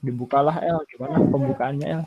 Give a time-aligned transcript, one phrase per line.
[0.00, 2.02] Dibukalah El, gimana pembukaannya El?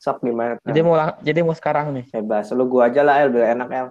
[0.00, 0.56] Sok gimana?
[0.64, 2.04] Jadi mau lang- jadi mau sekarang nih.
[2.12, 2.48] Bebas.
[2.52, 3.88] Lu gua aja lah El, biar enak El.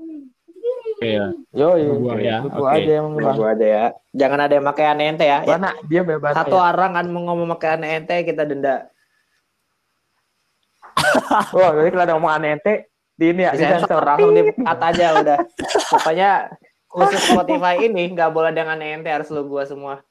[0.94, 1.28] Oke ya.
[1.54, 2.78] Yo, Lu gua ya, Lu gua oke.
[2.82, 3.36] aja yang Lu bang.
[3.38, 3.86] gua aja ya.
[4.14, 5.40] Jangan ada yang pakai aneh ente ya.
[5.46, 5.58] ya.
[5.58, 6.34] Mana dia bebas.
[6.34, 6.64] Satu ya.
[6.74, 8.90] orang kan mau ngomong pakai aneh ente kita denda.
[11.58, 12.74] Wah, jadi kalau ada ngomong aneh ente
[13.14, 14.02] di ini ya, di sensor.
[14.02, 15.38] langsung di cut aja udah.
[15.90, 16.32] Pokoknya
[16.90, 20.02] khusus Spotify ini nggak boleh dengan aneh ente harus lu gua semua.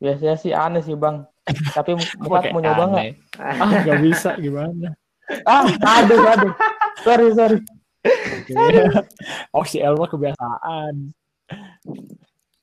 [0.00, 1.28] Biasanya sih aneh sih bang.
[1.76, 3.06] Tapi muka Pakai mau nyoba nggak?
[3.36, 4.96] Ah, nggak bisa gimana?
[5.46, 5.68] Ah,
[6.00, 6.52] aduh, aduh.
[7.04, 7.58] Sorry, sorry.
[9.54, 11.12] oh si El mah kebiasaan.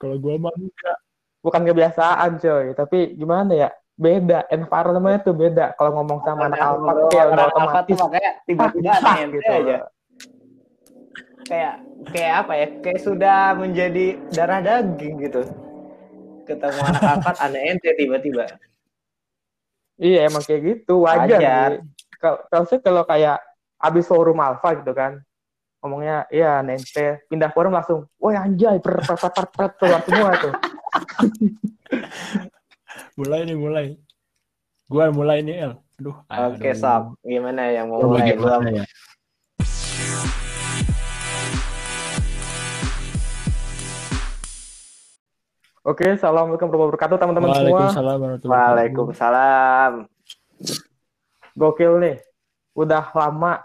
[0.01, 0.97] Kalau gua mah enggak.
[1.45, 3.69] Bukan kebiasaan coy, tapi gimana ya?
[3.97, 5.73] Beda, environment tuh beda.
[5.73, 9.51] Kalau ngomong sama anak alpha Ngobrol kayak udah otomatis tuh makanya tiba-tiba ah, aneh gitu.
[9.53, 9.77] aja.
[11.47, 11.75] Kayak
[12.13, 12.67] kayak apa ya?
[12.83, 15.41] Kayak sudah menjadi darah daging gitu.
[16.47, 18.45] Ketemu anak angkat aneh ente tiba-tiba.
[19.97, 21.83] Iya, emang kayak gitu, wajar.
[22.17, 23.41] Kalau kalau sih kalau kayak
[23.77, 25.21] abis forum alpha gitu kan,
[25.81, 30.31] ngomongnya iya nente pindah forum langsung, woi anjay, per per per per, per keluar semua
[30.37, 30.53] tuh.
[33.17, 33.87] Mulai nih mulai.
[34.85, 35.73] Gua mulai nih El.
[35.97, 36.21] Aduh.
[36.29, 36.77] Oke, aduh.
[36.77, 37.03] Sob.
[37.25, 38.37] Gimana yang mau mulai?
[38.37, 38.85] Gua ya?
[45.87, 47.63] Oke, assalamualaikum warahmatullahi wabarakatuh teman-teman semua.
[47.63, 48.75] Waalaikumsalam warahmatullahi wabarakatuh.
[48.75, 49.91] Waalaikumsalam.
[51.55, 52.15] Gokil nih,
[52.75, 53.63] udah lama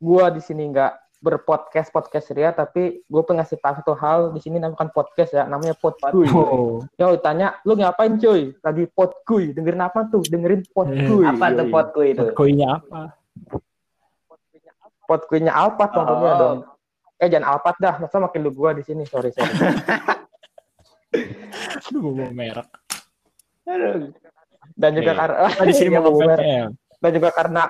[0.00, 4.38] gua di sini nggak berpodcast podcast ria, tapi gue pengen ngasih tahu satu hal di
[4.38, 6.24] sini namanya bukan podcast ya, namanya podkuy.
[6.30, 8.54] Oh, Yo, tanya, lu ngapain cuy?
[8.62, 10.22] Lagi podkuy, dengerin apa tuh?
[10.24, 11.26] Dengerin podkuy.
[11.26, 12.22] Apa tuh potku itu?
[12.38, 13.18] koinnya apa?
[15.04, 16.38] Podkuynya Alpat tentunya Oh.
[16.38, 16.58] dong.
[17.18, 19.52] Eh jangan Alpat dah, masa makin lu gua di sini, sorry sorry.
[21.12, 22.68] Aduh, gua mau merek.
[23.64, 24.12] Aduh.
[24.76, 26.12] Dan juga karena Ah, di sini mau.
[26.12, 26.68] PPL.
[26.98, 27.62] dan juga karena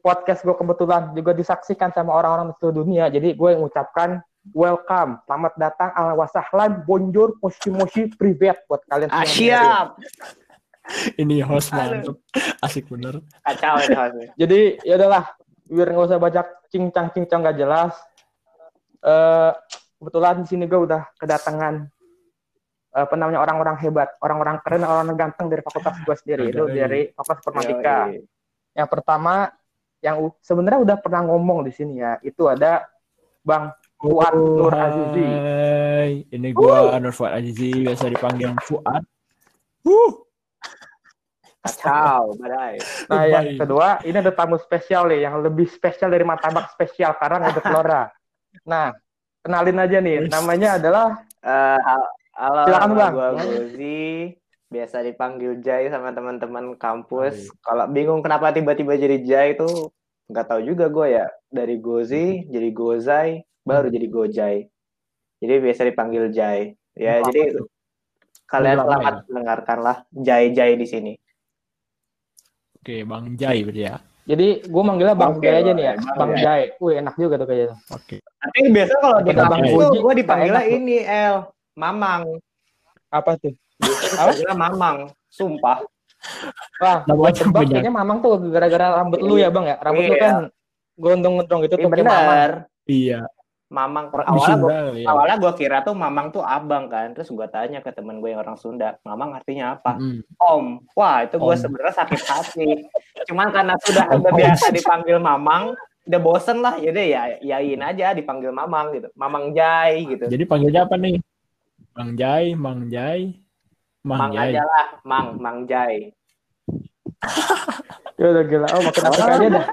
[0.00, 5.20] podcast gue kebetulan juga disaksikan sama orang-orang di seluruh dunia, jadi gue yang mengucapkan welcome,
[5.28, 9.36] selamat datang, ala wasahlan, bonjour, moshi moshi, privet buat kalian Ah, semua.
[9.36, 9.86] siap.
[11.20, 12.16] Ini host mantep.
[12.64, 13.20] Asik bener.
[13.44, 14.28] Kacau ini hostnya.
[14.40, 15.24] Jadi ya udahlah,
[15.68, 17.92] biar nggak usah banyak cincang cincang gak jelas.
[19.04, 19.52] Eh
[20.00, 21.84] kebetulan di sini gue udah kedatangan
[23.04, 27.38] apa namanya orang-orang hebat, orang-orang keren, orang-orang ganteng dari fakultas gue sendiri, itu dari fakultas
[27.44, 27.96] informatika.
[28.74, 29.34] Yang pertama
[30.02, 32.86] yang sebenarnya udah pernah ngomong di sini ya, itu ada
[33.46, 35.26] Bang Fuad Nur Azizi.
[35.26, 39.02] Hai, ini gua Nur Fuad Azizi, biasa dipanggil Fuad.
[39.86, 40.12] Uh,
[41.58, 42.78] Kacau, badai.
[43.10, 47.50] Nah, yang kedua, ini ada tamu spesial nih, yang lebih spesial dari martabak spesial karena
[47.50, 48.02] ada Flora.
[48.62, 48.94] Nah,
[49.42, 51.06] kenalin aja nih, namanya adalah
[51.38, 51.78] Eh,
[52.38, 53.12] halo, Silakan, Bang.
[53.12, 54.32] gua Gozi.
[54.68, 57.48] Biasa dipanggil Jai sama teman-teman kampus.
[57.64, 59.66] Kalau bingung kenapa tiba-tiba jadi Jai itu
[60.28, 61.26] nggak tahu juga gue ya.
[61.48, 64.68] Dari Gozi jadi Gozai, baru jadi Gojai.
[65.40, 66.76] Jadi biasa dipanggil Jai.
[66.98, 67.66] Ya, Lama jadi tuh.
[68.50, 71.12] kalian Lama selamat mendengarkanlah Jai-Jai di sini.
[72.76, 73.96] Oke, Bang Jai berarti ya.
[74.28, 76.76] Jadi gue manggilnya Bang Jai aja nih ya, Bang Bang Jai.
[76.76, 77.76] Wih enak juga tuh kayaknya.
[77.88, 78.20] Oke.
[78.20, 82.22] Tapi biasa kalau di kampus gue dipanggilnya ini El, Mamang.
[83.08, 83.54] Apa tuh?
[83.78, 84.96] Dipanggilnya Mamang,
[85.30, 85.78] sumpah.
[86.82, 89.78] Wah, Nama buat tebak kayaknya Mamang tuh gara-gara rambut lu ya Bang ya.
[89.78, 90.22] Rambut lu Iya.
[90.26, 90.34] kan
[90.98, 92.50] gondong-gondong gitu Iya tuh Mamang.
[92.90, 93.20] Iya.
[93.68, 95.06] Mamang awalnya Sunda gua, kali ya.
[95.12, 97.12] awalnya gue kira tuh Mamang tuh abang kan.
[97.12, 100.00] Terus gue tanya ke temen gue yang orang Sunda, Mamang artinya apa?
[100.00, 100.24] Mm.
[100.40, 100.66] Om.
[100.96, 101.60] Wah itu gue Om.
[101.60, 102.68] sebenarnya sakit hati.
[103.28, 106.80] Cuman karena sudah udah biasa dipanggil Mamang, udah bosen lah.
[106.80, 109.12] Jadi ya yain aja dipanggil Mamang gitu.
[109.14, 110.24] Mamang Jai gitu.
[110.26, 111.20] Jadi panggilnya apa nih?
[111.98, 113.34] Bang Jai, Mang Jai,
[114.06, 114.54] Mang Mang Jai.
[114.54, 116.14] aja lah, Mang, Mang Jai.
[118.18, 118.66] Ya udah gila.
[118.70, 119.66] Oh, makin asik aja dah.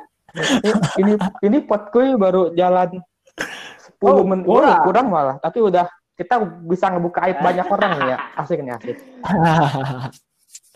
[0.61, 1.57] Ini ini, ini
[2.15, 4.81] baru jalan 10 Oh, menit kurang.
[4.85, 5.07] kurang.
[5.09, 8.17] malah, tapi udah kita bisa ngebuka aib banyak orang nih ya.
[8.41, 8.97] Asik nih asik.
[9.01, 10.09] Ayo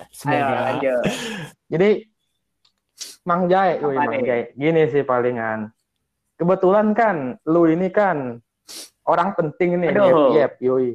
[0.09, 0.57] Semoga.
[0.65, 1.01] lanjut.
[1.67, 1.89] Jadi
[3.21, 4.21] Mang Jai, Apa Mang nih?
[4.23, 4.41] Jai.
[4.53, 5.69] Gini sih palingan.
[6.33, 7.15] Kebetulan kan
[7.45, 8.41] lu ini kan
[9.05, 10.33] orang penting nih, Aduh.
[10.33, 10.89] yep, yep, yoi.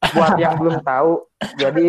[0.00, 1.28] Buat yang belum tahu,
[1.60, 1.86] jadi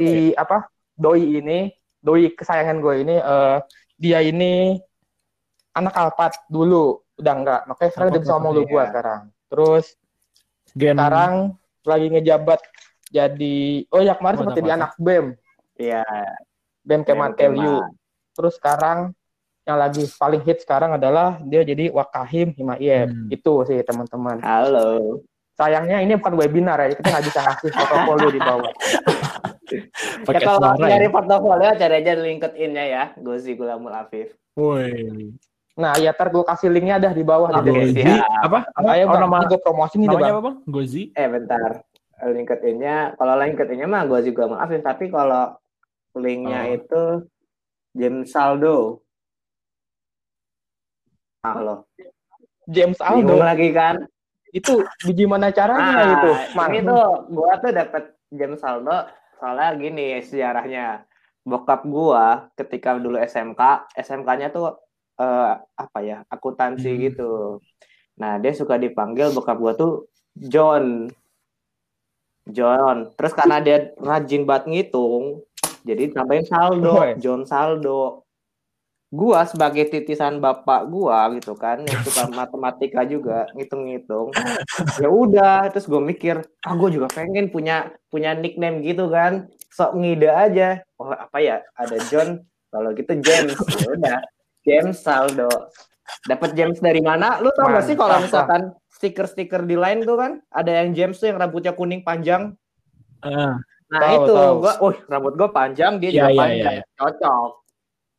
[0.00, 0.66] di apa?
[0.96, 3.56] Doi ini, doi kesayangan gue ini eh
[3.96, 4.76] dia ini
[5.72, 7.60] anak Alpat dulu, udah enggak.
[7.68, 9.20] Makanya sekarang dia bisa ngomong lu gua sekarang.
[9.48, 9.84] Terus
[10.72, 11.32] Gen sekarang
[11.84, 12.60] lagi ngejabat
[13.12, 14.78] jadi oh ya kemarin jadi apa?
[14.80, 15.26] anak BEM,
[15.76, 16.04] Iya.
[16.82, 17.02] BEM.
[17.36, 17.84] Tell You.
[18.32, 19.12] Terus sekarang
[19.62, 23.12] yang lagi paling hit sekarang adalah dia jadi Wakahim Himayet.
[23.12, 23.28] Hmm.
[23.30, 24.42] Itu sih teman-teman.
[24.42, 25.22] Halo.
[25.52, 28.72] Sayangnya ini bukan webinar ya, kita nggak bisa ngasih portofolio di bawah.
[29.68, 31.10] Ya Pakai kalau suara nyari ya.
[31.10, 34.36] portofolio cari aja LinkedIn-nya ya, Gozi Gulamul Afif.
[34.54, 35.32] Woi.
[35.72, 37.48] Nah, ya ntar gue kasih linknya dah di bawah.
[37.48, 37.80] Oke, di siap.
[37.80, 38.02] Gozi
[38.42, 38.58] apa?
[38.86, 40.30] Ayo Oh, bang, nama- gue promosi nih Namanya bang.
[40.30, 40.56] apa bang?
[40.66, 41.02] Gozi.
[41.10, 41.70] Eh bentar,
[42.22, 45.56] LinkedIn-nya, kalau LinkedIn-nya mah Gozi Gulamul Afif, tapi kalau
[46.14, 46.74] linknya Oh.
[46.74, 47.02] itu
[47.92, 49.00] James Saldo.
[51.40, 51.88] Ah lo,
[52.66, 53.96] James bingung Aldo lagi kan?
[54.52, 56.30] Itu gimana caranya Ah, itu?
[56.54, 56.70] Mang.
[56.70, 61.08] ini tuh gua tuh dapet James Saldo soalnya gini sejarahnya.
[61.42, 63.58] Bokap gua ketika dulu SMK,
[63.96, 64.78] SMK-nya tuh
[65.16, 66.22] eh, apa ya?
[66.26, 67.00] akuntansi Hmm.
[67.02, 67.32] gitu.
[68.16, 71.08] Nah, dia suka dipanggil bokap gua tuh John.
[72.44, 73.10] John.
[73.14, 75.42] Terus karena dia rajin banget ngitung,
[75.82, 76.94] jadi tambahin saldo.
[77.18, 78.21] John Saldo.
[79.12, 84.32] Gua sebagai titisan bapak gua gitu kan, yang suka matematika juga, ngitung-ngitung.
[84.96, 90.00] Ya udah, terus gue mikir, ah gue juga pengen punya punya nickname gitu kan, sok
[90.00, 90.80] ngide aja.
[90.96, 92.40] Oh apa ya, ada John,
[92.72, 93.52] kalau gitu James.
[93.84, 94.18] Ya udah,
[94.64, 95.52] James Saldo.
[96.24, 97.36] Dapat James dari mana?
[97.44, 101.28] Lu tau gak sih kalau misalkan stiker-stiker di line tuh kan, ada yang James tuh
[101.28, 102.56] yang rambutnya kuning panjang.
[103.20, 103.60] Ah,
[103.92, 104.54] Nah Tahu, itu, tahu.
[104.64, 106.82] gua, oh rambut gue panjang, dia Iya, juga iya, panjang, iya.
[106.96, 107.50] cocok.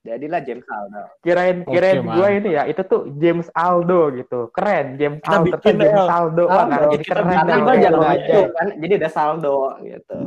[0.03, 1.03] Jadilah James Saldo.
[1.23, 2.19] Kirain kirain Mang.
[2.19, 4.51] gue ini ya, itu tuh James Aldo gitu.
[4.51, 6.07] Keren, James Kita Aldo, bikin James.
[6.11, 6.43] Aldo.
[6.43, 6.67] Wah, Saldo.
[6.67, 7.23] nah, jadi Kita keren.
[7.31, 10.19] Karena nih, gue jago lu kan, jadi ada saldo gitu.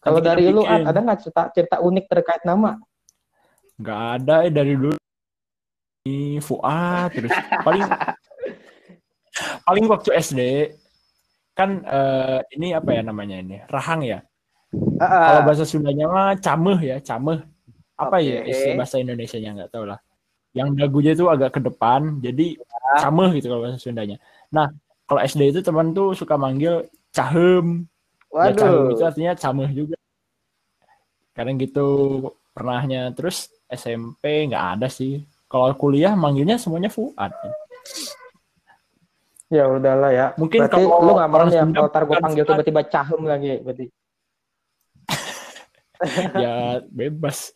[0.00, 0.80] Kalau dari kita lu, bikin.
[0.80, 2.80] Ad, ada nggak cerita cerita unik terkait nama?
[3.78, 4.98] nggak ada eh dari dulu.
[6.02, 7.30] Ini Fuad terus
[7.62, 7.86] paling
[9.62, 10.40] paling waktu SD
[11.54, 14.18] kan eh, ini apa ya namanya ini rahang ya.
[14.72, 17.40] Kalau bahasa Sundanya mah cameh ya, cameh.
[17.98, 18.52] Apa ya Oke.
[18.52, 19.98] istilah bahasa Indonesianya nggak tahu lah.
[20.52, 22.56] Yang dagunya itu agak ke depan, jadi
[23.00, 24.16] cameh gitu kalau bahasa Sundanya.
[24.52, 24.68] Nah,
[25.08, 27.88] kalau SD itu teman tuh suka manggil cahem.
[28.28, 29.08] Ya cahem itu Waduh.
[29.08, 29.96] artinya cameh juga.
[31.32, 31.86] Kadang gitu
[32.52, 33.08] pernahnya.
[33.16, 35.24] Terus SMP nggak ada sih.
[35.48, 37.32] Kalau kuliah manggilnya semuanya Fuad.
[39.48, 40.26] Ya udahlah ya.
[40.36, 43.22] Mungkin Berarti kalau lu nggak mau orang ya Sunda kalau ntar gue panggil tiba-tiba cahem
[43.24, 43.86] lagi berarti.
[46.34, 46.54] Ya
[46.88, 47.50] bebas.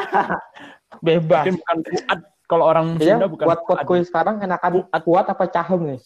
[1.00, 1.44] Bebas.
[1.46, 2.20] Mungkin bukan Fuad.
[2.44, 3.84] Kalau orang Ya, Sunda bukan buat Fuad.
[3.86, 6.00] kuis sekarang enakan kuat apa cahem nih?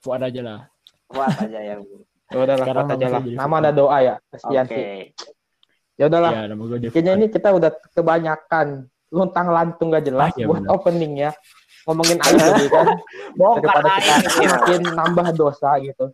[0.00, 0.60] Fuad aja lah.
[1.06, 1.80] Kuat aja yang.
[2.32, 3.22] Ya udahlah, Sekarang kuat aja nama lah.
[3.26, 3.62] Nama Fuad.
[3.62, 4.26] ada doa ya, Oke.
[4.32, 4.84] kasihan sih.
[6.00, 8.66] Ya udahlah, Ya, kayaknya ini kita udah kebanyakan
[9.12, 10.72] luntang lantung gak jelas Ah, iya buat benar.
[10.72, 11.30] opening ya.
[11.84, 12.86] Ngomongin air jadi kan
[13.38, 14.28] Mau daripada kita gitu.
[14.40, 16.04] semakin nambah dosa gitu.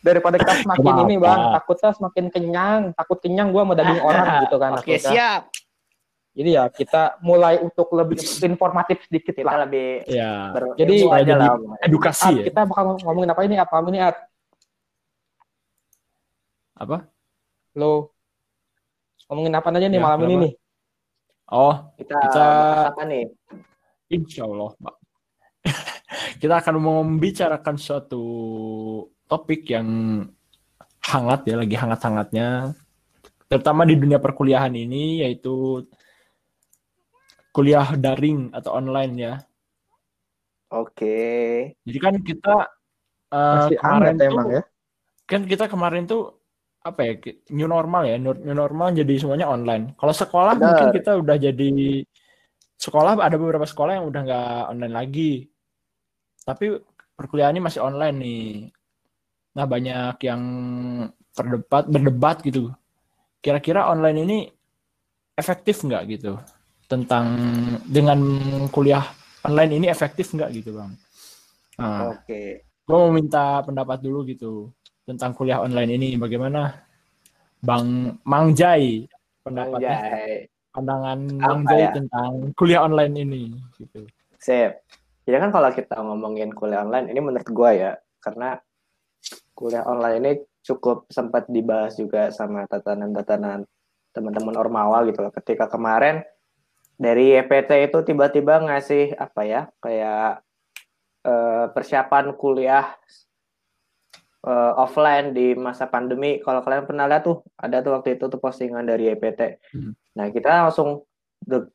[0.00, 1.04] Daripada kita semakin Apa-apa.
[1.04, 4.70] ini bang, takutnya semakin kenyang, takut kenyang gua sama daging orang gitu kan.
[4.74, 5.10] Oke, takutnya.
[5.10, 5.42] siap.
[6.36, 9.64] Jadi ya kita mulai untuk lebih informatif sedikit Kita lah.
[9.64, 11.56] lebih Ya, ber- Jadi- aja lah.
[11.80, 12.44] edukasi Ad, ya.
[12.44, 13.56] kita bakal ngomongin apa ini?
[13.56, 13.98] Apa ini?
[13.98, 14.16] Ad?
[16.76, 17.08] Apa?
[17.72, 18.12] Lo
[19.26, 20.44] ngomongin apa aja nih Ya, malam ini kenapa?
[20.44, 20.52] nih?
[21.46, 23.24] Oh, Kita, Kita- apa nih?
[24.08, 24.94] insya Allah, Pak.
[26.42, 28.22] kita akan membicarakan suatu
[29.26, 29.86] topik yang
[31.02, 32.74] hangat ya, lagi hangat-hangatnya,
[33.46, 35.86] terutama di dunia perkuliahan ini, yaitu
[37.54, 39.34] kuliah daring atau online ya.
[40.74, 41.18] Oke.
[41.86, 42.54] Jadi kan kita
[43.30, 44.62] eh, Masih kemarin tuh, emang ya.
[45.26, 46.22] kan kita kemarin tuh
[46.86, 47.12] apa ya
[47.50, 50.70] new normal ya new new normal jadi semuanya online kalau sekolah Benar.
[50.70, 51.70] mungkin kita udah jadi
[52.78, 55.32] sekolah ada beberapa sekolah yang udah nggak online lagi
[56.46, 56.78] tapi
[57.18, 58.46] perkuliahan ini masih online nih
[59.56, 60.42] nah banyak yang
[61.32, 62.68] berdebat berdebat gitu
[63.40, 64.38] kira-kira online ini
[65.32, 66.36] efektif nggak gitu
[66.84, 67.32] tentang
[67.88, 68.20] dengan
[68.68, 69.04] kuliah
[69.48, 70.92] online ini efektif nggak gitu bang
[71.80, 72.68] nah Oke.
[72.68, 74.68] gue mau minta pendapat dulu gitu
[75.08, 76.84] tentang kuliah online ini bagaimana
[77.64, 79.08] Bang Mang Jai
[79.40, 80.50] pendapatnya Anjay.
[80.74, 81.90] pandangan Apa Mang Jai ya?
[81.94, 83.42] tentang kuliah online ini
[83.78, 84.04] gitu.
[84.36, 84.82] Sip.
[85.26, 88.62] Ya kan kalau kita ngomongin kuliah online ini menurut gua ya, karena
[89.56, 93.64] kuliah online ini cukup sempat dibahas juga sama tatanan-tatanan
[94.12, 95.32] teman-teman Ormawa gitu loh.
[95.32, 96.20] Ketika kemarin
[96.96, 100.44] dari EPT itu tiba-tiba ngasih apa ya, kayak
[101.24, 102.92] eh, persiapan kuliah
[104.44, 106.40] eh, offline di masa pandemi.
[106.44, 109.40] Kalau kalian pernah lihat tuh, ada tuh waktu itu tuh postingan dari EPT.
[109.72, 109.92] Hmm.
[110.16, 111.04] Nah, kita langsung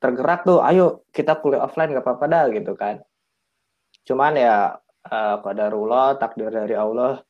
[0.01, 2.99] tergerak tuh, ayo kita kuliah offline gak apa-apa dah gitu kan.
[4.03, 7.21] Cuman ya eh, qadarullah, takdir dari Allah,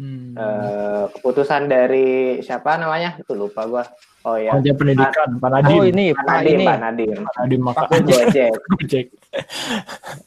[0.00, 0.32] Hmm.
[0.32, 3.20] Eh, keputusan dari siapa namanya?
[3.20, 3.84] Itu lupa gua.
[4.24, 4.56] Oh ya.
[4.56, 5.76] Panitia pendidikan, Pak Nadim.
[5.76, 6.64] Oh ini, Pak ini.
[6.64, 7.18] Pak Nadim.
[7.20, 8.52] Pak Nadim maka Gojek.
[8.80, 9.06] Gojek.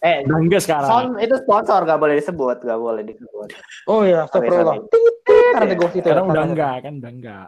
[0.05, 0.89] Eh, enggak sekarang.
[0.89, 3.49] sound itu sponsor gak boleh disebut, gak boleh disebut.
[3.89, 4.77] Oh iya, astagfirullah.
[5.25, 6.05] Karena ghost itu.
[6.05, 7.47] Sekarang udah enggak kan, udah enggak.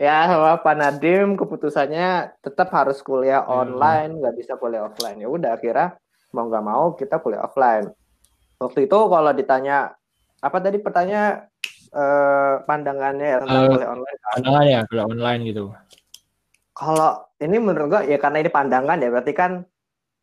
[0.07, 3.69] ya sama Pak Nadim keputusannya tetap harus kuliah Hmm.
[3.69, 5.21] online, nggak bisa kuliah offline.
[5.21, 5.97] Ya udah akhirnya
[6.33, 7.89] mau nggak mau kita kuliah offline.
[8.57, 9.98] Waktu itu kalau ditanya
[10.39, 11.47] apa tadi pertanyaan
[11.91, 14.19] eh, pandangannya ya tentang Eh, kuliah online.
[14.23, 15.63] Pandangan ya kuliah online gitu.
[16.75, 17.11] Kalau
[17.43, 19.51] ini menurut gua ya karena ini pandangan ya berarti kan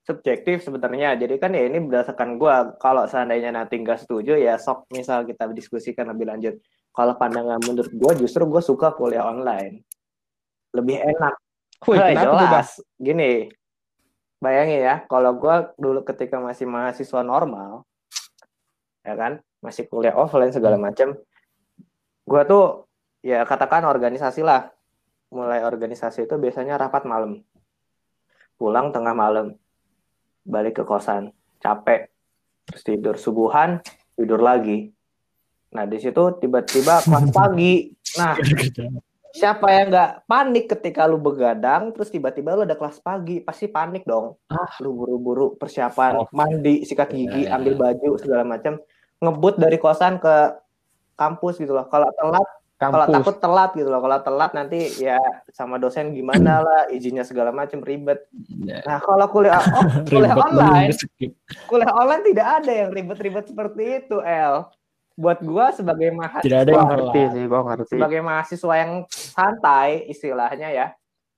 [0.07, 1.19] subjektif sebenarnya.
[1.21, 2.79] Jadi kan ya ini berdasarkan gua.
[2.81, 6.55] Kalau seandainya nanti nggak setuju ya sok misal kita diskusikan lebih lanjut.
[6.97, 9.85] Kalau pandangan menurut gua justru gua suka kuliah online.
[10.73, 11.35] Lebih enak.
[11.85, 12.69] Wih, Nah, tuh, jelas.
[12.97, 13.53] Gini,
[14.41, 17.85] bayangin ya, kalau gua dulu ketika masih mahasiswa normal,
[19.05, 21.17] ya kan, masih kuliah offline segala macam,
[22.27, 22.87] gua tuh
[23.25, 24.71] ya katakan organisasi lah.
[25.27, 27.43] Mulai organisasi itu biasanya rapat malam,
[28.55, 29.59] pulang tengah malam,
[30.47, 32.07] balik ke kosan, capek,
[32.71, 33.19] terus tidur.
[33.19, 33.83] Subuhan,
[34.15, 34.95] tidur lagi.
[35.75, 37.91] Nah di situ tiba-tiba kelas pagi.
[38.17, 38.39] Nah
[39.37, 44.09] siapa yang nggak panik ketika lu begadang terus tiba-tiba lu ada kelas pagi pasti panik
[44.09, 44.41] dong.
[44.49, 44.73] Ah.
[44.81, 48.81] lu buru-buru persiapan mandi sikat gigi Ya, ya, ambil baju segala macam
[49.21, 50.57] ngebut dari kosan ke
[51.17, 51.89] kampus gitu loh.
[51.89, 52.47] Kalau telat
[52.77, 53.17] kalau Kampus.
[53.17, 54.05] takut telat gitu loh.
[54.05, 55.17] Kalau telat nanti ya
[55.49, 58.29] sama dosen gimana lah izinnya segala macam ribet.
[58.69, 60.93] Ya, nah kalau kuliah oh, kuliah online
[61.73, 64.69] kuliah online tidak ada yang ribet-ribet seperti itu El.
[65.17, 67.93] Buat gua sebagai mahasiswa Tidak ada yang ngerti sih, gua ngerti.
[67.97, 70.87] sebagai mahasiswa yang santai istilahnya ya.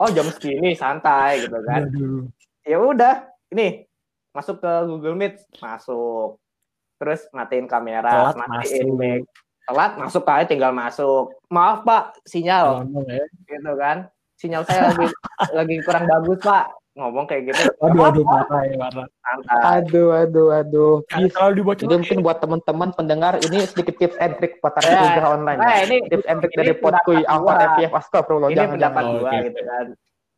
[0.02, 1.86] Oh jam segini santai gitu kan.
[2.66, 3.86] Ya udah ini
[4.34, 5.46] masuk ke Google Meet.
[5.62, 6.42] Masuk
[6.98, 8.98] terus matiin kamera Telat matiin masuk.
[8.98, 9.20] mic
[9.62, 13.24] telat masuk aja tinggal masuk maaf pak sinyal ya.
[13.46, 13.96] gitu kan
[14.34, 15.06] sinyal saya lagi
[15.58, 16.64] lagi kurang bagus pak
[16.94, 19.06] ngomong kayak gitu Aduh, aduh, parah ya, parah.
[19.70, 20.94] Aduh, aduh, aduh.
[21.30, 25.30] Kalau dibaca Jadi mungkin buat teman-teman pendengar ini sedikit tips and trick buat Ya, kuliah
[25.30, 25.58] online.
[25.62, 25.86] nah ya.
[25.86, 27.66] ini Tips and trick dari Podkuy Alfa gua.
[27.70, 28.50] FPF Astagfirullah.
[28.50, 29.14] ini Jangan, pendapat jangan.
[29.14, 29.46] Oh, gua oke.
[29.46, 29.86] gitu kan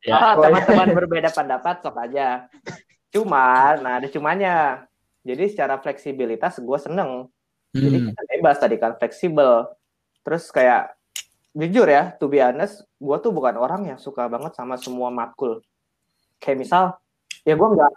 [0.01, 0.15] Ya.
[0.17, 2.29] oh teman-teman berbeda pendapat sok aja
[3.11, 4.55] cuman nah ada cumanya
[5.21, 7.29] jadi secara fleksibilitas gue seneng
[7.71, 8.07] Jadi Hmm.
[8.11, 9.71] kita bebas tadi kan fleksibel.
[10.21, 10.91] Terus kayak
[11.51, 15.63] jujur ya, to be honest, gue tuh bukan orang yang suka banget sama semua matkul.
[16.37, 16.83] Kayak misal,
[17.41, 17.91] ya gue nggak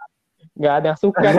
[0.54, 1.34] Nggak ada yang suka ya.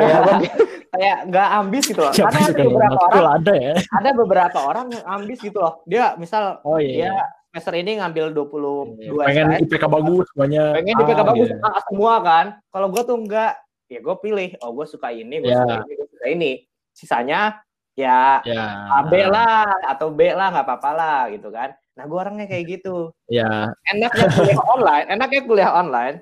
[0.92, 2.12] Kayak nggak ambis gitu loh.
[2.12, 3.74] Siapa Karena ada beberapa orang, ada ya?
[3.94, 5.74] ada beberapa orang yang ambis gitu loh.
[5.84, 7.24] Dia misal Oh dia iya.
[7.48, 10.63] semester ini ngambil 22 Pengen IPK bagus semuanya.
[10.74, 11.58] pengen di PK Ah, bagus iya.
[11.63, 12.46] A semua kan.
[12.68, 13.54] Kalau gue tuh enggak,
[13.92, 14.50] ya gue pilih.
[14.62, 15.62] Oh gue suka ini, gue Ya.
[15.62, 16.51] suka ini, gue suka ini.
[16.96, 17.62] Sisanya
[17.96, 18.92] ya Ya.
[18.92, 21.72] A, B lah atau B lah nggak apa-apa lah gitu kan.
[21.96, 23.15] Nah gue orangnya kayak gitu.
[23.32, 23.72] Ya.
[23.88, 26.15] Enaknya kuliah online, enaknya kuliah online.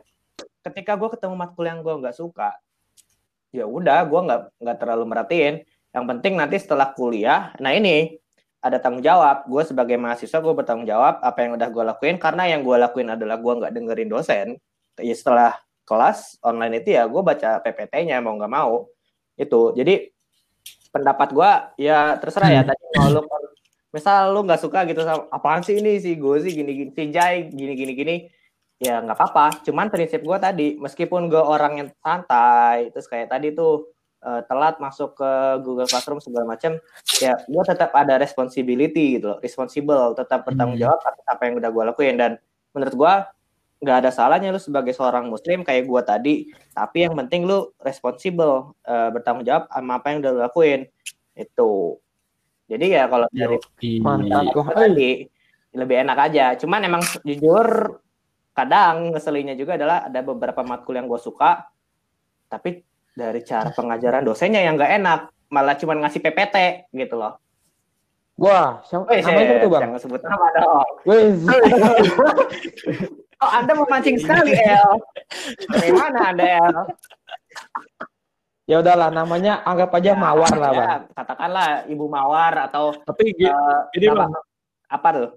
[0.64, 2.56] Ketika gue ketemu matkul yang gue nggak suka,
[3.52, 5.56] ya udah gue nggak nggak terlalu merhatiin.
[5.94, 8.18] Yang penting nanti setelah kuliah, nah ini
[8.64, 9.44] ada tanggung jawab.
[9.46, 13.12] Gue sebagai mahasiswa gue bertanggung jawab apa yang udah gue lakuin karena yang gue lakuin
[13.12, 14.48] adalah gue nggak dengerin dosen.
[15.02, 18.88] Ya setelah kelas online itu ya gue baca PPT-nya mau nggak mau
[19.36, 19.72] itu.
[19.76, 20.10] Jadi
[20.94, 21.52] pendapat gue
[21.84, 22.62] ya terserah ya.
[22.64, 23.22] Tadi kalau lu
[23.94, 27.46] misal lu nggak suka gitu sama apaan sih ini si Gozi gini gini si Jai
[27.54, 28.16] gini gini gini
[28.82, 33.54] ya nggak apa-apa cuman prinsip gue tadi meskipun gue orang yang santai terus kayak tadi
[33.54, 33.94] tuh
[34.26, 36.82] eh, telat masuk ke Google Classroom segala macam
[37.22, 40.90] ya gue tetap ada responsibility gitu loh responsible tetap bertanggung Hmm.
[40.90, 42.32] jawab atas apa yang udah gue lakuin dan
[42.74, 43.14] menurut gue
[43.84, 46.36] nggak ada salahnya lu sebagai seorang muslim kayak gue tadi
[46.72, 50.88] tapi yang penting lu responsible eh, bertanggung jawab sama apa yang udah lu lakuin
[51.36, 52.00] itu
[52.74, 53.58] jadi ya kalau dari.
[54.00, 54.44] Mantap.
[54.74, 55.12] Tadi
[55.74, 56.46] lebih enak aja.
[56.58, 58.00] Cuman emang jujur
[58.54, 61.66] kadang ngeselinnya juga adalah ada beberapa matkul yang gue suka,
[62.50, 67.42] tapi dari cara pengajaran dosennya yang nggak enak, malah cuman ngasih PPT gitu loh.
[68.38, 69.82] Wah, siapa Wih, namanya siapa tuh, Bang?
[69.86, 70.90] jangan sebut nama dong.
[73.44, 75.04] Oh, Anda memancing sekali, El.
[75.68, 76.76] Dari mana Anda, El?
[78.64, 81.02] ya udahlah namanya anggap aja Mawar lah, Ya, Bang.
[81.12, 84.32] katakanlah Ibu Mawar atau Tapi gi- eh, ini apa, bang,
[84.88, 85.30] apa tuh?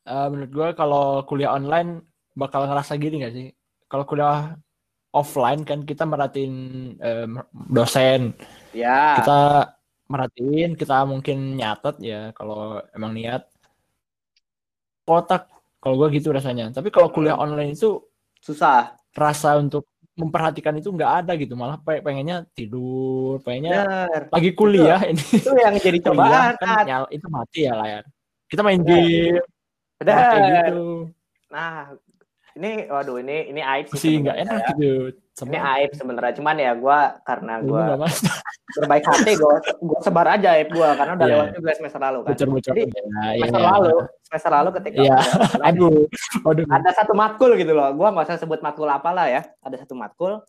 [0.00, 2.00] eh, menurut gue kalau kuliah online
[2.32, 3.52] bakal ngerasa gini gak sih?
[3.84, 4.56] Kalau kuliah
[5.12, 6.54] offline kan kita merhatiin
[6.96, 7.30] em,
[7.68, 8.32] dosen,
[8.72, 9.38] Ya, kita
[10.08, 13.44] merhatiin, kita mungkin nyatet ya kalau emang niat.
[15.04, 15.50] Kotak,
[15.80, 16.70] kalau gue gitu rasanya.
[16.70, 18.04] Tapi kalau kuliah online itu
[18.38, 18.94] susah.
[19.10, 24.22] rasa untuk memperhatikan itu nggak ada gitu malah pe- pengennya tidur pengennya Bener.
[24.30, 26.54] lagi kuliah ini Itu yang jadi cobaan.
[26.60, 28.04] kan nyala- itu mati ya layar
[28.46, 28.86] kita main Ya.
[28.86, 29.40] game
[29.98, 30.14] Bener.
[30.30, 30.84] kayak gitu
[31.48, 31.96] Nah,
[32.60, 34.92] ini waduh ini ini aib sih masih nggak enak gitu
[35.40, 38.20] Ini aib sebenarnya cuman ya gua karena gua mas
[38.76, 41.34] berbaik hati gua gua sebar aja aib gua karena udah Iya.
[41.34, 42.28] lewat juga semester lalu kan.
[42.30, 43.66] bocor-bocor Jadi, ya, ya, Semester ya.
[43.66, 45.08] lalu, semester lalu ketika Iya.
[45.08, 45.96] udah mulai, aduh
[46.44, 47.88] aduh ada satu matkul gitu loh.
[47.96, 49.42] Gua nggak usah sebut matkul apalah ya.
[49.58, 50.44] Ada satu matkul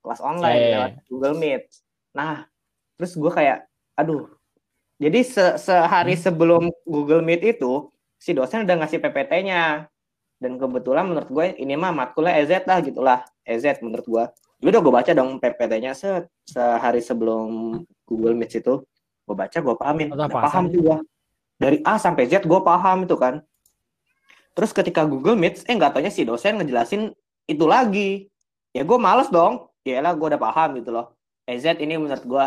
[0.00, 0.70] kelas online Eh.
[0.72, 1.62] lewat Google Meet.
[2.14, 2.46] Nah,
[2.94, 4.30] terus gua kayak aduh.
[4.96, 6.22] Jadi se- sehari Hmm.
[6.22, 9.90] sebelum Google Meet itu si dosen udah ngasih PPT-nya.
[10.36, 13.18] Dan kebetulan menurut gue ini mah matkulnya EZ lah gitulah.
[13.46, 14.24] EZ menurut gua.
[14.60, 18.84] Ya udah gue baca dong PPT-nya se sehari sebelum Google Meet itu.
[19.26, 20.12] Gue baca, gue pahamin.
[20.12, 21.00] Udah paham gua.
[21.56, 23.40] Dari A sampai Z gue paham itu kan.
[24.52, 27.12] Terus ketika Google Meet, eh nggak taunya si dosen ngejelasin
[27.48, 28.28] itu lagi.
[28.76, 29.72] Ya gue males dong.
[29.84, 31.16] Ya lah gue udah paham gitu loh.
[31.48, 32.46] EZ ini menurut gue.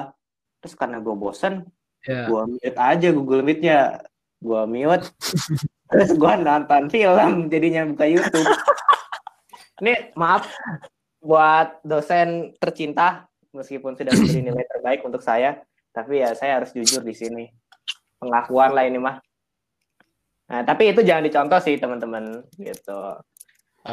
[0.62, 1.64] Terus karena gue bosen,
[2.04, 2.28] ya.
[2.28, 4.04] gue mute aja Google Meet-nya.
[4.38, 5.10] Gue mute.
[5.90, 8.46] Terus gue nonton film jadinya buka YouTube.
[9.82, 10.46] Ini maaf
[11.20, 15.58] buat dosen tercinta meskipun sudah memberi nilai terbaik untuk saya,
[15.90, 17.46] tapi ya saya harus jujur di sini.
[18.20, 19.16] Pengakuan lah ini mah.
[20.52, 23.00] Nah, tapi itu jangan dicontoh sih teman-teman gitu.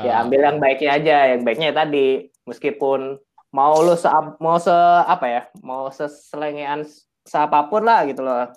[0.03, 3.23] Ya Ah, ambil yang baiknya aja, yang baiknya ya tadi meskipun
[3.55, 4.11] mau lu se
[4.43, 4.75] mau se
[5.07, 6.83] apa ya, mau seselengean
[7.23, 8.51] seapapun lah gitu loh.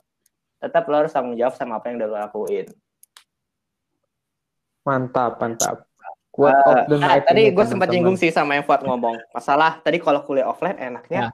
[0.58, 2.68] Tetap lo harus tanggung jawab sama apa yang udah lo lakuin.
[4.90, 5.78] Mantap, mantap.
[6.34, 8.82] Quote Eh, of the nah, night tadi ini, gue sempat nyinggung sih sama yang Fuad
[8.82, 9.18] ngomong.
[9.34, 11.30] Masalah tadi kalau kuliah offline enaknya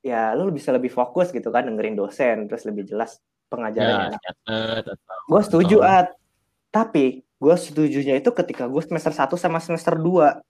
[0.00, 4.16] ya lu bisa lebih fokus gitu kan dengerin dosen terus lebih jelas ya, pengajarannya.
[4.16, 5.76] nyatet, atau gue setuju.
[5.84, 6.08] At.
[6.70, 10.40] Tapi gue setujunya itu ketika gue semester 1 sama semester 2.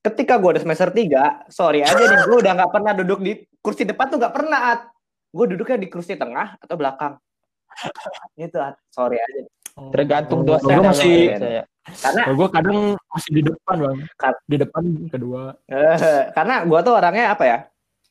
[0.00, 3.84] Ketika gue udah semester 3, sorry aja nih, gue udah nggak pernah duduk di kursi
[3.84, 4.80] depan tuh nggak pernah, At.
[5.28, 7.20] Gue duduknya di kursi tengah atau belakang.
[8.40, 8.80] Gitu, At.
[8.88, 9.53] Sorry aja.
[9.74, 10.70] Tergantung Oh, dosen.
[10.70, 11.62] ya, masih- saya.
[11.84, 15.42] Karena gue kadang masih di depan bang, Kar- di depan kedua.
[15.66, 15.96] eh,
[16.32, 17.58] karena gue tuh orangnya apa ya?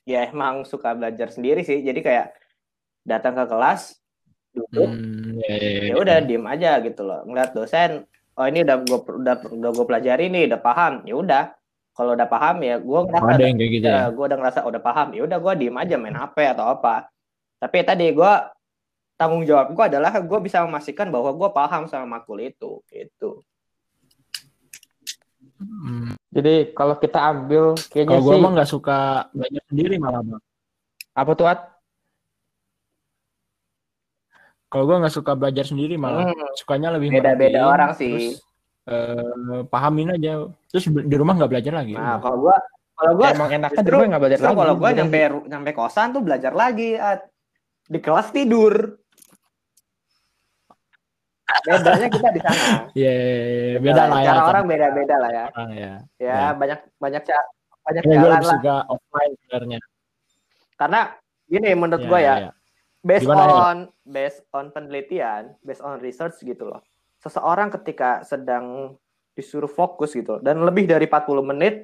[0.04, 1.80] Ya emang suka belajar sendiri sih.
[1.80, 2.36] Jadi kayak
[3.02, 3.98] datang ke kelas,
[4.52, 5.84] duduk, Hmm, ya, ya, ya.
[5.90, 9.86] ya udah diem aja gitu loh ngeliat dosen oh ini udah gue udah udah gue
[9.88, 11.44] pelajari nih udah paham ya udah
[11.92, 13.98] kalau udah paham ya gue Oh, ngerasa ada yang kayak gitu ya.
[13.98, 17.10] ya, gue udah ngerasa udah paham ya udah gue diem aja main hp atau apa
[17.58, 18.34] tapi tadi gue
[19.14, 23.42] tanggung jawab gue adalah gue bisa memastikan bahwa gue paham sama makul itu gitu
[25.64, 26.12] Hmm.
[26.28, 28.98] Jadi kalau kita ambil kayaknya Kalau gue sih emang nggak suka
[29.32, 30.42] belajar sendiri malah bang.
[31.14, 31.60] apa tuh At?
[34.68, 38.44] Kalau gue nggak suka belajar sendiri malah, Hmm, sukanya lebih beda-beda orang sih terus,
[38.90, 41.94] eh, pahamin aja, terus di rumah nggak belajar lagi.
[41.94, 42.56] nah kalau gue
[42.94, 44.58] kalau gue Emang enaknya di rumah nggak belajar lagi.
[44.58, 47.24] kalau gue nyampe nyampe kosan tuh belajar lagi At.
[47.84, 49.00] di kelas tidur
[51.62, 53.14] bedanya kita di sana Iya,
[53.78, 54.26] beda lah ya.
[54.26, 55.94] cara cara orang beda-beda lah ya orang ya.
[56.18, 56.50] ya Ya.
[56.52, 57.50] banyak banyak ca-
[57.84, 59.80] banyak Ya, jalan lah suka offline sebenarnya.
[60.74, 61.00] karena
[61.46, 62.52] gini menurut Ya, gue ya, ya.
[63.02, 63.54] based Gimana ya?
[63.62, 66.82] on based on penelitian based on research gitu loh
[67.20, 68.96] seseorang ketika sedang
[69.32, 71.84] disuruh fokus gitu dan lebih dari 40 menit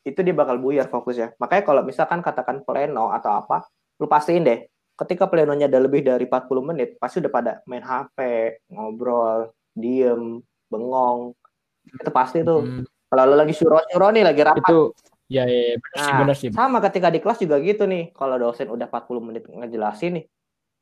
[0.00, 3.64] itu dia bakal buyar fokusnya makanya kalau misalkan katakan pleno atau apa
[3.96, 4.60] lu pastiin deh
[5.00, 8.18] ketika plenonya ada lebih dari 40 menit pasti udah pada main HP
[8.68, 11.32] ngobrol diem bengong
[11.82, 14.92] itu pasti tuh Hmm, kalau lu lagi suruh-suruh nih lagi rapat Itu
[15.26, 16.48] ya, ya, ya, benar sih, Nah, benar sih.
[16.50, 18.10] sama ketika di kelas juga gitu nih.
[18.12, 20.24] Kalau dosen udah 40 menit ngejelasin nih,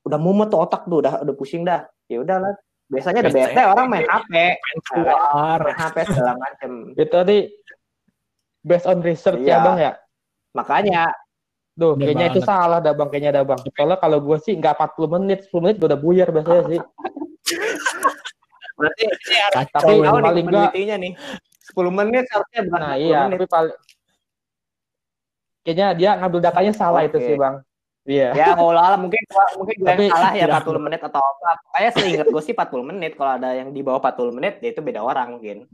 [0.02, 1.84] udah mumet tuh otak tuh, udah udah pusing dah.
[2.04, 2.52] Ya udahlah.
[2.88, 3.62] Biasanya udah Bete.
[3.62, 4.32] orang main HP,
[4.84, 5.58] Keluar.
[5.62, 6.70] main HP segala macem.
[6.92, 7.38] itu tadi
[8.62, 9.52] based on research Iya.
[9.52, 9.92] ya Bang ya.
[10.52, 11.02] Makanya
[11.78, 12.50] Duh, Bener kayaknya itu banget.
[12.50, 13.60] salah dah Bang, kayaknya dah Bang.
[13.62, 16.80] Soalnya kalau gue sih nggak 40 menit, 10 menit gue udah buyar biasanya sih.
[18.78, 21.12] berarti ini harus Tapi tahu paling penelitinya nih.
[21.70, 23.38] 10 menit harusnya bukan Nah 40 iya, menit.
[23.38, 23.76] tapi paling
[25.62, 27.26] kayaknya dia ngambil datanya salah itu Oke.
[27.30, 27.54] sih Bang.
[28.08, 28.28] Iya.
[28.32, 29.20] Ya kalau lah mungkin
[29.60, 30.64] mungkin gue yang salah ya tidak.
[30.66, 31.50] 40 menit atau apa.
[31.76, 33.12] Kayak seingat gue sih 40 menit.
[33.14, 35.68] Kalau ada yang di bawah 40 menit ya itu beda orang mungkin.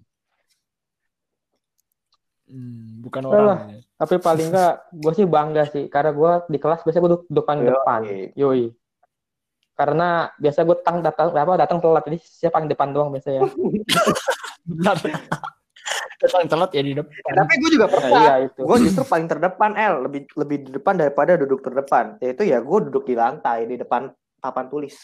[2.54, 3.34] Hmm, bukan Alah.
[3.34, 3.60] orang.
[3.68, 3.78] ya.
[3.96, 7.60] Tapi paling nggak, gue sih bangga sih, karena gue di kelas biasa gue duduk, paling
[7.60, 7.70] Yoi.
[7.72, 8.00] depan,
[8.32, 8.64] yoi.
[9.72, 13.42] Karena biasa gue datang datang apa datang telat, jadi siapa paling depan doang biasanya.
[14.64, 14.96] Benar.
[16.14, 17.12] Datang telat ya di depan.
[17.12, 18.16] Ya, tapi gue juga Nah, pernah.
[18.16, 18.60] iya itu.
[18.62, 22.78] gue justru paling terdepan L lebih lebih di depan daripada duduk terdepan yaitu ya gue
[22.82, 24.96] duduk di lantai di depan papan tulis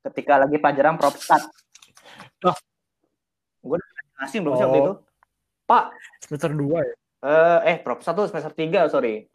[0.00, 1.42] ketika lagi pelajaran propstat
[2.40, 2.54] Loh.
[3.60, 4.66] gue udah jelasin belum sih Oh.
[4.68, 4.92] waktu itu
[5.72, 5.84] pak
[6.20, 6.94] Semester 2 ya.
[7.22, 9.30] Eh, eh prop satu semester 3, sorry.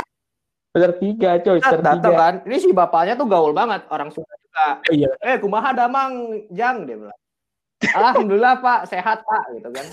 [0.76, 2.20] Semester tiga coy, Nah, semester datang tiga.
[2.20, 2.34] kan.
[2.44, 4.68] Ini si bapaknya tuh gaul banget, orang Sunda juga.
[4.92, 5.12] Iya.
[5.24, 7.20] Eh, kumaha damang, Jang dia bilang.
[7.96, 9.88] Alhamdulillah Pak, sehat Pak, gitu kan.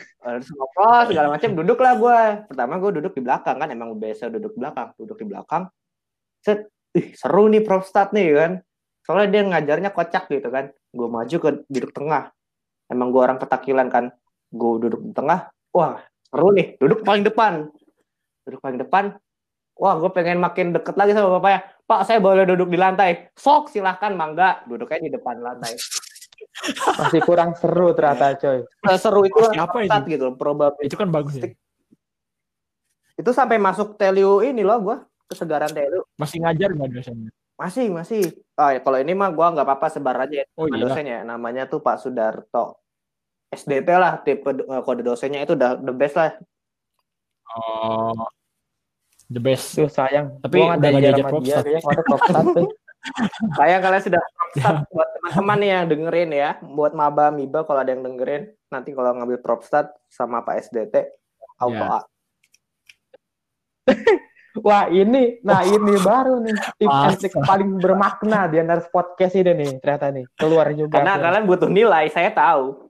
[0.00, 2.20] Eh, Terus ngobrol segala macam, duduklah gue.
[2.50, 5.62] Pertama gue duduk di belakang kan, emang biasa duduk di belakang, duduk di belakang.
[6.42, 6.66] Set,
[6.98, 8.52] ih seru nih Propstat nih kan.
[9.06, 10.74] Soalnya dia ngajarnya kocak gitu kan.
[10.90, 12.34] Gue maju ke duduk tengah.
[12.90, 14.10] Emang gue orang petakilan kan.
[14.50, 17.70] Gue duduk di tengah, wah seru nih, duduk paling depan.
[18.46, 19.04] Duduk paling depan,
[19.80, 21.64] wah gue pengen makin deket lagi sama bapaknya.
[21.88, 23.34] Pak, saya boleh duduk di lantai.
[23.34, 24.62] Sok, silahkan, mangga.
[24.68, 25.74] Duduknya di depan lantai.
[27.00, 28.62] Masih kurang seru ternyata coy.
[28.62, 29.98] Eh, seru itu apa itu?
[30.14, 30.86] gitu, probabilitas.
[30.86, 31.50] Itu kan bagus ya.
[33.16, 34.96] Itu sampai masuk telu ini loh gue,
[35.28, 36.04] kesegaran telu.
[36.16, 37.30] Masih ngajar nggak dosennya?
[37.60, 38.22] Masih, masih.
[38.56, 40.46] Ah, ya, kalau ini mah gue nggak apa-apa sebar aja ya.
[40.56, 40.80] Oh iya.
[40.80, 41.18] dosennya.
[41.28, 42.79] Namanya tuh Pak Sudarto.
[43.50, 46.30] SDT lah, tipe eh, kode dosennya itu udah the best lah.
[47.50, 48.14] Oh,
[49.26, 49.74] the best.
[49.74, 50.38] Tuh sayang.
[50.38, 51.62] Tapi Gua nggak diajar sama dia, Propstat.
[51.66, 52.68] kayaknya kemarin Propstat tuh.
[53.56, 58.04] Saya kalian sudah propstat buat teman-teman yang dengerin ya, buat maba miba kalau ada yang
[58.04, 61.08] dengerin, nanti kalau ngambil propstat sama Pak SDT,
[61.56, 61.80] auto.
[61.80, 62.00] A.
[64.60, 70.10] Wah ini, nah ini baru nih tips paling bermakna di antara podcast ini nih ternyata
[70.10, 70.98] nih keluar juga.
[70.98, 72.89] Karena kalian butuh nilai, saya tahu.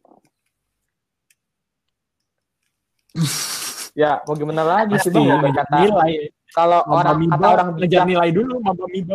[3.92, 5.24] Ya mau gimana lagi sih bang?
[5.24, 6.30] ngejar Berkata nilai.
[6.50, 9.14] kalau orang miba, kata orang bijak, nilai dulu, maba miba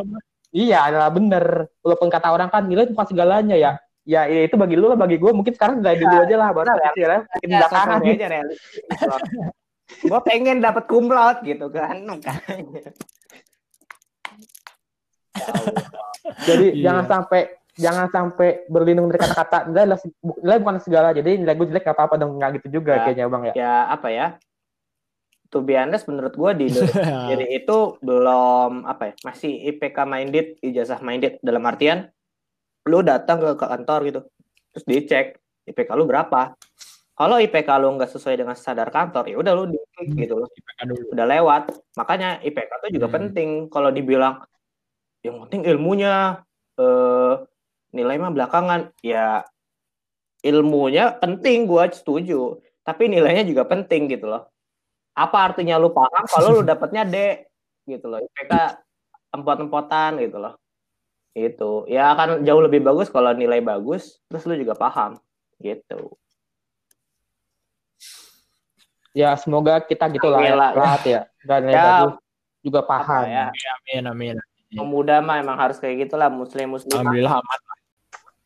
[0.51, 1.45] iya adalah bener.
[1.79, 3.71] Walaupun kata orang kan nilai itu bukan segalanya ya.
[4.05, 6.69] Ya, ya itu bagi lu lah, bagi gue mungkin sekarang nilai dulu aja lah, baru
[6.69, 7.97] benar, nanti ya, makin Ya, belakangan.
[7.97, 8.37] sosok aja.
[10.09, 11.97] Gue pengen dapat cum laude gitu kan.
[12.01, 12.33] Ya.
[16.45, 16.83] Jadi Iya.
[16.89, 17.41] jangan sampai
[17.75, 21.07] jangan sampai berlindung dari kata-kata nilai adalah bu- nilai bukan segala.
[21.11, 23.03] Jadi nilai gue jelek gak apa-apa dong nggak gitu juga Ya.
[23.03, 23.53] kayaknya bang ya.
[23.53, 24.27] ya apa ya?
[25.49, 30.99] To be honest, menurut gue di Jadi itu belum apa ya, masih IPK minded, ijazah
[30.99, 32.09] minded dalam artian
[32.85, 34.19] lu datang ke, ke kantor gitu,
[34.69, 35.25] terus dicek
[35.65, 36.53] IPK lu berapa.
[37.11, 39.77] Kalau IPK lu nggak sesuai dengan standar kantor, ya udah lu di
[40.17, 41.05] gitu loh, IPK dulu.
[41.09, 41.63] udah lewat.
[41.95, 43.15] Makanya IPK itu juga Hmm.
[43.15, 43.49] penting.
[43.69, 44.43] Kalau dibilang
[45.23, 46.43] yang penting ilmunya,
[46.75, 47.33] eh,
[47.95, 49.47] nilai mah belakangan, ya
[50.43, 52.59] ilmunya penting, gua setuju.
[52.85, 54.45] Tapi nilainya juga penting gitu loh.
[55.15, 57.47] Apa artinya lu paham kalau lu dapatnya D
[57.87, 58.19] gitu loh.
[58.21, 58.53] IPK
[59.33, 60.59] empot-empotan gitu loh.
[61.33, 61.87] Itu.
[61.89, 65.17] Ya akan jauh lebih bagus kalau nilai bagus terus lu juga paham
[65.63, 66.13] gitu.
[69.15, 71.21] Ya semoga kita gitu lah ya, lah, ya.
[71.47, 72.19] Dan nilai Ya, bagus
[72.59, 73.23] juga paham.
[73.25, 73.47] Ya?
[73.49, 74.35] Amin, amin.
[74.75, 76.99] Pemuda mah emang harus kayak gitulah muslim muslim.
[76.99, 77.39] Alhamdulillah.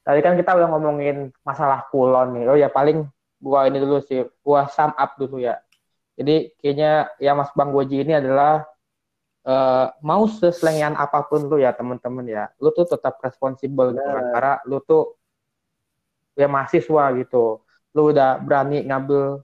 [0.06, 2.44] Tadi kan kita udah ngomongin masalah kulon nih.
[2.50, 3.06] Oh ya paling
[3.40, 5.60] gua ini dulu sih, gua sum up dulu ya.
[6.20, 8.68] Jadi kayaknya ya Mas Bang Goji ini adalah
[9.48, 14.26] eh, mau seslengian apa pun lu ya teman-teman ya, lu tuh tetap responsibel gitu kan.
[14.36, 15.16] Karena lu tuh
[16.36, 17.64] ya mahasiswa gitu.
[17.96, 19.42] Lu udah berani ngambil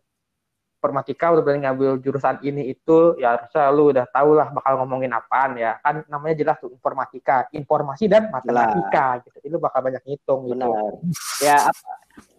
[0.86, 5.10] informatika, udah berani ngambil jurusan ini itu, ya harusnya lu udah tahu lah bakal ngomongin
[5.18, 5.82] apaan ya.
[5.82, 9.38] Kan namanya jelas tuh informatika, informasi dan matematika gitu.
[9.42, 10.62] Itu bakal banyak ngitung gitu.
[10.62, 10.94] Benar.
[11.42, 11.92] Ya apa?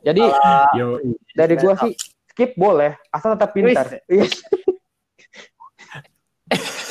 [0.06, 0.22] Jadi
[0.78, 0.86] Yo,
[1.34, 1.98] dari gua sih
[2.30, 3.86] skip boleh, asal tetap pintar.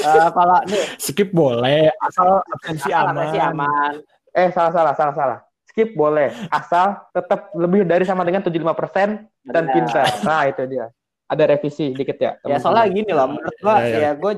[0.06, 3.56] Eh, kalau nih skip boleh, asal absensi asal aman.
[3.56, 3.94] aman.
[4.36, 5.40] eh salah salah salah salah.
[5.72, 9.72] Skip boleh, asal tetap lebih dari sama dengan 75% dan Benar.
[9.72, 10.08] pintar.
[10.28, 10.92] Nah, itu dia.
[11.26, 12.38] Ada revisi dikit ya.
[12.46, 13.98] Ya soalnya gini loh, menurut gua Ya, ya.
[13.98, 14.34] ya gue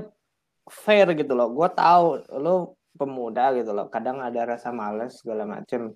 [0.66, 1.52] fair gitu loh.
[1.52, 2.06] Gue tahu
[2.40, 2.56] lu
[2.96, 3.92] pemuda gitu loh.
[3.92, 5.92] Kadang ada rasa males segala macem.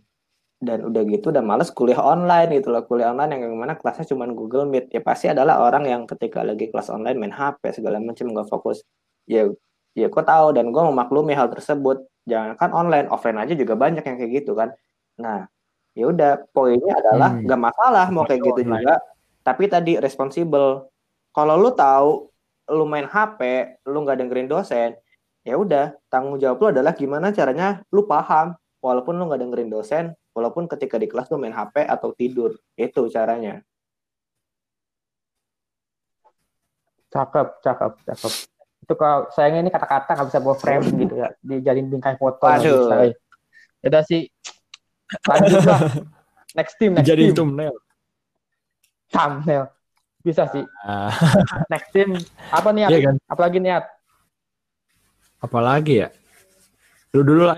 [0.62, 2.84] Dan udah gitu udah males kuliah online gitu loh.
[2.84, 4.92] Kuliah online yang mana kelasnya cuma Google Meet.
[4.92, 8.84] Ya pasti adalah orang yang ketika lagi kelas online main HP segala macem nggak fokus.
[9.26, 9.48] Ya
[9.96, 12.04] ya gue tahu dan gue memaklumi hal tersebut.
[12.30, 14.70] Jangan kan online, offline aja juga banyak yang kayak gitu kan.
[15.18, 15.50] Nah,
[15.98, 17.44] ya udah poinnya adalah Hmm.
[17.50, 18.86] nggak masalah mau kayak gitu Online.
[18.86, 18.96] juga.
[19.42, 20.86] Tapi tadi responsibel
[21.34, 22.30] kalau lu tahu
[22.72, 23.42] lu main HP,
[23.90, 24.96] lu nggak dengerin dosen,
[25.42, 30.06] ya udah tanggung jawab lu adalah gimana caranya lu paham walaupun lu nggak dengerin dosen,
[30.32, 33.60] walaupun ketika di kelas lu main HP atau tidur, itu caranya.
[37.12, 38.34] Cakep, cakep, cakep.
[38.82, 41.30] Itu kalau sayangnya ini kata-kata nggak bisa bawa frame gitu ya.
[41.44, 42.48] Dijadiin bingkai foto.
[42.48, 42.88] Waduh.
[42.88, 43.14] bisa, eh.
[43.84, 44.22] Ya udah sih.
[45.28, 45.82] Lanjut lah.
[46.58, 47.36] Next team, next Jadi team.
[47.36, 47.76] thumbnail.
[49.12, 49.68] Thumbnail.
[50.22, 50.64] Bisa sih.
[50.82, 51.12] Ah,
[51.68, 52.16] Next team.
[52.50, 52.88] Apa nih?
[52.88, 53.16] iya kan?
[53.28, 53.84] Apalagi niat?
[55.42, 56.10] Apalagi ya?
[57.12, 57.58] Lu dulu lah.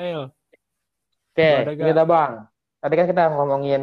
[1.33, 1.75] Oke, gak?
[1.77, 2.31] kita bang.
[2.79, 3.81] Tadi kan kita ngomongin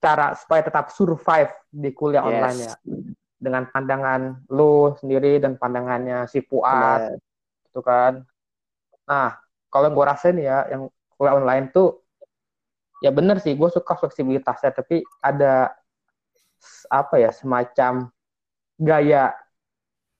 [0.00, 2.28] cara supaya tetap survive di kuliah Yes.
[2.32, 2.74] online ya.
[3.40, 4.20] dengan pandangan
[4.52, 7.16] lu sendiri dan pandangannya si Fuad
[7.64, 8.20] gitu kan
[9.08, 9.40] nah
[9.72, 12.04] kalau yang gue rasain ya yang kuliah online tuh
[13.00, 15.72] ya bener sih gue suka fleksibilitasnya tapi ada
[16.92, 18.12] apa ya semacam
[18.80, 19.34] gaya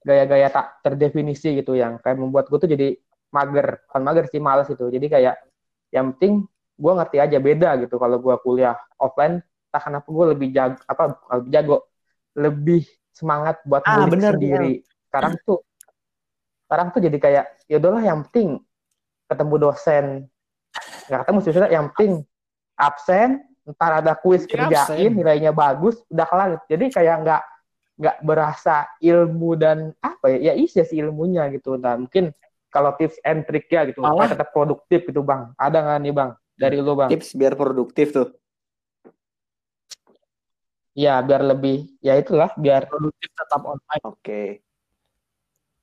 [0.01, 2.97] gaya-gaya tak terdefinisi gitu yang kayak membuat gue tuh jadi
[3.33, 3.85] mager.
[3.89, 5.35] Kan mager sih males itu jadi kayak
[5.93, 6.47] yang penting
[6.81, 9.45] gue ngerti aja beda gitu kalau gue kuliah offline.
[9.71, 11.03] Tak kenapa gue lebih jago apa
[11.39, 11.77] lebih jago
[12.35, 12.83] lebih
[13.15, 14.83] semangat buat ah, bener, sendiri.
[14.83, 15.07] bener.
[15.11, 15.59] sekarang tuh
[16.67, 18.63] sekarang tuh jadi kayak ya udahlah yang penting
[19.31, 20.05] ketemu dosen.
[21.07, 22.13] Nggak ketemu sih yang penting
[22.81, 26.51] absen ntar ada kuis kerjain nilainya bagus udah kelar.
[26.67, 27.43] Jadi kayak nggak
[28.01, 31.77] nggak berasa ilmu dan apa ya ya isi sih ilmunya gitu.
[31.77, 32.33] Dan mungkin
[32.71, 35.51] kalau tips and trick ya gitu supaya tetap produktif gitu bang.
[35.59, 37.09] Ada nggak nih bang dari lu bang?
[37.11, 38.29] Tips biar produktif tuh.
[40.95, 44.05] Ya biar lebih ya itulah biar produktif tetap online.
[44.05, 44.19] Oke.
[44.21, 44.47] Okay.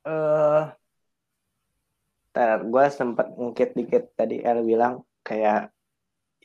[0.08, 0.72] uh,
[2.38, 5.74] eh, gue sempat ngungkit dikit tadi El bilang kayak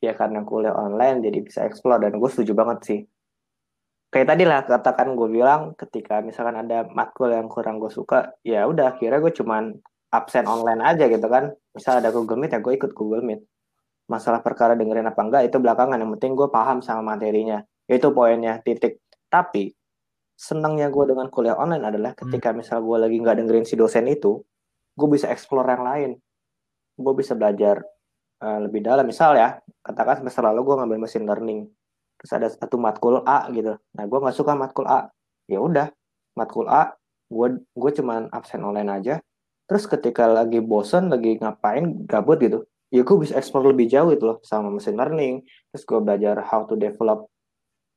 [0.03, 3.01] ya karena kuliah online jadi bisa explore dan gue setuju banget sih.
[4.13, 8.67] Kayak tadi lah katakan gue bilang ketika misalkan ada matkul yang kurang gue suka ya
[8.67, 9.73] udah akhirnya gue cuman
[10.11, 11.55] absen online aja gitu kan.
[11.73, 13.41] Misal ada Google Meet ya gue ikut Google Meet.
[14.11, 15.97] Masalah perkara dengerin apa enggak itu belakangan.
[15.97, 17.63] Yang penting gue paham sama materinya.
[17.87, 19.01] Itu poinnya titik.
[19.31, 19.73] Tapi
[20.37, 22.59] senangnya gue dengan kuliah online adalah ketika hmm.
[22.59, 24.43] misal gue lagi nggak dengerin si dosen itu
[24.99, 26.11] gue bisa explore yang lain.
[26.99, 27.81] Gue bisa belajar
[28.43, 29.07] uh, lebih dalam.
[29.07, 31.71] Misal ya katakan semester lalu gue ngambil mesin learning
[32.19, 33.79] terus ada satu matkul A gitu.
[33.95, 35.11] Nah gue nggak suka matkul A.
[35.47, 35.89] Ya udah
[36.35, 36.95] matkul A
[37.31, 39.15] gue gue cuman absen online aja.
[39.71, 44.23] Terus ketika lagi bosen lagi ngapain gabut gitu ya gue bisa explore lebih jauh itu
[44.27, 45.43] loh sama mesin learning.
[45.73, 47.33] Terus gue belajar how to develop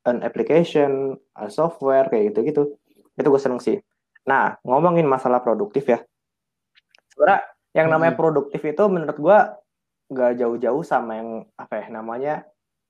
[0.06, 2.64] an application a software kayak gitu gitu
[3.20, 3.78] itu gue seneng sih.
[4.24, 6.00] Nah ngomongin masalah produktif ya.
[7.12, 7.44] Sebenarnya
[7.76, 8.22] yang namanya hmm.
[8.24, 9.38] produktif itu menurut gue
[10.12, 12.34] gak jauh-jauh sama yang apa ya namanya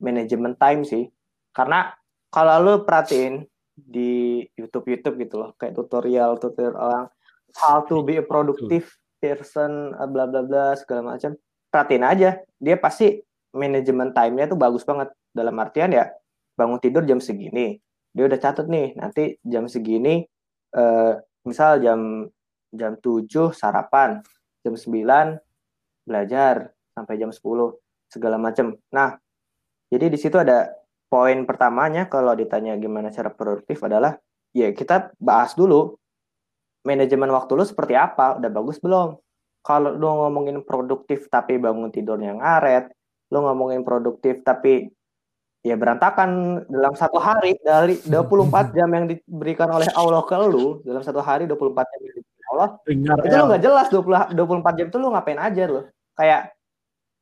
[0.03, 1.07] manajemen time sih
[1.55, 1.95] karena
[2.27, 7.05] kalau lu perhatiin di YouTube YouTube gitu loh, kayak tutorial tutorial orang
[7.55, 8.91] how to be a productive
[9.23, 11.35] person, bla bla bla segala macam.
[11.71, 13.23] Perhatiin aja, dia pasti
[13.55, 15.11] manajemen time-nya tuh bagus banget.
[15.31, 16.11] Dalam artian ya
[16.55, 17.79] bangun tidur jam segini,
[18.11, 20.23] dia udah catat nih nanti jam segini,
[20.75, 21.13] eh,
[21.47, 22.27] misal jam
[22.75, 24.19] jam 7 sarapan,
[24.63, 25.39] jam 9
[26.03, 27.43] belajar sampai jam 10
[28.07, 28.79] segala macam.
[28.95, 29.19] Nah,
[29.91, 30.71] jadi di situ ada
[31.11, 34.15] poin pertamanya kalau ditanya gimana cara produktif adalah
[34.55, 35.99] ya kita bahas dulu
[36.87, 39.19] manajemen waktu lu seperti apa, udah bagus belum?
[39.65, 42.93] Kalau lu ngomongin produktif tapi bangun tidurnya ngaret,
[43.33, 44.87] lu ngomongin produktif tapi
[45.65, 51.01] ya berantakan dalam satu hari dari 24 jam yang diberikan oleh Allah ke lu dalam
[51.01, 54.97] satu hari 24 jam yang diberikan Allah itu lu nggak jelas 20 24 jam itu
[55.01, 55.81] lu ngapain aja lu
[56.13, 56.54] kayak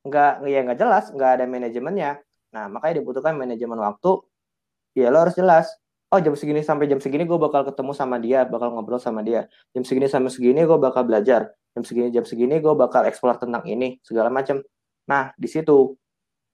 [0.04, 4.22] nggak ya nggak jelas nggak ada manajemennya Nah, makanya dibutuhkan manajemen waktu.
[4.94, 5.74] Ya, lo harus jelas.
[6.14, 9.50] Oh, jam segini sampai jam segini gue bakal ketemu sama dia, bakal ngobrol sama dia.
[9.74, 11.50] Jam segini sampai segini gue bakal belajar.
[11.74, 14.62] Jam segini jam segini gue bakal eksplor tentang ini, segala macam.
[15.10, 15.98] Nah, di situ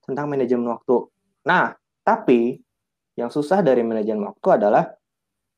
[0.00, 1.12] tentang manajemen waktu.
[1.44, 2.64] Nah, tapi
[3.20, 4.88] yang susah dari manajemen waktu adalah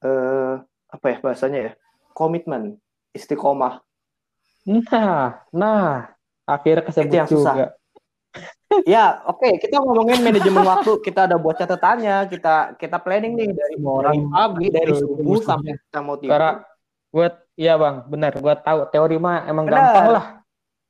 [0.03, 0.55] eh,
[0.91, 1.73] apa ya bahasanya ya?
[2.11, 2.75] Komitmen,
[3.15, 3.79] istiqomah.
[4.67, 6.11] Nah, nah,
[6.43, 7.39] akhirnya kesebut Itu yang juga.
[7.39, 7.55] susah
[8.89, 9.53] ya, oke, okay.
[9.61, 10.93] kita ngomongin manajemen waktu.
[11.05, 16.01] Kita udah buat catatannya, kita kita planning nih dari dari pagi, dari subuh sampai kita
[16.01, 16.33] mau tidur.
[16.33, 16.53] Karena
[17.13, 18.33] buat iya bang, benar.
[18.41, 19.81] Buat tahu teori mah emang benar.
[19.81, 20.25] gampang lah.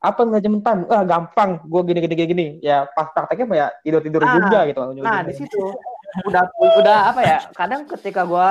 [0.03, 0.83] Apa manajemen time?
[0.91, 1.51] Ah gampang.
[1.67, 2.47] Gue gini gini gini gini.
[2.63, 4.81] Ya pas prakteknya mah ya tidur tidur nah, juga gitu.
[5.03, 5.63] Nah di situ
[6.27, 6.45] udah
[6.79, 7.39] udah apa ya?
[7.55, 8.49] Kadang ketika gue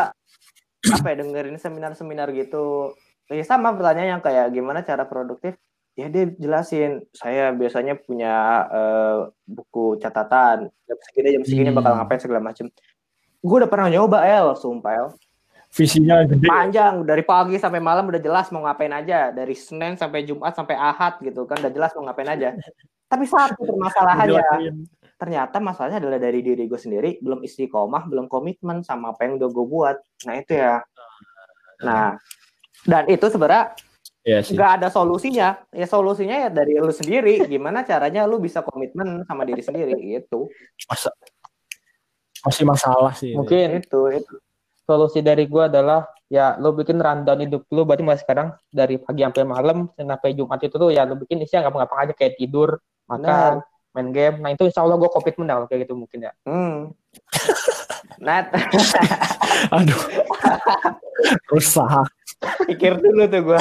[0.81, 2.95] apa ya dengerin seminar-seminar gitu,
[3.29, 5.55] ya sama pertanyaan yang kayak gimana cara produktif
[6.01, 10.67] ya dia jelasin saya biasanya punya uh, buku catatan.
[10.89, 11.77] Jam segini jam segini hmm.
[11.77, 12.65] bakal ngapain segala macem.
[13.41, 15.07] Gue udah pernah nyoba El sumpah El.
[15.71, 16.43] Visinya gede.
[16.43, 19.31] Panjang dari pagi sampai malam udah jelas mau ngapain aja.
[19.31, 22.57] Dari Senin sampai Jumat sampai Ahad gitu kan udah jelas mau ngapain aja.
[23.07, 24.43] Tapi satu permasalahannya
[25.21, 29.49] ternyata masalahnya adalah dari diri gue sendiri belum istiqomah belum komitmen sama apa yang udah
[29.53, 29.97] gue buat.
[30.25, 30.81] Nah itu ya.
[31.85, 32.17] Nah
[32.83, 33.77] dan itu sebenarnya
[34.21, 34.53] Iya sih.
[34.53, 35.57] Gak ada solusinya.
[35.73, 37.41] Ya solusinya ya dari lu sendiri.
[37.49, 40.45] Gimana caranya lu bisa komitmen sama diri sendiri gitu.
[40.85, 41.09] Masa
[42.45, 43.33] masih masalah sih.
[43.33, 44.33] Mungkin itu, itu.
[44.85, 49.21] Solusi dari gua adalah ya lu bikin rundown hidup lu berarti mulai sekarang dari pagi
[49.21, 52.81] sampai malam sampai Jumat itu tuh ya lu bikin isinya nggak ngapa aja kayak tidur,
[53.05, 53.93] makan, nah.
[53.93, 54.37] main game.
[54.41, 56.33] Nah itu insya Allah gue komitmen kalau kayak gitu mungkin ya.
[56.45, 56.93] Hmm.
[58.25, 58.53] Nat.
[59.75, 60.01] Aduh.
[61.49, 62.09] Rusak.
[62.65, 63.59] Pikir dulu tuh gue.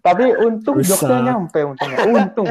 [0.00, 0.96] Tapi untung Rusak.
[0.96, 1.98] jokesnya nyampe untungnya.
[2.08, 2.48] Untung.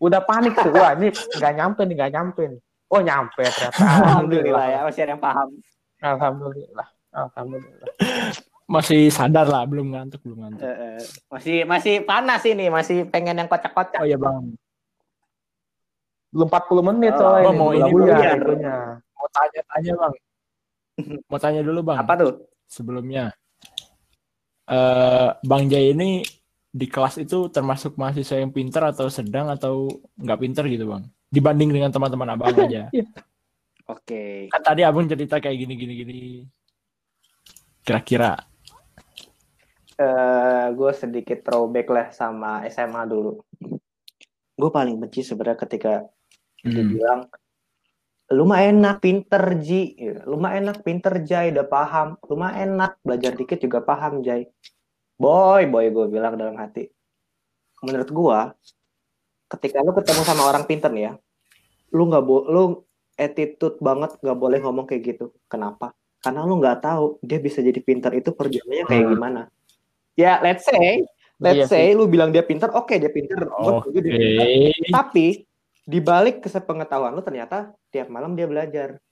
[0.00, 0.72] Udah panik tuh.
[0.72, 2.60] Wah ini nggak nyampe nih, nggak nyampe nih.
[2.88, 3.78] Oh nyampe ternyata.
[3.78, 5.48] Alhamdulillah ya masih ada yang paham.
[6.02, 6.88] Alhamdulillah.
[7.12, 7.88] Alhamdulillah.
[8.62, 10.64] Masih sadar lah, belum ngantuk, belum ngantuk.
[10.64, 10.98] Eh, eh.
[11.28, 14.00] Masih masih panas ini, masih pengen yang kocak-kocak.
[14.00, 14.56] Oh iya bang,
[16.32, 17.48] Belum 40 menit Oh, soalnya.
[17.48, 18.32] oh, mau ini dulu ya.
[18.32, 18.76] itunya.
[19.12, 20.12] mau tanya-tanya bang.
[21.30, 21.98] Mau tanya dulu bang.
[22.00, 22.32] Apa tuh?
[22.66, 23.32] Sebelumnya,
[24.64, 26.24] eh Bang Jai ini
[26.72, 31.04] di kelas itu termasuk mahasiswa yang pintar atau sedang atau nggak pintar gitu bang?
[31.28, 32.88] Dibanding dengan teman-teman abang aja.
[33.92, 34.48] Oke.
[34.48, 36.18] kan tadi abang cerita kayak gini gini gini.
[37.82, 38.38] Kira-kira.
[39.92, 43.44] eh gue sedikit throwback lah sama SMA dulu.
[44.56, 45.92] Gue paling benci sebenarnya ketika
[46.62, 46.90] dia Hmm.
[46.94, 47.20] bilang
[48.32, 49.94] lu mah enak pinter Ji.
[50.24, 51.52] Lu mah enak pinter Jai.
[51.52, 52.16] Udah paham.
[52.26, 52.98] Lu mah enak.
[53.04, 54.48] Belajar dikit juga paham Jai.
[55.20, 56.88] Boy boy gue bilang dalam hati.
[57.84, 58.38] Menurut gue
[59.52, 61.14] ketika lu ketemu sama orang pinter nih ya
[61.92, 62.62] lu nggak bo lu
[63.20, 65.36] attitude banget nggak boleh ngomong kayak gitu.
[65.44, 65.92] Kenapa?
[66.24, 69.12] Karena lu nggak tahu dia bisa jadi pinter itu perjuangannya kayak Hmm.
[69.12, 69.40] gimana.
[70.16, 71.04] Ya let's say
[71.36, 73.44] let's Iya say lu bilang dia pinter oke dia pinter.
[73.44, 73.92] Gua Oke.
[73.92, 74.46] setuju dia pinter.
[74.88, 75.26] Tapi
[75.82, 79.02] di balik kesepengetahuan lu ternyata tiap malam dia belajar.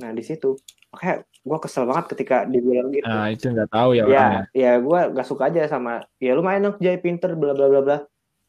[0.00, 0.56] Nah di situ
[0.88, 3.04] makanya gue kesel banget ketika dibilang gitu.
[3.04, 4.42] Nah itu nggak tahu ya orangnya.
[4.56, 7.66] ya, ya gue gak suka aja sama ya lu main enak jai pinter bla bla
[7.68, 7.98] bla bla.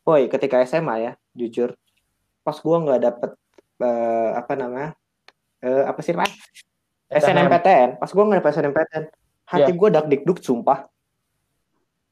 [0.06, 1.76] Woi ketika SMA ya jujur
[2.46, 3.32] pas gue nggak dapet
[3.82, 4.90] eh, apa namanya
[5.66, 6.30] eh, apa sih mas
[7.10, 9.04] SNMPTN pas gue nggak dapet SNMPTN
[9.46, 9.78] hati Iya.
[9.78, 10.86] gue dak dikduk sumpah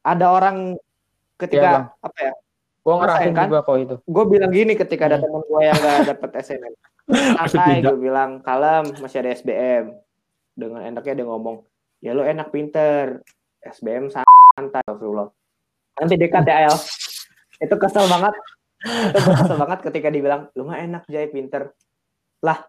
[0.04, 0.82] ada orang Bang.
[1.40, 2.32] ketika apa ya
[2.84, 3.46] Gue ngerasain Rasain kan?
[3.48, 3.96] juga kok itu.
[4.04, 5.24] gue bilang gini ketika ada Hmm.
[5.24, 6.74] teman gue yang gak dapet SNM
[7.48, 9.84] santai gue bilang kalem masih ada SBM
[10.52, 11.56] dengan enaknya dia ngomong
[11.98, 13.24] ya lu enak pinter.
[13.64, 15.32] SBM santai Astagfirullah.
[15.96, 16.76] Nanti dekat ya El
[17.58, 18.34] itu kesel banget.
[19.16, 21.72] Itu kesel banget ketika dibilang lu mah enak Jai pinter.
[22.44, 22.60] Lah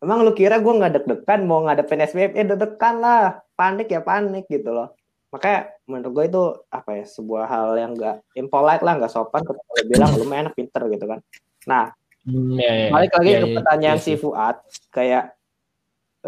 [0.00, 3.44] emang lu kira gue nggak deg-degan mau ngadepin SBM eh deg-degan lah.
[3.52, 4.97] Panik ya panik gitu loh
[5.28, 9.70] makanya menurut gue itu apa ya sebuah hal yang gak impolite lah nggak sopan ketika
[9.76, 11.20] lu bilang lu enak pinter gitu kan
[11.68, 11.92] nah
[12.28, 12.88] Hmm, ya, ya.
[12.92, 14.18] balik lagi Ya, ke ya, pertanyaan ya, si ya.
[14.20, 14.56] Fuad
[14.92, 15.24] kayak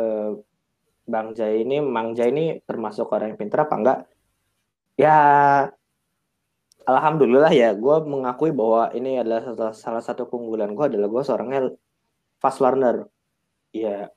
[0.00, 0.30] eh,
[1.04, 3.98] Bang Jai ini Mang Jai ini termasuk orang yang pintar apa enggak
[4.96, 5.16] ya
[6.88, 11.60] Alhamdulillah ya gue mengakui bahwa ini adalah salah, salah satu keunggulan gue adalah gue seorangnya
[12.40, 13.04] fast learner
[13.76, 14.08] ya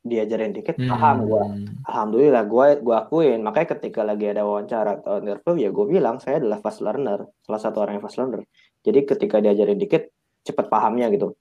[0.00, 1.66] diajarin dikit paham gue Hmm.
[1.84, 3.40] Alhamdulillah gue gue akuin.
[3.44, 7.60] Makanya ketika lagi ada wawancara atau interview ya gue bilang saya adalah fast learner salah
[7.60, 8.42] satu orang yang fast learner.
[8.80, 10.08] Jadi ketika diajarin dikit
[10.40, 11.36] cepat pahamnya gitu.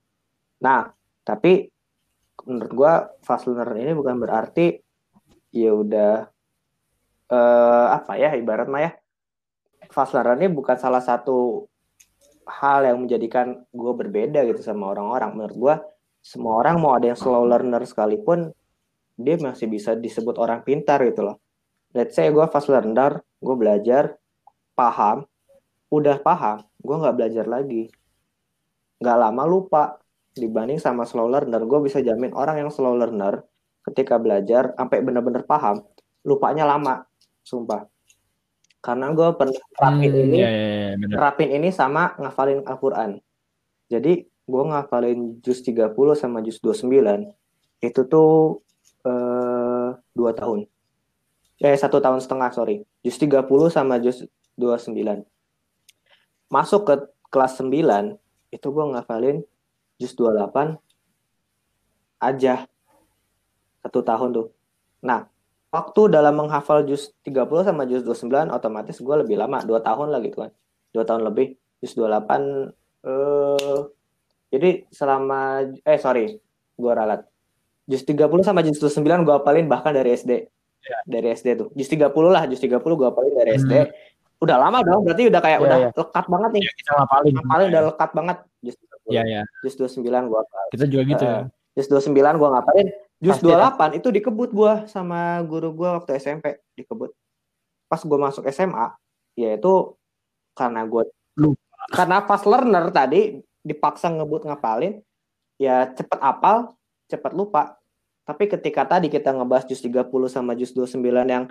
[0.60, 0.92] Nah
[1.24, 1.72] tapi
[2.44, 2.94] menurut gue
[3.24, 4.76] fast learner ini bukan berarti
[5.56, 6.28] ya udah
[7.32, 8.92] eh, apa ya ibarat mah ya
[9.88, 11.64] fast learner ini bukan salah satu
[12.50, 15.38] hal yang menjadikan gue berbeda gitu sama orang-orang.
[15.38, 15.76] Menurut gue
[16.20, 18.52] semua orang mau ada yang slow learner sekalipun
[19.20, 21.44] dia masih bisa disebut orang pintar gitu loh.
[21.92, 24.16] Let's say gue fast learner, gue belajar,
[24.80, 25.28] paham,
[25.92, 27.92] udah paham, gue nggak belajar lagi.
[29.04, 29.84] Nggak lama lupa.
[30.30, 33.44] Dibanding sama slow learner, gue bisa jamin orang yang slow learner
[33.84, 35.84] ketika belajar sampai bener-bener paham,
[36.24, 37.04] lupanya lama,
[37.44, 37.90] sumpah.
[38.80, 41.16] Karena gue pernah terapin Hmm, ini, ya, ya, benar.
[41.20, 43.20] terapin ini sama ngafalin Al-Quran.
[43.92, 47.30] Jadi gue ngafalin juz 30 sama juz 29
[47.86, 48.66] itu tuh
[49.06, 50.66] eh, dua tahun.
[51.62, 52.82] Eh satu tahun setengah sorry.
[53.06, 54.26] Juz 30 sama juz
[54.58, 55.22] 29.
[56.50, 56.96] Masuk ke
[57.30, 58.18] kelas 9
[58.50, 59.38] itu gue ngafalin
[60.02, 60.82] juz 28
[62.20, 62.66] aja
[63.86, 64.48] satu tahun tuh.
[65.06, 65.30] Nah
[65.70, 70.20] waktu dalam menghafal juz 30 sama juz 29 otomatis gue lebih lama dua tahun lah
[70.26, 70.52] gitu kan
[70.90, 72.74] dua tahun lebih juz 28
[73.06, 73.80] eh
[74.50, 75.40] jadi selama
[75.80, 76.38] eh sorry
[76.76, 77.22] gue ralat
[77.86, 80.46] juz 30 sama juz 29 gue hafalin bahkan dari SD
[81.06, 83.74] dari SD tuh juz 30 lah juz 30 gue hafalin dari SD
[84.40, 85.90] udah lama dong berarti udah kayak Iya, udah iya.
[85.92, 87.34] lekat banget nih Ya, kita ngapalin.
[87.36, 89.42] hafalin udah lekat banget juz 30 Ya, ya.
[89.62, 91.26] juz 29 gue hafal Kita juga gitu.
[91.26, 91.44] Eh,
[91.76, 92.88] Jus 29 gua ngapain?
[93.18, 97.12] Jus Pasti 28 itu dikebut gua sama guru gua waktu SMP dikebut.
[97.88, 98.92] Pas gua masuk SMA,
[99.34, 99.96] yaitu
[100.52, 101.56] karena gua Lupa.
[101.90, 103.40] karena fast learner tadi
[103.70, 104.98] dipaksa ngebut ngapalin,
[105.62, 106.74] ya cepet apal,
[107.06, 107.78] cepet lupa.
[108.26, 111.46] Tapi ketika tadi kita ngebahas jus 30 sama jus 29 yang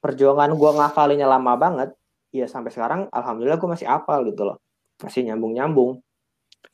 [0.00, 1.90] perjuangan gua ngafalinnya lama banget,
[2.32, 4.60] ya sampai sekarang alhamdulillah gua masih apal gitu loh.
[5.00, 6.00] Masih nyambung-nyambung.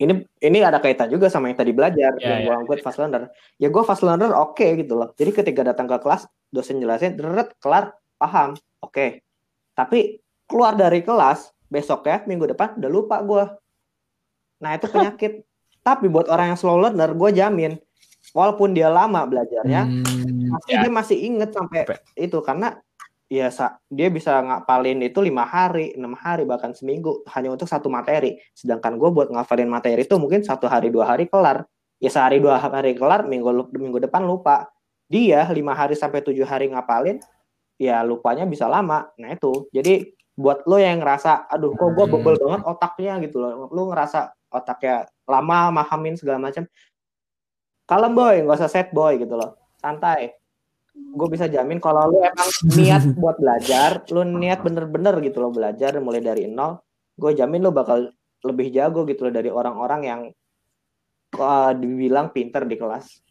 [0.01, 3.29] ini ini ada kaitan juga sama yang tadi belajar Ya, yang ya, gue fast learner.
[3.61, 5.13] Ya gue fast learner oke gitu loh.
[5.21, 9.21] Jadi ketika datang ke kelas dosen jelasin deret kelar paham oke.
[9.77, 10.17] Tapi
[10.49, 13.45] keluar dari kelas besok ya minggu depan udah lupa gue.
[14.63, 15.43] Nah itu penyakit.
[15.83, 17.75] Tapi buat orang yang slow learner gue jamin
[18.31, 20.81] walaupun dia lama belajarnya Hmm, pasti ya.
[20.87, 21.99] dia masih inget sampai Sampai.
[22.15, 22.79] itu karena
[23.27, 27.91] ya sa- dia bisa ngapalin itu lima hari enam hari bahkan seminggu hanya untuk satu
[27.91, 31.67] materi sedangkan gue buat ngafalin materi itu mungkin satu hari dua hari kelar
[31.99, 34.71] ya sehari dua hari kelar minggu minggu depan lupa
[35.11, 37.19] dia lima hari sampai tujuh hari ngapalin
[37.75, 40.09] ya lupanya bisa lama nah itu jadi
[40.39, 42.15] buat lo yang ngerasa aduh kok gue Hmm.
[42.17, 46.69] bebel banget otaknya gitu loh lo ngerasa otaknya lama mahamin segala macam
[47.89, 48.37] kalem boy.
[48.45, 49.59] Nggak usah set boy gitu loh.
[49.81, 50.37] Santai.
[50.93, 55.97] Gue bisa jamin kalau lu emang niat buat belajar lu niat bener-bener gitu loh belajar
[56.05, 56.85] mulai dari nol
[57.17, 58.13] gue jamin lu bakal
[58.45, 60.21] lebih jago gitu loh dari orang-orang yang
[61.39, 63.23] uh, dibilang pinter di kelas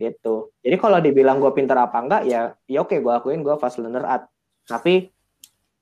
[0.00, 0.54] gitu.
[0.64, 4.04] Jadi kalau dibilang gue pinter apa enggak ya ya oke gue akuin gue fast learner
[4.06, 4.22] at.
[4.64, 5.08] Tapi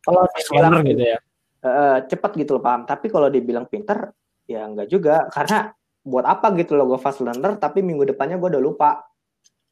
[0.02, 1.18] kalau dibilang gitu ya.
[1.62, 2.82] eh, cepet gitu loh paham.
[2.88, 4.10] Tapi kalau dibilang pinter
[4.48, 8.48] ya enggak juga karena buat apa gitu loh gue fast learner tapi minggu depannya gue
[8.56, 8.90] udah lupa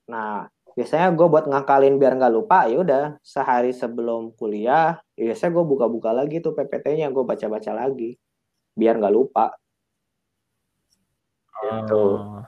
[0.06, 0.46] nah
[0.76, 5.64] biasanya gue buat ngakalin biar nggak lupa ya udah sehari sebelum kuliah ya biasanya gue
[5.64, 8.20] buka-buka lagi tuh PPT-nya gue baca-baca lagi
[8.76, 9.56] biar nggak lupa
[11.64, 12.02] Gitu.
[12.20, 12.44] Oh.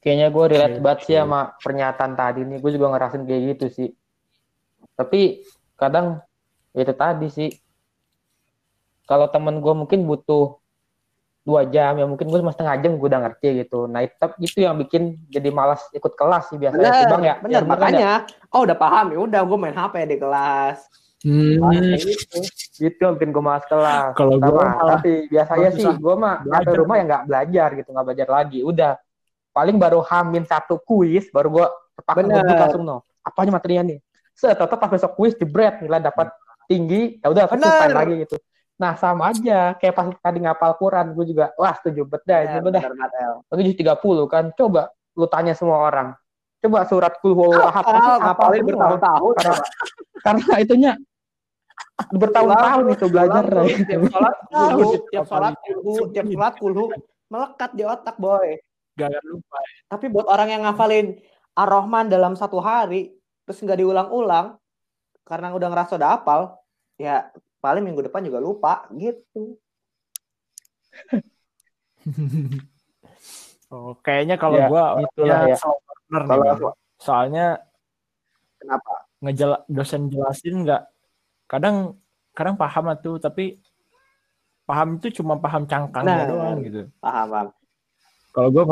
[0.00, 1.22] Kayaknya gue relate Oke, banget sih oke.
[1.26, 2.58] sama pernyataan tadi nih.
[2.62, 3.88] Gue juga ngerasain kayak gitu sih.
[4.94, 5.42] Tapi
[5.74, 6.22] kadang
[6.72, 7.50] ya itu tadi sih.
[9.06, 10.58] Kalau temen gue mungkin butuh
[11.46, 13.86] dua jam, ya mungkin gue cuma setengah jam gue udah ngerti gitu.
[13.86, 16.82] Nah itu, itu yang bikin jadi malas ikut kelas sih biasanya.
[16.82, 17.34] bener sih, Bang, ya?
[17.38, 17.70] bener Ya, kan ya?
[17.70, 18.10] makanya
[18.50, 20.78] oh udah paham ya udah gue main HP di kelas
[21.24, 22.38] Hmm, Kayak gitu
[22.76, 24.12] Gitu yang bikin gue malas kelas.
[24.12, 26.74] Kalau gue tapi biasanya susah sih gue mah belajar.
[26.76, 28.58] rumah ya nggak belajar gitu, nggak belajar lagi.
[28.60, 28.92] Udah
[29.56, 31.66] paling baru hamin satu kuis, baru gue
[32.04, 33.00] ngebut langsung no.
[33.24, 33.98] Apanya materinya nih?
[34.36, 36.28] Set, tetap pas besok kuis jebret nilai dapat
[36.68, 38.36] tinggi, ya udah selesai lagi gitu.
[38.76, 42.62] Nah sama aja kayak pas tadi ngapal Quran, gue juga wah setuju dah, ini udah
[42.64, 43.34] bener banget, El.
[43.48, 44.52] lagi tiga puluh kan.
[44.52, 46.12] Coba lu tanya semua orang.
[46.60, 47.84] Coba surat kul huwallahu ahad
[48.20, 49.64] ngapalin bertahun-tahun Karena,
[50.24, 50.92] karena itunya
[52.12, 56.84] bertahun-tahun itu belajar tiap sholat kulhu, tiap sholat kulhu, tiap sholat kulhu
[57.32, 58.60] melekat di otak boy.
[58.96, 59.58] gak akan lupa.
[59.92, 61.20] Tapi buat orang yang ngafalin
[61.52, 63.12] Ar-Rahman dalam satu hari
[63.44, 64.56] terus nggak diulang-ulang
[65.26, 66.40] karena udah ngerasa udah hafal,
[66.96, 67.28] ya
[67.58, 69.56] paling minggu depan juga lupa gitu.
[73.72, 75.56] oh, kayaknya kalau Ya, gue itulah ya.
[75.58, 75.76] slow
[76.10, 76.70] learner nih, Kalau.
[76.96, 77.46] Soalnya
[78.56, 78.92] kenapa?
[79.16, 80.82] ngejel dosen jelasin nggak
[81.48, 81.96] kadang
[82.36, 83.56] kadang paham tuh tapi
[84.68, 86.28] paham itu cuma paham cangkangnya Nah.
[86.28, 86.80] doang gitu.
[87.00, 87.48] Paham, paham.
[88.30, 88.64] Kalau gue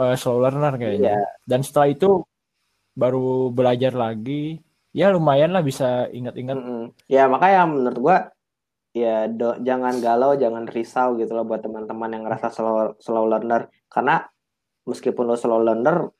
[0.00, 1.20] uh, slow learner kayaknya.
[1.20, 1.24] Iya.
[1.44, 2.24] Dan setelah itu
[2.96, 4.56] baru belajar lagi,
[4.90, 6.56] ya lumayan lah bisa ingat-ingat.
[6.58, 6.82] Mm-mm.
[7.06, 8.16] Ya makanya menurut gua
[8.90, 13.70] ya do- jangan galau, jangan risau gitu loh buat teman-teman yang ngerasa slow, slow learner
[13.86, 14.26] karena
[14.82, 16.10] meskipun lo slow learner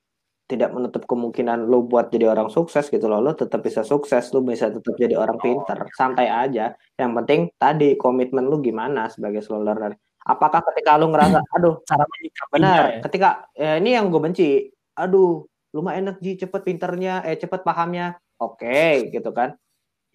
[0.50, 3.22] tidak menutup kemungkinan lo buat jadi orang sukses gitu loh.
[3.22, 5.78] Lo tetap bisa sukses, lo bisa tetap jadi orang pinter.
[5.94, 6.74] Santai aja.
[6.98, 9.94] Yang penting tadi komitmen lo gimana sebagai slow learner.
[10.26, 12.02] Apakah ketika lo ngerasa aduh Cara
[12.50, 12.82] Benar.
[12.82, 13.00] ya.
[13.06, 14.66] Ketika ya ini yang gue benci.
[14.98, 18.18] Aduh, lu mah enak Ji, cepet pinternya, eh cepet pahamnya.
[18.40, 19.52] Oke, gitu kan.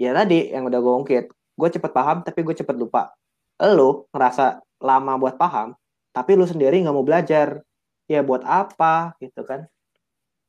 [0.01, 3.13] Ya tadi yang udah gue ungkit, gue cepet paham tapi gue cepet lupa.
[3.61, 5.77] Lu ngerasa lama buat paham,
[6.09, 7.61] tapi lu sendiri nggak mau belajar.
[8.05, 9.65] Ya buat apa gitu kan?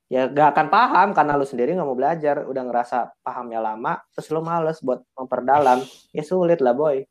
[0.07, 2.45] Ya gak akan paham karena lu sendiri nggak mau belajar.
[2.49, 5.81] Udah ngerasa pahamnya lama, terus lu males buat memperdalam.
[6.17, 7.05] Ya sulit lah boy.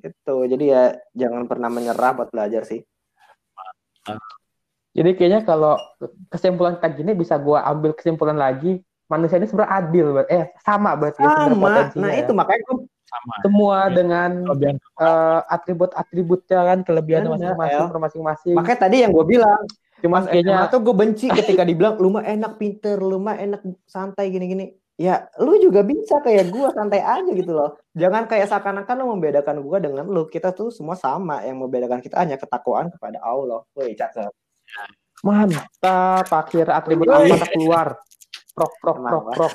[0.00, 0.36] Gitu.
[0.48, 2.80] Jadi ya jangan pernah menyerah buat belajar sih.
[4.90, 5.78] Jadi kayaknya kalau
[6.32, 10.26] kesimpulan kayak gini bisa gua ambil kesimpulan lagi manusia ini sebenarnya adil, Bat.
[10.30, 12.20] eh sama berarti ya sama potensinya nah ya.
[12.22, 13.34] itu makanya gue Sama.
[13.42, 13.92] semua Ya.
[13.92, 18.54] dengan Kelebihan eh, atribut-atributnya kan kelebihannya Benar, masing-masing per masing-masing.
[18.54, 19.60] makanya tadi yang gue bilang
[20.00, 23.60] Cuman pas kayaknya tuh gue benci ketika dibilang lu mah enak pinter lu mah enak
[23.84, 28.96] santai gini-gini ya lu juga bisa kayak gue santai aja gitu loh jangan kayak seakan-akan
[28.96, 33.20] lu membedakan gue dengan lu kita tuh semua sama yang membedakan kita hanya ketakwaan kepada
[33.20, 34.32] Allah woi cakep
[35.20, 37.88] mantap akhir atribut apa keluar.
[38.60, 39.52] Prok prok prok prok.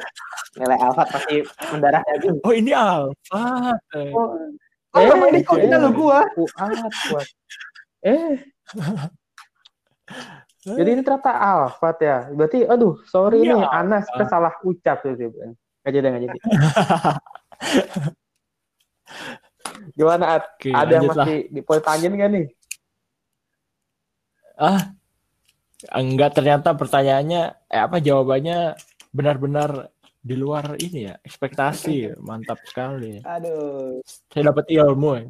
[0.58, 3.78] nilai alfat pasti mendarah daging Oh ini alfa.
[3.93, 4.34] Eh, oh,
[4.97, 7.28] oh sama ini kok kita lu gue Kuat, kuat.
[8.01, 8.41] Eh.
[10.66, 12.26] Jadi ini ternyata Alfat ya.
[12.34, 15.30] Berarti aduh, sorry Iya, nih Anas kita salah ucap tuh sih.
[15.86, 16.39] Gak jadi gak jadi.
[19.97, 20.58] Gimana At?
[20.58, 22.45] Oke, Ada yang masih dipoin tanyain nggak nih?
[24.56, 24.95] ah
[25.91, 28.80] enggak ternyata pertanyaannya eh apa jawabannya
[29.16, 29.88] benar-benar
[30.20, 34.03] di luar ini ya ekspektasi mantap sekali Aduh.
[34.03, 35.26] saya dapat ilmu ya.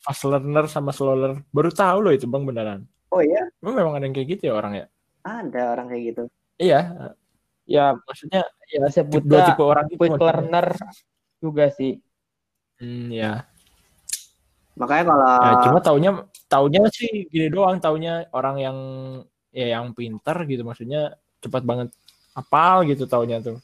[0.00, 3.92] fast learner sama slow learner baru tahu loh itu bang beneran Oh iya, Emang memang
[3.96, 4.86] ada yang kayak gitu ya orang ya
[5.22, 6.22] ada orang kayak gitu.
[6.58, 6.80] iya
[7.66, 10.30] Ya maksudnya ya dua sebutnya tipe orang itu quick maksudnya.
[10.30, 10.66] learner
[11.42, 11.98] juga sih.
[12.78, 13.42] Hmm, ya.
[14.78, 16.10] Makanya kalau ya cuma taunya
[16.46, 18.78] taunya sih gini doang taunya orang yang
[19.50, 21.88] ya yang pintar gitu maksudnya cepat banget
[22.36, 23.56] apal gitu taunya tuh.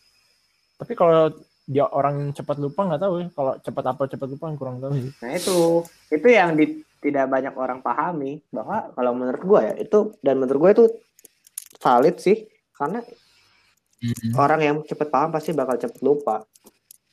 [0.80, 1.28] Tapi kalau
[1.62, 3.28] dia orang cepat lupa nggak tahu ya.
[3.30, 5.58] Kalau cepat apa cepat lupa kurang tahu sih Nah itu,
[6.10, 10.58] itu yang di- tidak banyak orang pahami bahwa kalau menurut gue ya itu dan menurut
[10.58, 10.84] gue itu
[11.78, 12.48] valid sih.
[12.72, 12.98] Karena
[14.34, 16.42] orang yang cepet paham pasti bakal cepet lupa.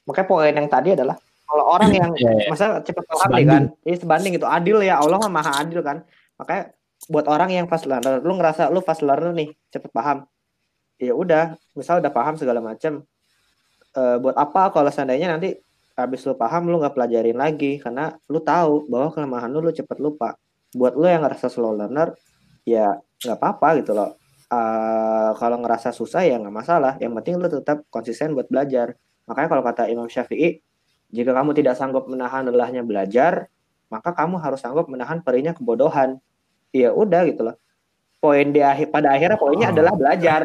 [0.10, 1.14] Makanya poin yang tadi adalah
[1.46, 2.50] kalau orang yang Iya, iya.
[2.50, 3.50] masa cepet paham nih Sebanding.
[3.50, 6.02] kan, ini sebanding itu adil ya Allah mah maha adil kan.
[6.38, 6.74] Makanya
[7.10, 10.26] buat orang yang fast learner, lu ngerasa lu fast learner nih cepet paham,
[11.00, 13.02] ya udah, misal udah paham segala macam,
[13.96, 15.56] eh, buat apa kalau seandainya nanti
[15.98, 19.98] habis lu paham lu nggak pelajarin lagi karena lu tahu bahwa kelemahan lu lu cepet
[20.00, 20.36] lupa.
[20.76, 22.14] Buat lu yang ngerasa slow learner,
[22.64, 22.94] ya
[23.26, 24.16] nggak apa-apa gitu loh.
[24.50, 26.94] Eh, kalau ngerasa susah ya nggak masalah.
[27.02, 28.94] Yang penting lu tetap konsisten buat belajar.
[29.28, 30.62] Makanya kalau kata Imam Syafi'i,
[31.10, 33.50] jika kamu tidak sanggup menahan lelahnya belajar,
[33.90, 36.18] maka kamu harus sanggup menahan perihnya kebodohan.
[36.74, 37.58] Ya udah gitu loh.
[38.22, 39.74] Poin di akhir pada akhirnya poinnya Oh.
[39.74, 40.42] adalah belajar.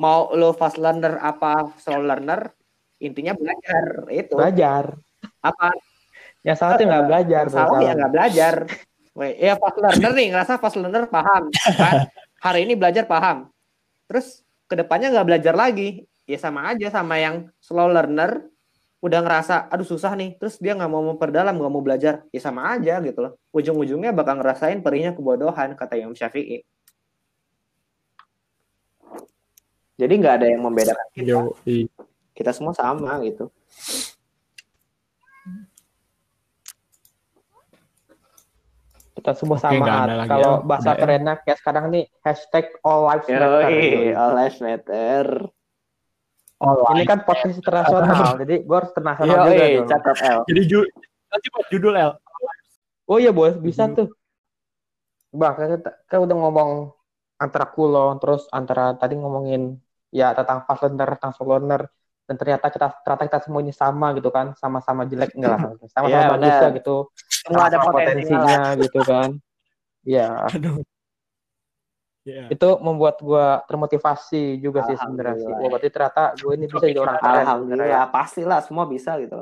[0.00, 2.48] Mau lu fast learner apa slow learner,
[3.04, 4.32] intinya belajar itu.
[4.32, 4.96] Belajar.
[5.44, 5.76] Apa
[6.40, 7.44] Yang salah tuh nggak belajar.
[7.52, 8.54] salah ya nggak belajar.
[9.36, 11.52] Ya fast learner nih ngerasa fast learner paham.
[11.52, 12.08] Kan?
[12.40, 13.52] Hari ini belajar paham.
[14.08, 16.08] Terus ke depannya nggak belajar lagi.
[16.24, 18.48] Ya sama aja sama yang slow learner
[19.00, 22.76] udah ngerasa aduh susah nih terus dia nggak mau memperdalam nggak mau belajar ya sama
[22.76, 26.60] aja gitu loh ujung-ujungnya bakal ngerasain perihnya kebodohan kata Imam Syafi'i
[30.00, 31.36] jadi nggak ada yang membedakan kita
[32.32, 33.52] kita semua sama gitu
[39.10, 39.84] Kita semua Oke, sama.
[40.24, 40.64] Kalau ya.
[40.64, 40.98] bahasa ya.
[41.04, 43.68] kerennya kayak sekarang nih hashtag all lives matter.
[43.68, 45.24] Yoi, all lives matter
[46.60, 50.78] Ini kan podcast internasional, jadi gue harus internasional juga Yoi, catat L jadi ju
[51.28, 52.12] nanti buat judul L
[53.10, 53.98] Oh iya bos, bisa Hmm.
[53.98, 54.08] tuh.
[55.34, 56.70] Bah, kita, kita udah ngomong
[57.42, 61.82] antara kulon, terus antara tadi ngomongin ya tentang fast learner, tentang slow learner,
[62.26, 65.60] dan ternyata kita ternyata kita semua ini sama gitu kan, sama-sama jelek enggak lah,
[65.94, 66.96] sama-sama Iya, bagus ya gitu,
[67.46, 68.78] semua ada potensinya lah.
[68.78, 69.30] gitu kan.
[70.00, 70.80] Ya, aduh
[72.24, 75.48] ya itu membuat gua termotivasi juga sih sebenarnya sih.
[75.48, 75.64] Alhamdulillah.
[75.64, 77.40] Wah, berarti ternyata gue ini bisa jadi orang keren.
[77.40, 79.40] Alhamdulillah pastilah semua bisa gitu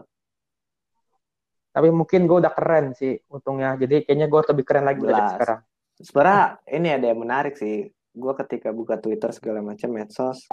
[1.69, 3.79] Tapi mungkin gue udah keren sih untungnya.
[3.79, 5.61] Jadi kayaknya gue lebih keren lagi dari sekarang.
[5.99, 6.43] sebenarnya
[6.79, 10.45] ini ada yang menarik sih gue ketika buka Twitter segala macam medsos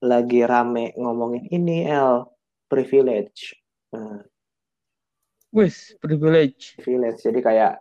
[0.00, 2.24] lagi rame ngomongin ini L
[2.66, 3.52] privilege
[3.86, 4.18] Nah,
[5.52, 6.74] Wis, privilege.
[6.76, 7.72] privilege jadi kayak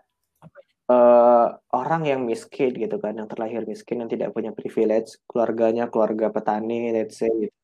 [0.86, 6.30] eh, orang yang miskin gitu kan yang terlahir miskin yang tidak punya privilege keluarganya keluarga
[6.30, 7.56] petani let's say gitu.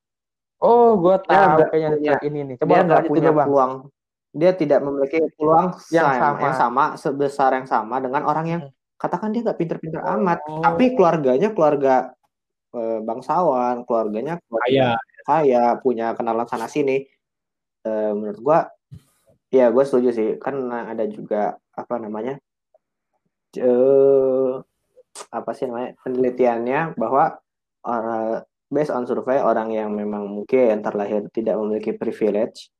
[0.58, 2.56] Oh, gue Dia tahu nggak kayaknya punya- ini nih.
[2.56, 3.46] dia Coba nggak lanjut punya Bang.
[3.48, 3.74] peluang
[4.32, 6.40] dia tidak memiliki peluang Yang sama, sama.
[6.40, 8.74] yang sama sebesar yang sama dengan orang yang Hmm.
[9.02, 10.62] Katakan dia nggak pinter-pinter amat Oh.
[10.62, 12.14] tapi keluarganya keluarga
[12.78, 15.26] eh, bangsawan keluarganya keluarga kaya.
[15.26, 17.02] kaya punya kenalan sana sini.
[17.82, 18.60] Eh, menurut gua
[19.50, 20.30] ya gue setuju sih.
[20.38, 22.38] Kan ada juga apa namanya
[23.58, 24.54] eh
[25.34, 27.36] apa sih namanya penelitiannya bahwa
[27.84, 32.72] orang based on survei orang yang memang mungkin terlahir tidak memiliki privilege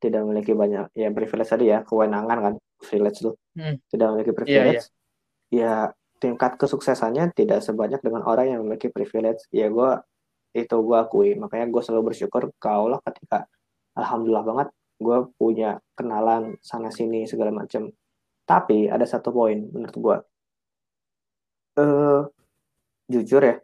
[0.00, 3.36] tidak memiliki banyak ya privilege tadi ya kewenangan kan privilege tuh.
[3.52, 3.76] Hmm.
[3.92, 4.88] tidak memiliki privilege
[5.52, 9.44] ya tingkat kesuksesannya tidak sebanyak dengan orang yang memiliki privilege.
[9.52, 9.90] Ya gue
[10.56, 11.36] itu gue akui.
[11.36, 13.44] Makanya gue selalu bersyukur ke Allah ketika
[13.96, 17.92] alhamdulillah banget gue punya kenalan sana sini segala macam
[18.48, 20.16] tapi ada satu poin menurut gue
[21.76, 22.22] eh
[23.12, 23.60] jujur ya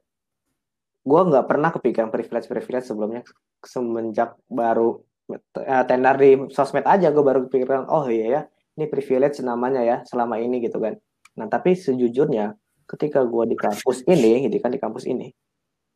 [1.03, 3.23] gue nggak pernah kepikiran privilege privilege sebelumnya
[3.65, 5.01] semenjak baru
[5.33, 7.11] eh, tenar di sosmed aja.
[7.11, 8.41] Gue baru kepikiran oh iya ya
[8.79, 10.95] ini privilege namanya ya selama ini gitu kan
[11.39, 15.33] nah tapi sejujurnya ketika gue di kampus ini gitu kan di kampus ini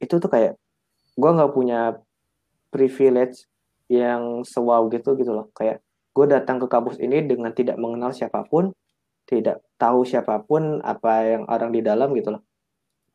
[0.01, 0.57] itu tuh kayak
[1.17, 1.97] gue nggak punya
[2.69, 3.49] privilege
[3.89, 5.49] yang sewow gitu gitu loh.
[5.57, 5.81] Kayak
[6.13, 8.73] gue datang ke kampus ini dengan tidak mengenal siapa pun
[9.27, 12.43] tidak tahu siapa pun apa yang orang di dalam gitu loh.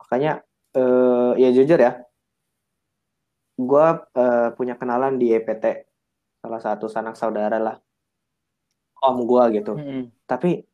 [0.02, 0.42] Makanya
[0.76, 2.02] eh, ya jujur ya
[3.62, 5.86] gue eh, punya kenalan di EPT
[6.42, 7.78] salah satu sanak saudara lah
[9.06, 9.78] om gue gitu.
[9.78, 10.14] Mm-mm.
[10.26, 10.66] tapi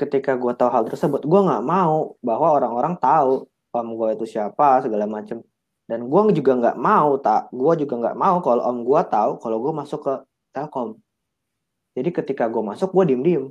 [0.00, 4.84] ketika gue tahu hal tersebut gue nggak mau bahwa orang-orang tahu om gue itu siapa
[4.84, 5.40] segala macem.
[5.88, 9.56] Dan gue juga nggak mau tak gue juga nggak mau kalau om gue tahu kalau
[9.60, 10.14] gue masuk ke
[10.54, 10.96] telkom.
[11.92, 13.44] Jadi ketika gue masuk gue diem diem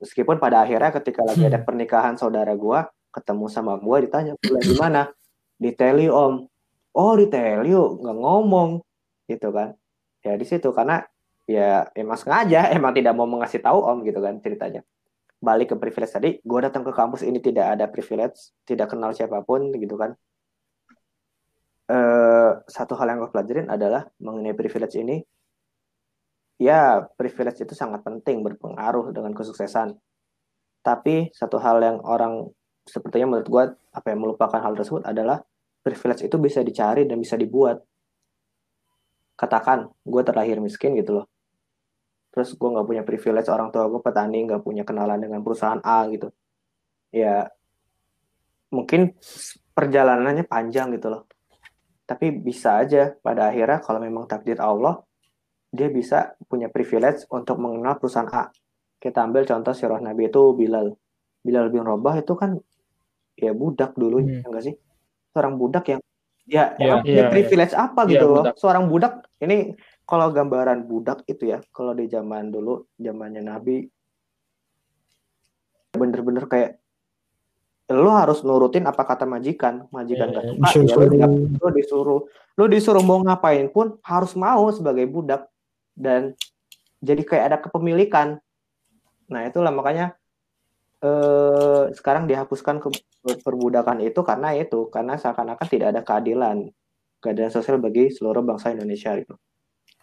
[0.00, 2.80] meskipun pada akhirnya ketika lagi ada pernikahan saudara gue
[3.12, 5.02] ketemu sama gue ditanya kuliah di mana?
[5.56, 6.44] Di Teli om.
[6.92, 8.84] Oh di Teli nggak ngomong.
[9.24, 9.72] Gitu kan.
[10.20, 11.00] Ya di situ karena
[11.46, 14.82] ya emang sengaja emang tidak mau mengasih tahu om gitu kan ceritanya.
[15.38, 19.40] Balik ke privilege tadi gue datang ke kampus ini tidak ada privilege tidak kenal siapa
[19.46, 20.12] pun gitu kan.
[21.86, 25.22] Eh, satu hal yang gue pelajarin adalah mengenai privilege ini
[26.58, 29.94] ya privilege itu sangat penting berpengaruh dengan kesuksesan.
[30.82, 32.46] Tapi satu hal yang orang
[32.86, 35.42] sepertinya menurut gue apa yang melupakan hal tersebut adalah
[35.82, 37.82] privilege itu bisa dicari dan bisa dibuat.
[39.36, 41.26] Katakan gue terlahir miskin gitu loh
[42.36, 46.04] terus gue nggak punya privilege orang tua gue petani nggak punya kenalan dengan perusahaan A
[46.12, 46.28] gitu
[47.08, 47.48] ya
[48.68, 49.16] mungkin
[49.72, 51.24] perjalanannya panjang gitu loh
[52.04, 55.00] tapi bisa aja pada akhirnya kalau memang takdir Allah
[55.72, 58.52] dia bisa punya privilege untuk mengenal perusahaan A
[59.00, 60.92] kita ambil contoh sirah Nabi itu Bilal
[61.40, 62.60] Bilal bin Rabah itu kan
[63.32, 64.44] ya budak dulu hmm.
[64.44, 64.74] enggak ya sih
[65.32, 66.00] seorang budak yang
[66.44, 67.88] ya yeah, yeah, privilege yeah.
[67.88, 68.54] apa gitu yeah, loh budak.
[68.60, 69.72] seorang budak ini
[70.06, 73.82] kalau gambaran budak itu ya kalau di zaman dulu zamannya Nabi
[75.98, 76.78] bener-bener kayak
[77.90, 79.86] lo harus nurutin apa kata majikan.
[79.94, 82.20] Majikan yeah, gak suka ya lo, disuruh.
[82.58, 85.46] lo disuruh mau ngapain pun harus mau sebagai budak.
[85.94, 86.34] Dan
[86.98, 88.42] jadi kayak ada kepemilikan.
[89.30, 90.18] Nah itulah makanya
[90.98, 92.88] eh, sekarang dihapuskan ke
[93.42, 96.70] perbudakan itu karena itu karena seakan-akan tidak ada keadilan
[97.18, 99.34] keadilan sosial bagi seluruh bangsa Indonesia itu.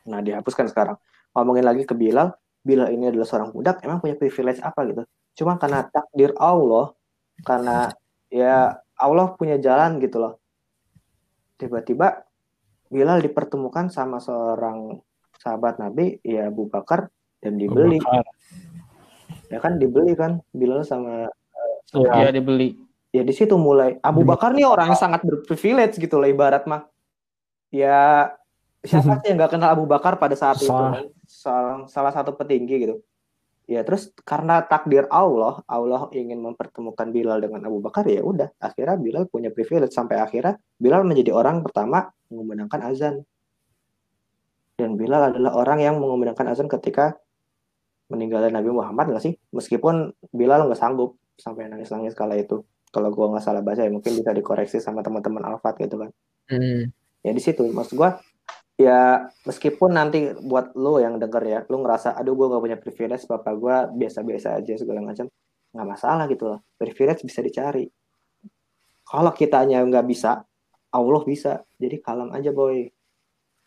[0.07, 0.97] Nah dihapuskan sekarang.
[1.33, 5.03] Ngomongin lagi ke Bilal, Bilal ini adalah seorang budak, emang punya privilege apa gitu?
[5.33, 6.93] Cuma karena takdir Allah,
[7.41, 7.89] karena
[8.29, 10.37] ya Allah punya jalan gitu loh.
[11.57, 12.23] Tiba-tiba
[12.93, 15.01] Bilal dipertemukan sama seorang
[15.41, 17.09] sahabat Nabi, ya Abu Bakar,
[17.41, 17.97] dan dibeli.
[17.97, 18.23] Bakar
[19.53, 21.29] ya kan dibeli kan Bilal sama
[21.93, 22.73] Iya uh, dibeli.
[23.13, 26.89] Ya di situ mulai Abu Bakar nih orang yang sangat berprivilege gitu lah ibarat mah.
[27.69, 28.33] Ya
[28.83, 31.07] siapa sih yang nggak kenal Abu Bakar pada saat itu kan?
[31.25, 32.95] Salah, salah satu petinggi gitu.
[33.63, 38.99] Ya terus karena takdir Allah, Allah ingin mempertemukan Bilal dengan Abu Bakar ya udah akhirnya
[38.99, 43.15] Bilal punya privilege sampai akhirnya Bilal menjadi orang pertama mengumandangkan azan.
[44.75, 47.15] Dan Bilal adalah orang yang mengumandangkan azan ketika
[48.11, 49.33] meninggalnya Nabi Muhammad nggak sih?
[49.55, 52.67] Meskipun Bilal nggak sanggup sampai nangis-nangis kala itu.
[52.91, 56.11] Kalau gue nggak salah baca ya mungkin bisa dikoreksi sama teman-teman Alfat gitu kan.
[56.51, 56.91] Hmm.
[57.23, 58.09] Ya di situ maksud gue
[58.79, 63.23] ya meskipun nanti buat lo yang denger ya, lo ngerasa aduh gue gak punya privilege,
[63.29, 65.29] bapak gue biasa-biasa aja segala macam,
[65.73, 66.59] nggak masalah gitu loh.
[66.77, 67.85] Privilege bisa dicari.
[69.03, 70.41] Kalau kitanya nggak bisa,
[70.93, 71.61] Allah bisa.
[71.77, 72.89] Jadi kalem aja boy.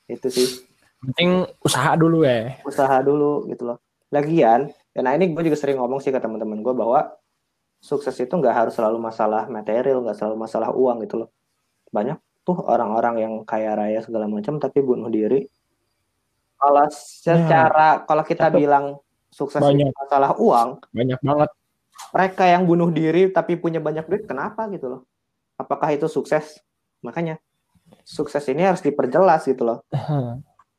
[0.07, 0.67] Itu sih.
[1.03, 2.59] Penting usaha dulu ya.
[2.67, 3.79] Usaha dulu gitu loh
[4.15, 7.11] Lagian, ya nah ini gue juga sering ngomong sih ke teman-teman gue bahwa
[7.83, 11.31] sukses itu nggak harus selalu masalah material, nggak selalu masalah uang gitu loh.
[11.91, 12.15] Banyak
[12.47, 15.43] tuh orang-orang yang kaya raya segala macam tapi bunuh diri.
[16.57, 18.03] Kalau secara ya.
[18.07, 19.03] kalau kita bilang
[19.35, 19.91] sukses banyak.
[19.93, 21.51] masalah uang, banyak banget.
[22.15, 25.01] Mereka yang bunuh diri tapi punya banyak duit, kenapa gitu loh?
[25.59, 26.63] Apakah itu sukses?
[27.03, 27.43] Makanya
[28.07, 29.83] sukses ini harus diperjelas gitu loh.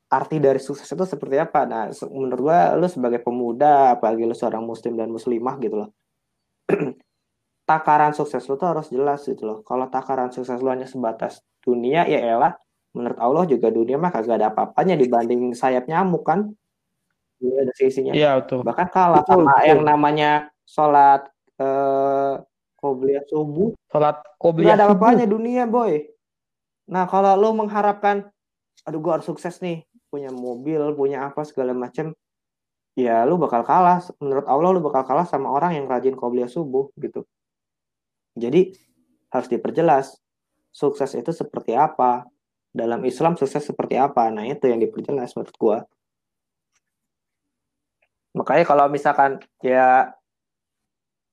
[0.08, 1.68] arti dari sukses itu seperti apa?
[1.68, 5.90] Nah, menurut gua lu sebagai pemuda, apalagi lu seorang muslim dan muslimah gitu loh.
[7.70, 9.58] takaran sukses lu tuh harus jelas gitu loh.
[9.68, 12.56] Kalau takaran sukses lu hanya sebatas dunia, ya elah,
[12.96, 16.56] menurut Allah juga dunia mah kagak ada apa-apanya dibanding sayap nyamuk kan.
[17.44, 18.12] Iya ada sisinya.
[18.16, 18.64] Iya, betul.
[18.64, 19.68] Bahkan kalah betul, sama betul.
[19.70, 20.32] yang namanya
[20.64, 21.28] sholat
[21.60, 22.34] eh
[22.80, 23.76] qobliyah subuh.
[23.92, 26.08] Sholat qobliyah ada apa-apanya dunia, boy.
[26.88, 28.32] Nah, kalau lu mengharapkan
[28.88, 32.16] aduh gua harus sukses nih punya mobil, punya apa segala macam,
[32.96, 34.02] ya lu bakal kalah.
[34.18, 37.28] Menurut Allah lu bakal kalah sama orang yang rajin qobliyah subuh gitu.
[38.34, 38.74] Jadi
[39.30, 40.18] harus diperjelas
[40.78, 42.30] sukses itu seperti apa.
[42.70, 44.30] Dalam Islam sukses seperti apa.
[44.30, 45.78] Nah, itu yang diperjelas menurut gua.
[48.38, 50.14] Makanya kalau misalkan ya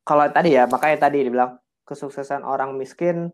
[0.09, 3.29] kalau tadi ya, makanya tadi dibilang kesuksesan orang miskin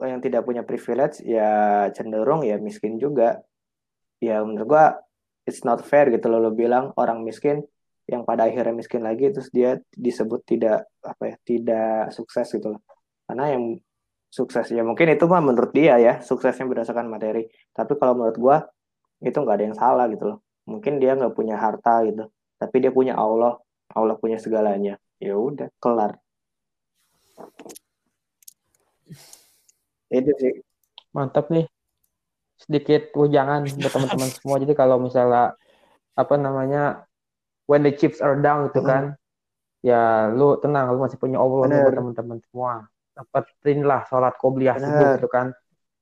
[0.00, 3.40] yang tidak punya privilege ya cenderung ya miskin juga
[4.16, 4.84] ya menurut gua
[5.44, 7.60] it's not fair gitu loh lo bilang orang miskin
[8.08, 12.80] yang pada akhirnya miskin lagi terus dia disebut tidak apa ya tidak sukses gitu loh
[13.28, 13.76] karena yang
[14.30, 17.50] sukses ya mungkin itu mah menurut dia ya suksesnya berdasarkan materi.
[17.74, 18.56] Tapi kalau menurut gua
[19.20, 20.38] itu nggak ada yang salah gitu loh.
[20.70, 23.56] Mungkin dia nggak punya harta gitu tapi dia punya Allah.
[23.90, 25.00] Allah punya segalanya.
[25.18, 26.20] Ya udah kelar.
[30.12, 30.54] Itu sih.
[31.16, 31.66] Mantap nih.
[32.60, 34.56] Sedikit jangan buat teman-teman semua.
[34.60, 35.56] Jadi kalau misalnya
[36.14, 37.08] apa namanya
[37.64, 39.16] when the chips are down gitu kan,
[39.80, 42.92] ya lu tenang, lu masih punya Allah buat teman-teman semua.
[43.28, 45.52] Dapetin lah sholat qobliyah subuh gitu kan.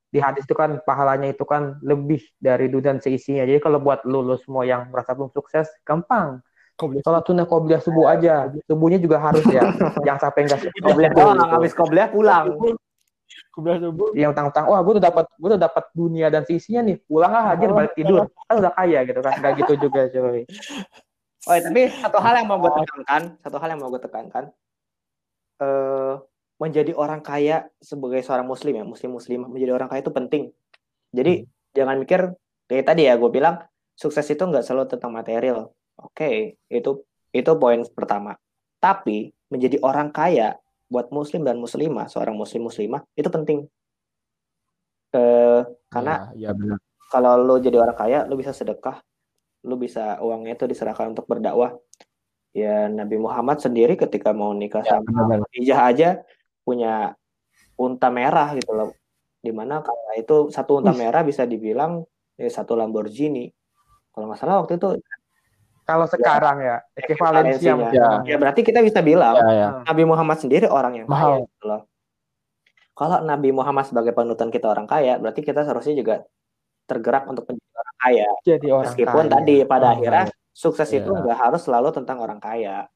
[0.09, 3.45] Di hadis itu kan pahalanya itu kan lebih dari dunia dan seisinya.
[3.45, 6.41] Jadi kalau buat lu, lu semua yang merasa belum sukses, gampang.
[6.79, 7.03] Qobliyah.
[7.05, 8.49] Sholat sunnah qobliyah subuh aja.
[8.65, 9.67] Subuhnya juga harus ya.
[10.07, 12.47] Jangan sampai enggak Qobliyah doang habis qobliyah pulang
[13.53, 14.09] Qobliyah subuh.
[14.17, 17.53] yang utang-utang wah gue tuh dapat gue tuh dapat dunia dan seisinya nih pulang lah
[17.53, 20.43] hajar balik tidur kan udah kaya gitu kan nggak gitu juga coy
[21.49, 24.45] Oh, tapi satu hal yang mau gue tekankan, satu hal yang mau gue tekankan,
[25.65, 26.15] eh
[26.59, 30.45] menjadi orang kaya sebagai seorang muslim ya, muslim muslimah menjadi orang kaya itu penting.
[31.15, 32.35] Jadi jangan mikir
[32.67, 33.63] kayak tadi ya gue bilang
[33.95, 35.71] sukses itu nggak selalu tentang material.
[35.99, 36.91] Oke, itu
[37.31, 38.35] itu poin pertama.
[38.83, 40.59] Tapi menjadi orang kaya
[40.91, 43.59] buat muslim dan muslimah, seorang muslim muslimah itu penting.
[45.15, 46.79] Eh karena ya, ya benar.
[47.09, 48.99] kalau lo jadi orang kaya, lo bisa sedekah,
[49.65, 51.79] lo bisa uangnya itu diserahkan untuk berdakwah.
[52.57, 55.39] Ya Nabi Muhammad sendiri ketika mau nikah Ya, sama.
[55.47, 56.09] Khadijah aja
[56.69, 57.17] punya
[57.81, 58.93] unta merah gitu loh.
[59.41, 62.05] Di mana karena itu satu unta merah bisa dibilang
[62.37, 63.49] ya, satu Lamborghini.
[64.13, 65.01] Kalau nggak salah waktu itu
[65.83, 67.89] kalau sekarang ya ekivalensi Ekivalensinya.
[67.89, 68.09] sama Ya.
[68.29, 69.69] ya berarti kita bisa bilang Ya, ya.
[69.89, 71.89] Nabi Muhammad sendiri orang yang kaya gitu loh.
[72.93, 76.17] Kalau Nabi Muhammad sebagai panutan kita orang kaya, berarti kita seharusnya juga
[76.85, 78.29] tergerak untuk menjadi orang kaya.
[78.43, 79.33] jadi orang Meskipun kaya.
[79.39, 81.21] tadi pada Oh, akhirnya sukses itu Iya.
[81.23, 82.91] nggak harus selalu tentang orang kaya.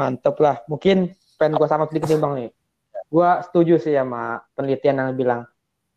[0.00, 2.50] Mantep lah mungkin pengen gue sama sedikit nih bang nih
[3.06, 5.42] gue setuju sih sama penelitian yang bilang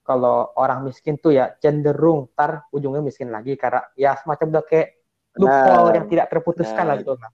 [0.04, 4.88] kalau orang miskin tuh ya cenderung ntar ujungnya miskin lagi karena ya semacam udah kayak
[5.34, 5.96] loophole Benar.
[5.96, 7.04] yang tidak terputuskan lah Benar.
[7.08, 7.34] gitu bang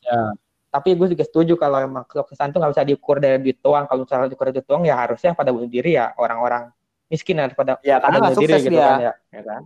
[0.00, 0.32] Ya.
[0.72, 4.08] tapi gue juga setuju kalau emang kesuksesan tuh nggak bisa diukur dari duit doang kalau
[4.08, 6.72] misalnya diukur dari duit doang ya harusnya pada bunuh diri ya orang-orang
[7.12, 9.62] miskin daripada Ya karena pada bunuh diri gitu dia, kan ya ya kan?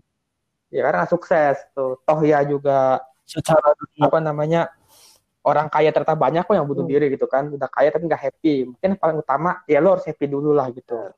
[0.74, 4.74] ya karena sukses tuh toh ya juga Secara apa namanya
[5.44, 7.52] orang kaya ternyata banyak kok yang bunuh diri gitu kan.
[7.52, 8.54] Udah kaya tapi nggak happy.
[8.74, 11.12] Mungkin yang paling utama ya lo harus happy dulu lah gitu.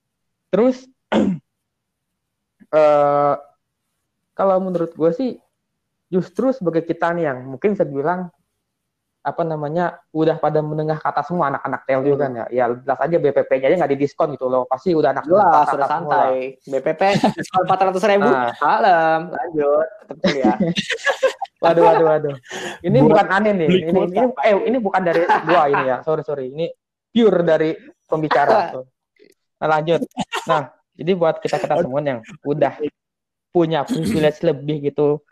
[0.51, 0.87] Terus
[2.77, 3.35] eh
[4.37, 5.31] kalau menurut gue sih
[6.13, 8.31] justru sebagai kita nih yang mungkin bisa bilang
[9.27, 13.67] apa namanya udah pada menengah kata semua anak-anak TLU kan ya ya jelas aja BPP-nya
[13.67, 16.55] aja nggak didiskon gitu loh pasti udah anak Jelas, sudah santai.
[16.63, 17.03] BPP
[17.35, 18.31] diskon 400 ribu.
[18.31, 18.55] Nah.
[18.63, 19.87] Malam, lanjut.
[20.07, 20.57] Tetap kuliah.
[21.57, 22.37] Waduh, waduh, waduh.
[22.85, 23.69] Ini Buat bukan aneh nih.
[23.89, 24.13] Ini, kuota.
[24.13, 25.97] ini, eh, ini bukan dari gua ini ya.
[26.05, 26.53] Sorry, sorry.
[26.53, 26.69] Ini
[27.09, 27.71] pure dari
[28.05, 28.53] pembicara.
[28.77, 28.85] tuh.
[29.57, 30.05] Nah, lanjut.
[30.45, 32.77] Nah, jadi buat kita kita semua yang udah
[33.57, 35.25] punya privilege lebih gitu,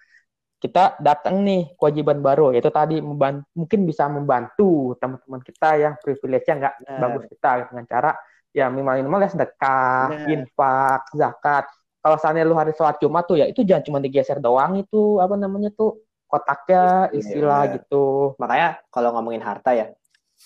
[0.64, 6.54] kita datang nih kewajiban baru yaitu tadi membantu, mungkin bisa membantu teman-teman kita yang privilege-nya
[6.56, 7.00] nggak Benar.
[7.04, 8.10] bagus kita dengan cara
[8.56, 10.32] ya minimal minimal ya sedekah, Benar.
[10.32, 11.64] infak, zakat.
[12.00, 15.36] Kalau misalnya lu hari sholat Jumat tuh ya itu jangan cuma digeser doang itu apa
[15.36, 17.74] namanya tuh kotaknya Iya, istilah benar.
[17.76, 18.04] gitu.
[18.40, 19.92] Makanya kalau ngomongin harta ya,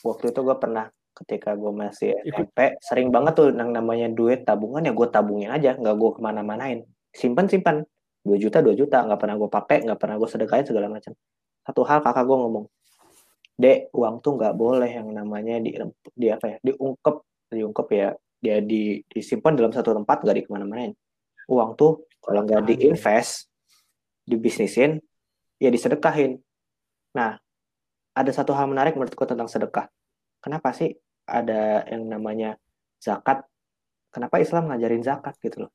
[0.03, 2.14] waktu itu gue pernah ketika gue masih.
[2.27, 6.21] SMP, sering banget tuh yang namanya duit tabungan ya gue tabungin aja, nggak gue ke
[6.23, 6.83] mana-manain.
[7.14, 7.83] Simpan simpan,
[8.29, 11.12] 2 juta 2 juta, nggak pernah gue pakai, nggak pernah gue sedekahin segala macam.
[11.64, 12.64] Satu hal kakak gue ngomong,
[13.57, 15.72] dek uang tuh nggak boleh yang namanya di,
[16.12, 17.16] di apa ya, diungkep,
[17.51, 18.09] diungkep ya,
[18.39, 20.93] dia di disimpan dalam satu tempat nggak di ke mana-manain.
[21.49, 23.49] Uang tuh kalau nggak diinvest,
[24.29, 25.01] dibisnisin,
[25.57, 26.39] ya disedekahin.
[27.16, 27.41] Nah,
[28.14, 29.89] ada satu hal menarik menurutku tentang sedekah.
[30.39, 30.95] Kenapa sih
[31.26, 32.61] ada yang namanya
[33.01, 33.43] zakat?
[34.14, 35.72] Kenapa Islam ngajarin zakat gitu loh?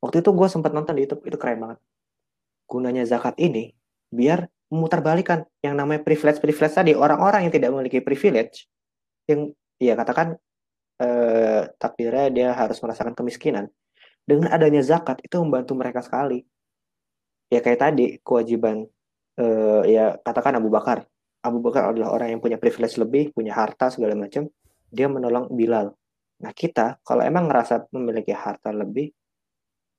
[0.00, 1.78] Waktu itu gue sempat nonton di YouTube, itu keren banget.
[2.70, 3.74] Gunanya zakat ini
[4.14, 6.92] biar memutarbalikan yang namanya privilege-privilege tadi.
[6.94, 8.70] Orang-orang yang tidak memiliki privilege
[9.26, 9.50] yang
[9.82, 10.38] ya katakan
[11.02, 13.66] eh, takdirnya dia harus merasakan kemiskinan.
[14.22, 16.46] Dengan adanya zakat itu membantu mereka sekali.
[17.50, 18.86] Ya kayak tadi kewajiban
[19.34, 21.02] eh, ya katakan Abu Bakar.
[21.42, 24.46] Abu Bakar adalah orang yang punya privilege lebih punya harta segala macam.
[24.86, 25.90] Dia menolong Bilal.
[26.46, 29.10] Nah kita kalau emang ngerasa memiliki harta lebih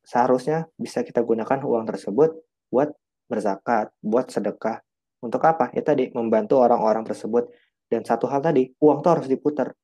[0.02, 2.34] seharusnya bisa kita gunakan uang tersebut
[2.72, 2.90] buat
[3.28, 4.80] berzakat, buat sedekah.
[5.22, 5.70] Untuk apa?
[5.76, 7.52] Ya tadi membantu orang-orang tersebut.
[7.86, 9.76] Dan satu hal tadi, uang tuh harus diputar.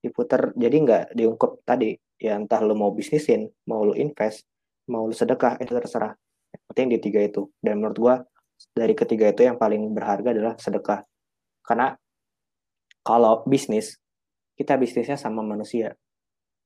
[0.00, 1.92] Diputar, jadi nggak diungkep tadi.
[2.16, 4.46] Ya entah lu mau bisnisin, mau lu invest,
[4.88, 6.14] mau lu sedekah, itu terserah.
[6.54, 7.50] Yang penting di tiga itu.
[7.58, 8.16] Dan menurut gua
[8.72, 11.00] dari ketiga itu yang paling berharga adalah sedekah.
[11.64, 11.92] Karena
[13.00, 13.96] kalau bisnis,
[14.54, 15.96] kita bisnisnya sama manusia.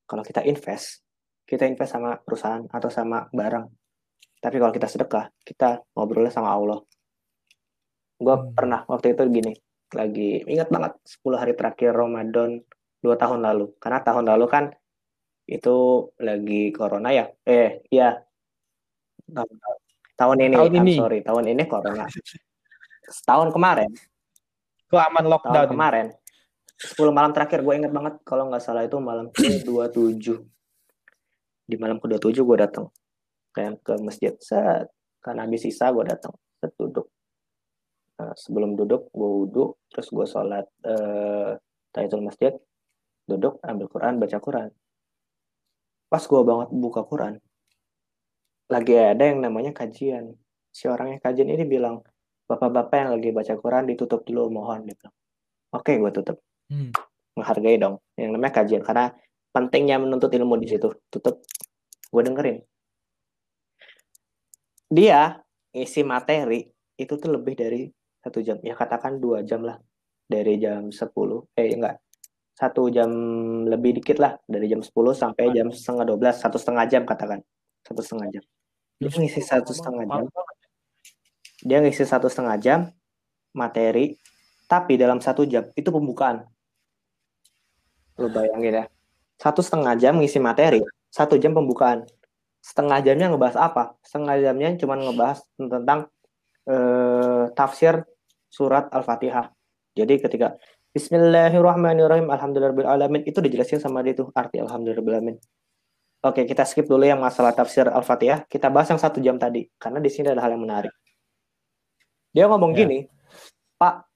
[0.04, 1.00] Kalau kita invest,
[1.46, 3.83] kita invest sama perusahaan atau sama barang.
[4.44, 6.84] Tapi kalau kita sedekah, kita ngobrolnya sama Allah.
[8.14, 8.54] gue Hmm.
[8.54, 9.52] pernah waktu itu gini
[9.90, 12.62] lagi ingat banget 10 hari terakhir Ramadan
[13.00, 14.64] dua tahun lalu karena tahun lalu kan
[15.44, 15.74] itu
[16.16, 18.22] lagi corona ya eh iya
[19.26, 19.50] tahun,
[20.14, 20.94] tahun ini Tahun I'm ini.
[20.94, 22.06] sorry tahun ini corona
[23.04, 23.90] setahun kemarin
[24.86, 25.68] Kelaman tahun lockdown.
[25.68, 26.06] kemarin
[26.80, 30.38] 10 malam terakhir gue inget banget kalau nggak salah itu malam ke 27
[31.66, 32.86] di malam ke 27 gue datang
[33.54, 34.90] kayak ke masjid set.
[35.22, 37.06] Kan habis sisa gue datang set duduk.
[38.20, 41.56] Nah, sebelum duduk gue wudhu terus gue sholat eh,
[41.94, 42.52] tahiyatul masjid.
[43.24, 44.70] Duduk ambil Quran baca Quran.
[46.10, 47.40] Pas gue banget buka Quran
[48.68, 50.32] lagi ada yang namanya kajian.
[50.74, 52.00] Si orang yang kajian ini bilang
[52.48, 55.14] bapak-bapak yang lagi baca Quran ditutup dulu mohon dia bilang
[55.74, 56.38] oke gue tutup.
[56.64, 56.90] Hmm.
[57.34, 57.98] menghargai dong.
[58.14, 59.10] Yang namanya kajian karena
[59.50, 60.86] pentingnya menuntut ilmu di situ.
[61.10, 61.42] Tutup.
[62.08, 62.62] Gue dengerin
[64.90, 65.40] dia
[65.74, 66.64] isi materi
[66.94, 67.90] itu tuh lebih dari
[68.22, 68.56] satu jam.
[68.64, 69.78] Ya katakan dua jam lah.
[70.24, 71.04] Dari jam 10
[71.52, 72.00] eh enggak.
[72.56, 73.10] Satu jam
[73.68, 74.40] lebih dikit lah.
[74.48, 77.44] Dari jam 10 sampai jam setengah 12 satu setengah jam katakan.
[77.84, 78.44] Satu setengah jam.
[79.02, 80.26] Dia ngisi satu setengah jam.
[81.64, 82.80] dia ngisi satu setengah jam
[83.56, 84.20] materi
[84.68, 86.44] tapi dalam satu jam itu pembukaan.
[88.16, 88.84] Lu bayangin ya.
[89.36, 90.80] Satu setengah jam ngisi materi
[91.14, 92.02] satu jam pembukaan
[92.64, 93.92] setengah jamnya ngebahas apa?
[94.00, 96.08] Setengah jamnya cuma ngebahas tentang
[96.64, 98.08] eh, tafsir
[98.48, 99.52] surat al-fatihah.
[99.92, 100.56] Jadi ketika
[100.96, 105.36] Bismillahirrahmanirrahim Alhamdulillahirrahmanirrahim itu dijelasin sama dia tuh arti Alhamdulillahirrahmanirrahim.
[106.24, 108.48] Oke kita skip dulu yang masalah tafsir al-fatihah.
[108.48, 110.94] Kita bahas yang satu jam tadi karena di sini ada hal yang menarik.
[112.32, 112.88] Dia ngomong Ya.
[112.88, 112.98] gini
[113.76, 114.08] Pak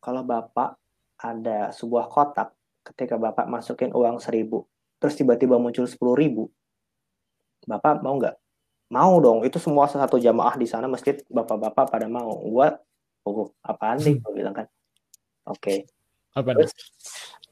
[0.00, 0.80] kalau Bapak
[1.20, 2.54] ada sebuah kotak
[2.86, 4.64] ketika Bapak masukin uang seribu,
[4.96, 6.48] terus tiba-tiba muncul sepuluh ribu,
[7.68, 8.32] Bapak mau nggak?
[8.88, 12.32] Mau dong, itu semua satu jamaah di sana masjid Bapak-bapak pada mau.
[12.48, 12.72] Gua,
[13.28, 14.16] oh apaan nih?
[14.24, 14.66] Gua bilang kan.
[15.44, 15.84] Oke,
[16.32, 16.68] Apa nih?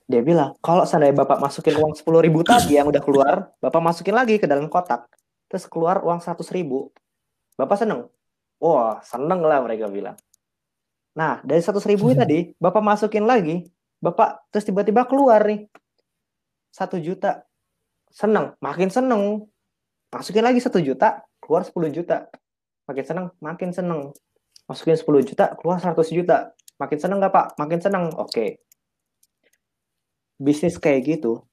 [0.07, 4.17] dia bilang kalau seandainya Bapak masukin uang sepuluh ribu tadi yang udah keluar, Bapak masukin
[4.17, 5.05] lagi ke dalam kotak,
[5.53, 6.89] terus keluar uang seratus ribu,
[7.61, 8.09] Bapak seneng?
[8.57, 10.17] Wah, seneng lah mereka bilang.
[11.17, 13.64] Nah, dari seratus ribu tadi, Bapak masukin lagi,
[14.01, 15.69] Bapak terus tiba-tiba keluar nih
[16.73, 17.45] satu juta,
[18.12, 19.49] seneng, makin seneng.
[20.17, 22.33] Masukin lagi satu juta, keluar 10 juta,
[22.89, 24.01] makin seneng, makin seneng.
[24.64, 27.47] Masukin 10 juta, keluar 100 juta, makin seneng nggak Pak?
[27.61, 28.05] Makin seneng.
[28.17, 28.64] Oke,
[30.41, 31.45] bisnis kayak gitu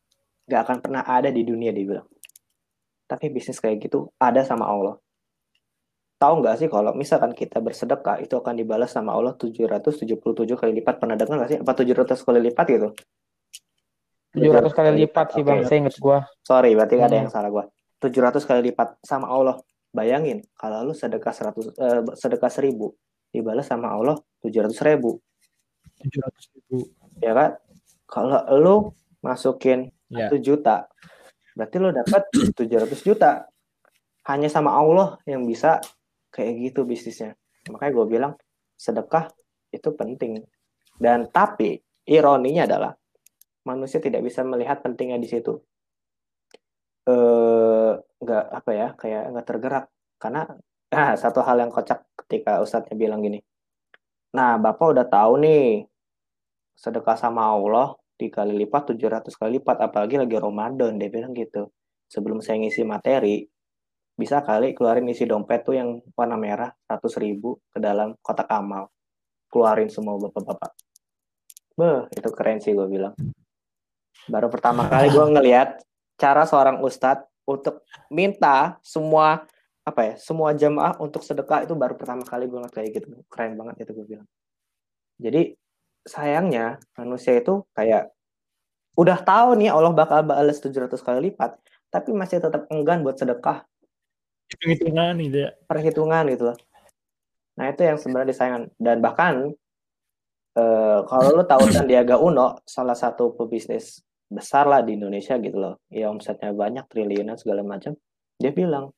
[0.47, 2.07] nggak akan pernah ada di dunia dia bilang.
[3.07, 4.95] Tapi bisnis kayak gitu ada sama Allah.
[6.19, 10.07] Tahu nggak sih kalau misalkan kita bersedekah itu akan dibalas sama Allah 777
[10.55, 11.03] kali lipat.
[11.03, 11.59] Pernah dengar nggak sih?
[11.59, 12.89] Apa 700 kali lipat gitu?
[14.33, 16.25] 700 kali lipat sih bang, saya inget gua.
[16.41, 17.27] Sorry, berarti ada Hmm.
[17.27, 17.65] yang salah gua.
[18.03, 19.63] 700 kali lipat sama Allah.
[19.93, 22.75] Bayangin, kalau lu sedekah 100 eh, sedekah 1000
[23.29, 25.21] dibalas sama Allah 700 ribu,
[26.01, 26.89] 700 ribu.
[27.21, 27.51] ya kan?
[28.09, 28.75] Kalau lu
[29.23, 30.29] masukin Ya.
[30.29, 30.85] 1 juta,
[31.57, 32.21] berarti lu dapat
[32.53, 33.49] 700 juta.
[34.29, 35.81] Hanya sama Allah yang bisa
[36.29, 37.33] kayak gitu bisnisnya.
[37.65, 38.33] Makanya gue bilang
[38.77, 39.25] sedekah
[39.73, 40.45] itu penting.
[41.01, 42.93] Dan tapi ironinya adalah
[43.65, 45.57] manusia tidak bisa melihat pentingnya di situ.
[47.09, 47.82] Eh
[48.23, 49.85] nggak apa ya kayak nggak tergerak
[50.17, 50.41] karena
[50.97, 53.43] ah, satu hal yang kocak ketika ustadznya bilang gini.
[54.33, 55.85] Nah bapak udah tahu nih
[56.73, 61.69] sedekah sama Allah dikali lipat 700 kali lipat apalagi lagi Ramadan dia bilang gitu.
[62.07, 63.45] Sebelum saya ngisi materi
[64.13, 68.93] bisa kali keluarin isi dompet tuh yang warna merah 100 ribu ke dalam kotak amal
[69.49, 70.69] keluarin semua bapak-bapak
[71.73, 73.17] Beh, itu keren sih gue bilang
[74.29, 75.81] baru pertama kali gue ngelihat
[76.21, 79.43] cara seorang ustadz untuk minta semua
[79.83, 83.59] apa ya semua jamaah untuk sedekah itu baru pertama kali gue ngeliat kayak gitu keren
[83.59, 84.27] banget itu gue bilang
[85.19, 85.55] jadi
[86.07, 88.11] sayangnya manusia itu kayak
[88.95, 91.59] udah tahu nih Allah bakal balas 700 kali lipat
[91.91, 93.67] tapi masih tetap enggan buat sedekah
[94.53, 95.49] Hitung-hitungan gitu ya.
[95.65, 96.57] perhitungan gitu loh.
[97.57, 99.33] Nah itu yang sebenarnya disayangkan dan bahkan
[100.53, 105.77] eh, kalau lu tahu Sandiaga Uno salah satu pebisnis besar lah di Indonesia gitu loh,
[105.87, 107.93] ya omsetnya banyak triliunan segala macam,
[108.35, 108.89] dia bilang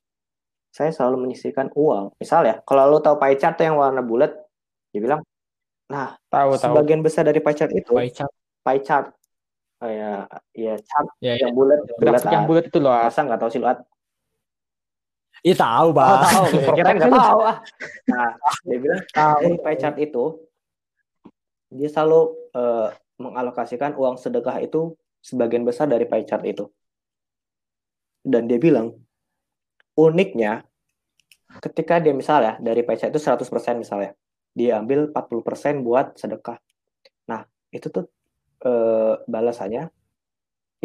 [0.69, 2.15] saya selalu menyisihkan uang.
[2.15, 4.31] Misal ya, kalau lu tahu pie chart tuh yang warna bulat,
[4.89, 5.21] dia bilang,
[5.85, 6.63] nah Tahu tahu.
[6.73, 8.31] sebagian besar dari pie chart itu Pie chart.
[8.59, 9.07] pie chart,
[9.79, 11.47] oh, ya, ya chart Ya, ya.
[11.47, 12.91] yang bulat, bulat Grafik yang bulat itu loh.
[12.91, 13.79] Masa nggak tahu sih lu At?
[15.41, 16.21] Iya tahu, Oh, Bang.
[16.25, 16.45] tahu,
[16.79, 17.57] kira nggak tahu ah.
[18.09, 18.31] Nah,
[18.65, 20.23] dia bilang dari pie chart itu
[21.69, 22.19] dia selalu
[22.51, 24.91] eh, mengalokasikan uang sedekah itu
[25.27, 26.65] sebagian besar dari pie chart itu.
[28.31, 28.87] Dan dia bilang
[30.05, 30.51] uniknya
[31.63, 34.13] ketika dia misalnya dari pie chart itu 100% misalnya.
[34.55, 36.55] dia ambil 40% buat sedekah.
[37.31, 37.41] Nah,
[37.75, 38.07] itu tuh
[38.63, 39.83] eh, balasannya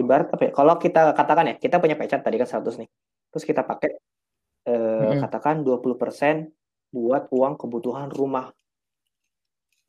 [0.01, 0.53] ibarat apa ya?
[0.59, 2.89] Kalau kita katakan ya, kita punya pecat tadi kan 100 nih.
[3.31, 3.91] Terus kita pakai
[4.71, 5.21] eh, Mm-mm.
[5.23, 6.37] katakan 20%
[6.97, 8.47] buat uang kebutuhan rumah.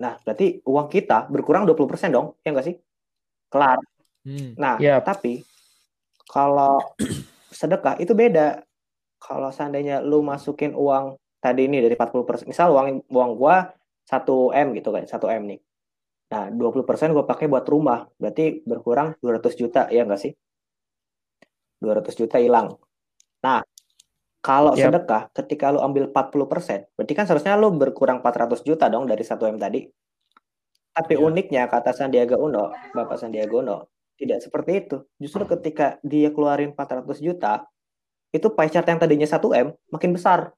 [0.03, 2.75] Nah, berarti uang kita berkurang 20% dong, ya nggak sih?
[3.53, 3.79] Kelar.
[4.21, 4.53] Hmm.
[4.57, 5.01] Nah, Yap.
[5.05, 5.41] tapi
[6.29, 6.81] kalau
[7.59, 8.61] sedekah itu beda.
[9.21, 13.69] Kalau seandainya lu masukin uang tadi ini dari 40%, misal uang uang gua
[14.09, 15.59] 1 M gitu kan, 1 M nih.
[16.33, 20.33] Nah, 20% gua pakai buat rumah, berarti berkurang 200 juta, ya nggak sih?
[21.81, 22.77] 200 juta hilang.
[23.45, 23.61] Nah,
[24.41, 24.89] kalau Yap.
[24.89, 29.45] sedekah ketika lu ambil 40%, berarti kan seharusnya lu berkurang 400 juta dong dari 1
[29.49, 29.85] M tadi.
[30.91, 31.21] Tapi Iya.
[31.23, 33.77] uniknya kata Sandiaga Uno, Bapak Sandiaga Uno,
[34.21, 34.97] tidak seperti itu.
[35.17, 37.65] Justru ketika dia keluarin 400 juta,
[38.29, 40.53] itu pie chart yang tadinya 1 M makin besar.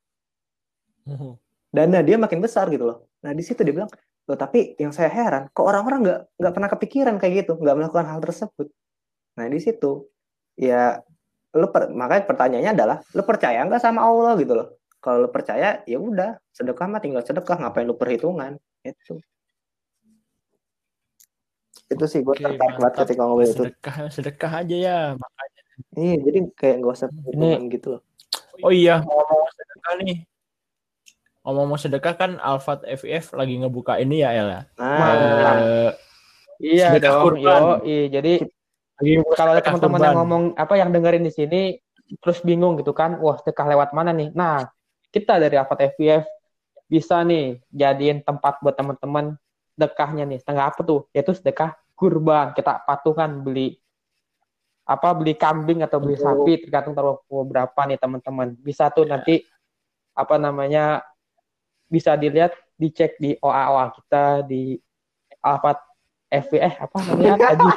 [1.74, 2.98] Dana dia makin besar gitu loh.
[3.24, 3.90] Nah, di situ dia bilang,
[4.28, 8.06] loh tapi yang saya heran, kok orang-orang nggak nggak pernah kepikiran kayak gitu, nggak melakukan
[8.06, 8.68] hal tersebut.
[9.40, 10.06] Nah, di situ
[10.54, 11.02] ya
[11.54, 14.68] lu per- makanya pertanyaannya adalah lu percaya nggak sama Allah gitu loh.
[15.04, 18.56] Kalau lu percaya, ya udah, sedekah mah tinggal sedekah, ngapain lu perhitungan?
[18.88, 19.20] Itu.
[21.94, 23.06] Itu sih gue tertarik banget mantap.
[23.06, 23.54] ketika ngomong itu.
[23.54, 25.00] Sedekah, sedekah aja ya.
[25.14, 25.62] Makanya.
[25.94, 28.02] Iya, jadi kayak nggak usah perhitungan gitu loh.
[28.62, 30.18] Oh iya, ngomong sedekah nih.
[31.44, 34.62] Ngomong sedekah kan Alfat FIF lagi ngebuka ini ya El ya.
[34.80, 35.92] Nah,
[36.62, 37.24] Iya Sedekah dong.
[37.28, 37.62] kurban.
[37.84, 38.34] Yo, jadi
[39.02, 41.62] lagi ngebuka kalau ada teman-teman yang ngomong apa yang dengerin di sini
[42.22, 44.30] terus bingung gitu kan, wah sedekah lewat mana nih?
[44.32, 44.70] Nah,
[45.10, 46.24] kita dari Afat FVF
[46.88, 49.36] bisa nih jadiin tempat buat teman-teman
[49.76, 50.40] sedekahnya nih.
[50.40, 51.10] Setengah apa tuh?
[51.12, 52.52] Yaitu sedekah kurban.
[52.54, 53.74] Kita patungan beli
[54.84, 56.28] apa beli kambing atau beli Betul.
[56.28, 58.58] sapi tergantung taruh berapa nih teman-teman.
[58.60, 59.42] Bisa tuh nanti
[60.14, 61.02] apa namanya
[61.90, 64.78] bisa dilihat dicek di OA OA kita di
[65.42, 65.78] Alfat
[66.30, 67.70] FV eh apa namanya tadi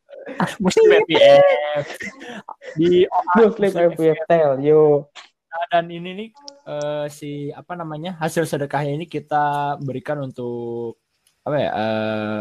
[0.64, 1.02] Muslim
[2.78, 5.10] di OA Muslim FVF Tel yo
[5.56, 6.28] Nah, dan ini nih
[6.68, 11.00] eh, si apa namanya hasil sedekahnya ini kita berikan untuk
[11.40, 12.40] apa ya eh,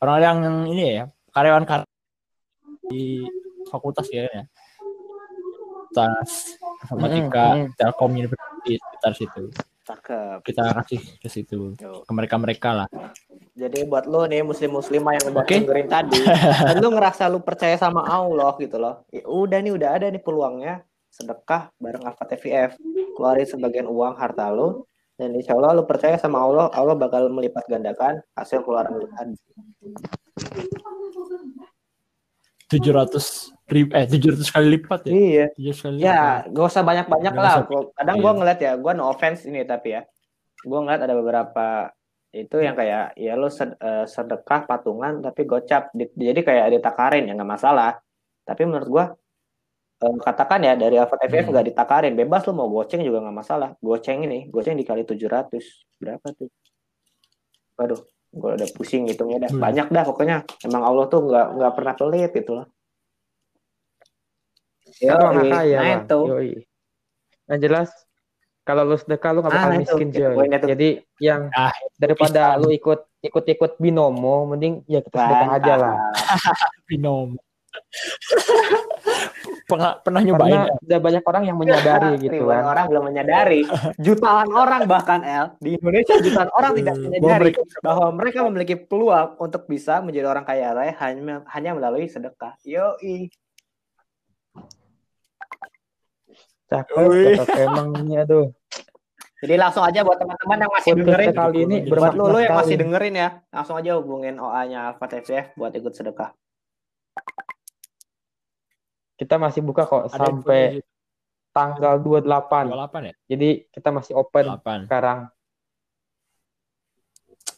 [0.00, 1.80] orang yang ini ya karyawan kar
[2.88, 3.22] di
[3.68, 4.42] fakultas ya ya
[5.90, 6.30] fakultas
[6.80, 7.70] informatika Mm, mm.
[7.76, 9.42] telkom university sekitar situ
[9.84, 10.38] cakep.
[10.46, 12.88] kita kasih ke situ ke mereka mereka lah
[13.50, 15.60] Jadi buat lo nih muslim muslimah yang udah Oke.
[15.60, 16.16] dengerin tadi,
[16.64, 19.04] dan lu ngerasa lu percaya sama Allah gitu loh.
[19.12, 20.80] Ya udah nih udah ada nih peluangnya
[21.12, 22.80] sedekah bareng Alfa TVF.
[23.12, 24.88] Keluarin sebagian uang harta lu
[25.20, 29.36] dan insya Allah lu percaya sama Allah, Allah bakal melipat gandakan hasil keluaran lu tadi.
[32.70, 35.46] 700 ribu eh 700 kali lipat ya Iya.
[35.58, 36.54] 700 kali Ya, lipat.
[36.54, 37.54] gak usah banyak-banyak lah.
[37.60, 37.84] usah.
[37.92, 38.22] Kadang Iya.
[38.22, 40.02] gua ngeliat ya, gua no offense ini tapi ya.
[40.62, 41.66] Gua ngeliat ada beberapa
[42.30, 47.34] itu yang kayak ya lu eh, sedekah patungan tapi gocap Di- jadi kayak ditakarin ya
[47.34, 47.98] nggak masalah
[48.46, 49.04] tapi menurut gua
[50.00, 51.52] eh, katakan ya dari Alfa TVF Hmm.
[51.52, 52.14] nggak ditakarin.
[52.14, 53.70] Bebas lu mau goceng juga nggak masalah.
[53.78, 55.60] Goceng ini goceng dikali 700
[55.96, 56.48] berapa tuh?
[57.76, 59.50] Waduh gua udah pusing hitungnya dah.
[59.50, 59.60] Hmm.
[59.60, 60.36] banyak dah pokoknya.
[60.62, 62.66] Emang Allah tuh nggak nggak pernah pelit gitu loh.
[65.02, 65.50] Orang Yoi.
[65.50, 66.20] kaya nah itu.
[66.26, 66.52] Yoi.
[67.46, 67.90] yang jelas
[68.62, 70.46] kalau lu sedekah lu nggak bakal Ah, miskin Itu Joy.
[70.46, 70.88] jadi
[71.18, 72.60] yang Ah, daripada bisa.
[72.60, 75.94] lu ikut ikut ikut binomo mending ya kita sedekah aja lah.
[76.88, 77.34] Binom
[79.70, 83.60] pernah pernah nyobain karena udah banyak orang yang menyadari gitu Ribuan kan orang belum menyadari.
[84.02, 87.50] Jutaan orang bahkan El di Indonesia jutaan orang tidak Hmm, menyadari
[87.80, 92.58] bahwa mereka memiliki peluang untuk bisa menjadi orang kaya raya hanya hanya melalui sedekah.
[92.66, 93.30] Yoi.
[96.70, 97.34] cakep Wih.
[97.34, 98.46] cakep emang ini aduh
[99.40, 102.54] Jadi langsung aja buat teman-teman yang masih podcast dengerin, kali ini Buat lu, lu yang
[102.60, 106.30] masih dengerin ya, langsung aja hubungin OA-nya Alfa TVF buat ikut sedekah.
[109.20, 110.80] Kita masih buka kok ada sampai
[111.52, 113.14] tanggal 28 28 ya?
[113.28, 115.28] Jadi kita masih open 8 sekarang.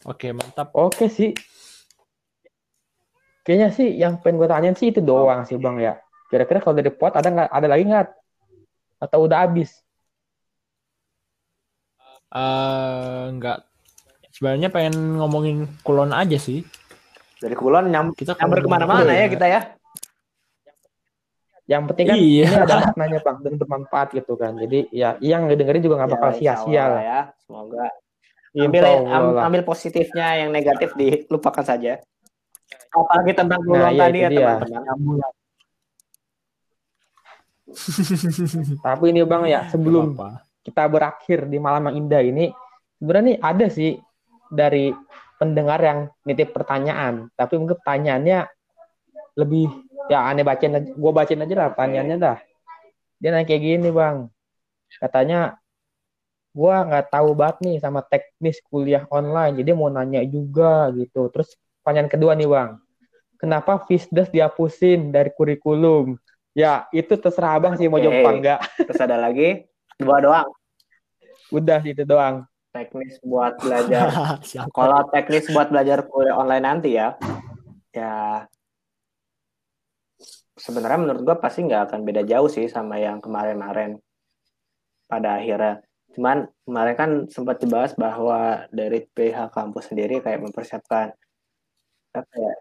[0.02, 0.74] Oke mantap.
[0.74, 1.30] Oke sih.
[3.46, 5.94] Kayaknya sih yang pengen gue tanyain sih itu doang sih bang ya.
[6.26, 8.08] Kira-kira kalau dari pot ada nggak ada lagi nggak?
[8.98, 9.70] Atau udah habis?
[12.34, 13.62] Eh enggak
[14.34, 16.66] sebenarnya pengen ngomongin kulon aja sih.
[17.42, 19.60] Dari Kulon nyam, kita nyamber ke mana-mana ya kita ya.
[21.64, 22.44] Yang penting kan Iya.
[22.44, 26.30] ini ada maknanya bang dan bermanfaat gitu kan jadi ya yang ngedengerin juga nggak bakal
[26.30, 27.20] Ya, insya sia-sia lah ya.
[27.38, 27.84] Semoga
[28.52, 32.02] ambil Allah am- ambil positifnya yang negatif dilupakan saja.
[32.90, 34.50] Apalagi tentang Nah, peluang iya, tadi ya dia.
[34.60, 35.16] teman-teman.
[38.84, 40.44] tapi ini bang ya sebelum apa-apa.
[40.60, 42.52] kita berakhir di malam yang indah ini
[42.98, 43.96] sebenarnya nih ada sih
[44.46, 44.92] dari
[45.40, 48.46] pendengar yang nitip pertanyaan, tapi mungkin pertanyaannya
[49.34, 49.66] lebih
[50.12, 52.38] ya aneh bacain aja, gue bacain aja lah pertanyaannya dah.
[53.16, 54.28] Dia nanya kayak gini bang,
[55.00, 55.56] katanya
[56.52, 61.32] gue nggak tahu banget nih sama teknis kuliah online, jadi mau nanya juga gitu.
[61.32, 62.76] Terus pertanyaan kedua nih bang,
[63.40, 66.20] kenapa Fisdes dihapusin dari kurikulum?
[66.52, 68.04] Ya itu terserah abang sih mau Oke.
[68.04, 68.60] jawab apa enggak.
[68.84, 69.64] Terus ada lagi
[69.96, 70.48] dua doang
[71.52, 72.48] Udah itu doang.
[72.72, 74.08] teknis buat belajar.
[74.76, 77.12] Kalau teknis buat belajar kuliah online nanti ya,
[77.92, 78.48] ya
[80.62, 83.98] sebenarnya menurut gua pasti nggak akan beda jauh sih sama yang kemarin-kemarin
[85.10, 85.82] pada akhirnya.
[86.14, 91.10] Cuman kemarin kan sempat dibahas bahwa dari pihak kampus sendiri kayak mempersiapkan
[92.12, 92.52] apa ya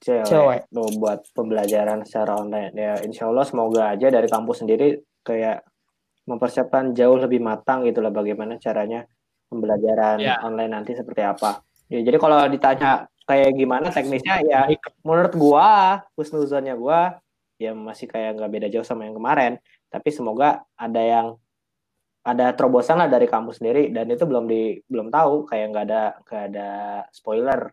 [0.00, 0.60] cewek, Cewek.
[0.68, 2.72] tuh buat pembelajaran secara online.
[2.76, 5.64] Ya insya Allah semoga aja dari kampus sendiri kayak
[6.28, 9.02] mempersiapkan jauh lebih matang gitu lah bagaimana caranya
[9.50, 10.38] pembelajaran Ya.
[10.44, 11.64] online nanti seperti apa.
[11.90, 14.60] Ya, jadi kalau ditanya kayak gimana teknisnya ya
[15.02, 17.18] menurut gua husnuzonnya gua
[17.60, 19.60] ya masih kayak nggak beda jauh sama yang kemarin.
[19.92, 21.26] Tapi semoga ada yang
[22.20, 23.92] ada terobosan lah dari kampus sendiri.
[23.92, 25.44] Dan itu belum di belum tahu.
[25.44, 26.68] Kayak nggak ada nggak ada
[27.12, 27.68] spoiler.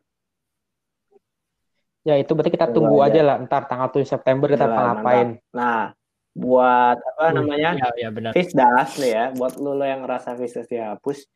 [2.04, 3.20] Ya itu berarti kita Tunggu tunggu aja.
[3.20, 3.22] aja.
[3.24, 3.36] lah.
[3.44, 5.28] Ntar tanggal 7 September kita Iyalah, ngapain.
[5.52, 5.92] nah
[6.32, 7.70] buat apa Hmm, namanya?
[7.76, 8.32] Ya, ya benar.
[8.32, 9.26] Fisdas nih ya.
[9.36, 11.28] Buat lu, lu yang ngerasa Fisdas dihapus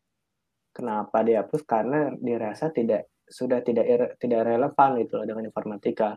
[0.72, 1.60] kenapa dihapus?
[1.64, 3.84] Karena dirasa tidak sudah tidak
[4.16, 6.16] tidak relevan gitu loh dengan informatika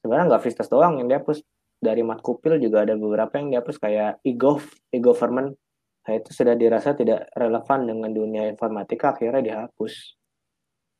[0.00, 1.44] sebenarnya nggak Fisdas doang yang dihapus.
[1.80, 4.60] Dari matkupil juga ada beberapa yang dihapus kayak e-gov
[4.92, 5.56] e-government
[6.00, 10.16] nah itu sudah dirasa tidak relevan dengan dunia informatika akhirnya dihapus.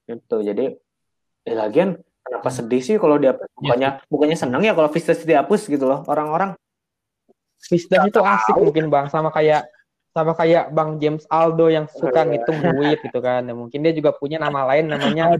[0.08, 0.76] Itu jadi
[1.48, 3.48] eh, lagian kenapa sedih sih kalau dihapus?
[3.56, 6.52] Bukannya bukannya senang ya kalau Fisdas dihapus gitu loh orang-orang.
[7.60, 9.08] Fisdas itu asik mungkin bang.
[9.08, 9.68] Sama kayak
[10.10, 12.28] sama kayak Bang James Aldo yang suka Iya.
[12.34, 13.46] ngitung duit gitu kan.
[13.46, 15.38] Ya, mungkin dia juga punya nama lain namanya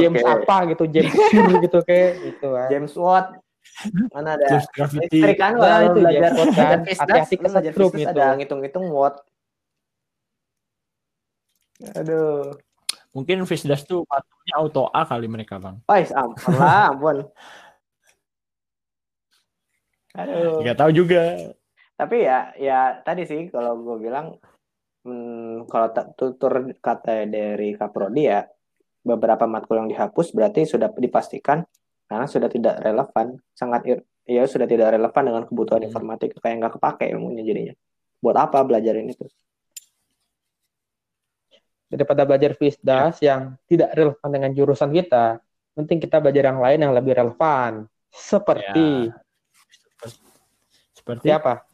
[0.00, 0.30] James Oke.
[0.32, 2.68] apa gitu, James Sure gitu kayak gitu kan.
[2.72, 3.26] James Watt
[4.12, 5.18] mana ada Terus graffiti.
[5.18, 6.78] listrik kan Nah, itu belajar James Watt kan.
[6.84, 8.10] Hati-hati kesetrum gitu.
[8.12, 9.16] ada ngitung-ngitung watt
[11.98, 12.54] aduh
[13.14, 15.78] Mungkin Fisdas tuh patungnya auto A kali mereka, Bang.
[15.86, 17.22] Wais, ampun lah, ampun.
[20.18, 20.58] Aduh.
[20.66, 21.22] Nggak tahu juga.
[21.94, 24.34] Tapi ya, ya tadi sih kalau gue bilang,
[25.06, 28.42] hmm, kalau tak tutur kata dari Kaprodi ya,
[29.04, 31.62] beberapa matkul yang dihapus berarti sudah dipastikan
[32.08, 35.88] karena sudah tidak relevan, sangat ir- ya sudah tidak relevan dengan kebutuhan Hmm.
[35.92, 37.74] informatika kayak nggak kepake ilmunya jadinya.
[38.24, 39.28] Buat apa belajar ini tuh?
[41.92, 45.38] Daripada belajar Fisdas yang tidak relevan dengan jurusan kita,
[45.76, 47.86] penting kita belajar yang lain yang lebih relevan.
[48.08, 49.12] Seperti
[50.96, 51.68] Seperti siapa?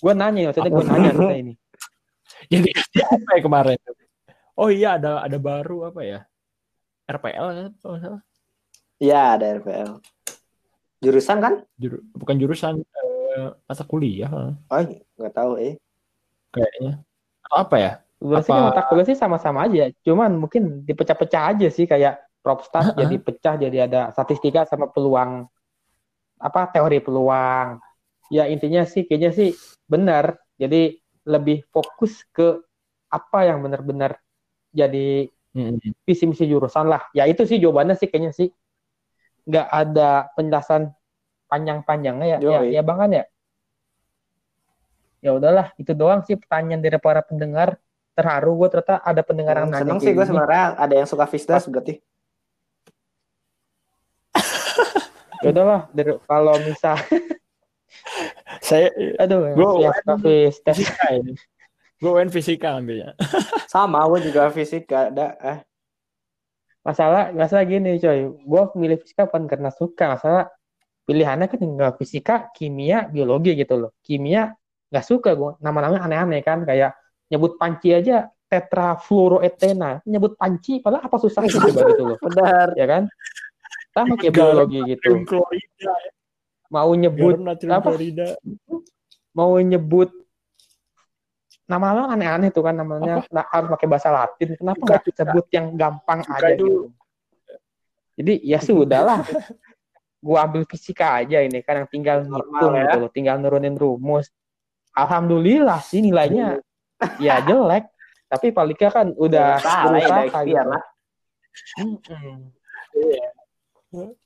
[0.00, 1.54] Gue nanya, maksudnya gue nanya ini.
[2.48, 2.70] Jadi
[3.02, 3.78] apa ya kemarin?
[4.58, 6.20] Oh iya ada ada baru apa ya?
[7.08, 8.22] RPL kan kalau nggak salah.
[9.00, 9.92] Ya ada RPL.
[11.00, 11.54] Jurusan kan?
[11.80, 14.30] Juru- bukan jurusan eh, mata kuliah
[14.68, 14.80] Oh
[15.16, 15.74] nggak tahu eh.
[16.52, 17.00] kayaknya.
[17.48, 17.92] Apa ya?
[18.18, 23.06] Sebenarnya mata kuliah sih sama-sama aja, cuman mungkin dipecah-pecah aja sih kayak propstat Heeh.
[23.06, 25.46] jadi pecah jadi ada statistika sama peluang
[26.38, 27.78] apa teori peluang.
[28.28, 29.54] Ya intinya sih kayaknya sih
[29.86, 30.36] benar.
[30.58, 32.58] Jadi lebih fokus ke
[33.08, 34.18] apa yang benar-benar
[34.74, 35.80] jadi Hmm.
[36.04, 37.08] visi misi jurusan lah.
[37.16, 38.48] Ya itu sih jawabannya sih kayaknya sih
[39.48, 40.92] nggak ada penjelasan
[41.48, 42.38] panjang-panjangnya ya.
[42.38, 43.24] Ya, ya bang kan ya.
[45.18, 47.80] Ya udahlah itu doang sih pertanyaan dari para pendengar.
[48.18, 51.64] Terharu gue ternyata ada pendengar yang nanya Seneng sih gue sebenarnya ada yang suka Fisdas
[51.70, 52.02] berarti.
[55.38, 56.98] Ya udahlah dari kalau misal
[58.68, 58.90] Saya
[59.22, 61.06] aduh Gua yang suka fisika.
[61.98, 63.18] Gue UN fisika ambilnya.
[63.72, 65.58] Sama gue juga fisika ada eh
[66.86, 70.48] Masalah masalah gini coy, gue milih fisika bukan karena suka, masalah
[71.04, 73.90] pilihannya kan nggak fisika, kimia, biologi gitu loh.
[74.00, 74.56] Kimia
[74.88, 76.96] nggak suka gue, nama-namanya aneh-aneh kan, kayak
[77.28, 82.72] nyebut panci aja tetrafluoroetena, nyebut panci, padahal apa susahnya coba gitu loh, benar.
[82.72, 83.02] ya kan?
[83.92, 85.92] Sama kayak biologi gitu, klorida,
[86.72, 87.36] mau nyebut
[87.68, 87.90] apa?
[89.36, 90.08] mau nyebut
[91.68, 96.24] nama-nama aneh-aneh tuh kan namanya nah, harus pakai bahasa Latin kenapa nggak sebut yang gampang
[96.24, 96.78] Suka aja itu- gitu
[98.18, 99.20] jadi ya sudahlah
[100.18, 102.82] gua ambil fisika aja ini kan yang tinggal ngitung ya.
[102.88, 104.32] gitu loh tinggal nurunin rumus
[104.96, 106.58] alhamdulillah sih nilainya
[107.22, 107.86] ya jelek
[108.28, 110.82] tapi paling kan udah ya, berusaha ikhtiar gitu lah.
[111.80, 112.38] Mm-mm.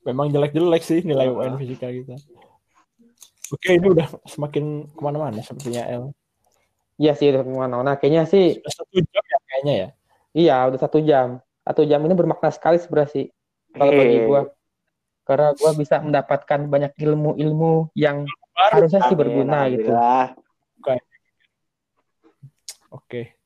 [0.02, 1.30] Memang jelek-jelek sih nilai.
[1.30, 2.18] UN fisika kita.
[3.54, 6.10] Oke, ini udah semakin ke mana-mana sepertinya El.
[7.00, 7.92] Iya sih udah ke mana-mana.
[7.96, 9.88] Kayaknya sih Sudah satu jam ya kayaknya ya.
[10.32, 11.28] iya udah satu jam.
[11.62, 13.26] Satu jam ini bermakna sekali sebenarnya sih
[13.72, 14.26] kalau bagi Hei.
[14.28, 14.42] gua.
[15.22, 19.88] Karena gua bisa mendapatkan banyak ilmu-ilmu yang harusnya sih Amin, berguna gitu.
[19.92, 20.26] alhamdulillah.
[22.92, 23.40] Oke.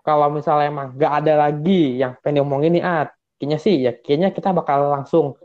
[0.00, 4.32] Kalau misalnya emang nggak ada lagi yang pengen diomongin nih, At, kayaknya sih ya kayaknya
[4.32, 5.36] kita bakal langsung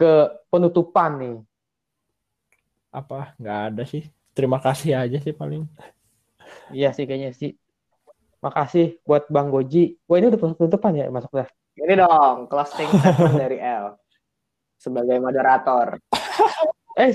[0.00, 1.36] ke penutupan nih.
[2.88, 3.36] Apa?
[3.36, 4.08] Nggak ada sih.
[4.32, 5.68] Terima kasih aja sih paling.
[6.72, 7.56] Iya sih kayaknya sih.
[8.44, 9.98] Makasih buat Bang Goji.
[10.06, 11.46] Wah ini udah penutupan ya masuknya.
[11.78, 13.94] Ini dong closing statement dari L
[14.78, 15.98] sebagai moderator.
[16.98, 17.14] Eh,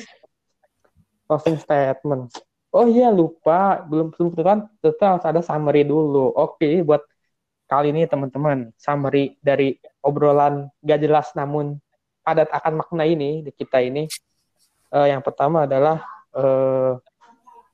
[1.28, 2.32] closing statement.
[2.72, 6.32] Oh iya lupa, belum belum penutupan, tetap harus ada summary dulu.
[6.32, 7.04] Oke, buat
[7.68, 11.84] kali ini teman-teman, summary dari obrolan gak jelas namun
[12.24, 14.08] padat akan makna ini di kita ini.
[14.96, 16.00] Eh, yang pertama adalah
[16.32, 16.96] eh,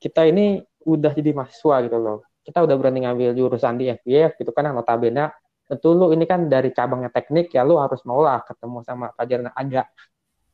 [0.02, 2.18] kita ini udah jadi mahasiswa gitu loh.
[2.42, 5.30] Kita udah berani ngambil jurusan di FBF gitu kan, yang notabene
[5.70, 9.54] tentu lu ini kan dari cabangnya teknik ya lu harus mau lah ketemu sama pelajaran
[9.54, 9.86] agak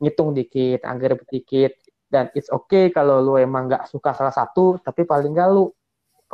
[0.04, 1.72] ngitung dikit, anggar dikit,
[2.12, 5.72] dan it's okay kalau lu emang nggak suka salah satu, tapi paling nggak lu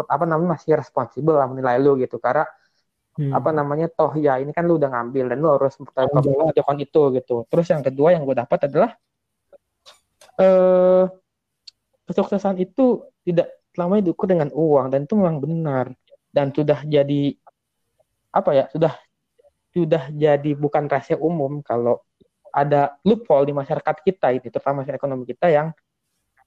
[0.01, 2.49] apa namanya masih responsibel lah menilai lu gitu, karena
[3.11, 3.35] Hmm.
[3.35, 7.43] apa namanya toh ya ini kan lu udah ngambil dan lu harus mempertanggungjawabkan itu gitu.
[7.51, 8.95] Terus yang kedua yang gue dapat adalah
[10.39, 11.11] eh
[12.07, 15.85] kesuksesan itu tidak selamanya diukur dengan uang dan itu memang benar.
[16.31, 17.35] Dan sudah jadi
[18.31, 18.93] apa ya sudah
[19.71, 21.99] sudah jadi bukan rahasia umum kalau
[22.51, 25.67] ada loophole di masyarakat kita ini terutama masyarakat ekonomi kita yang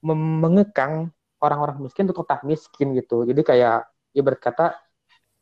[0.05, 1.09] mengekang
[1.41, 3.25] orang-orang miskin untuk tetap miskin gitu.
[3.25, 4.67] Jadi kayak ibarat kata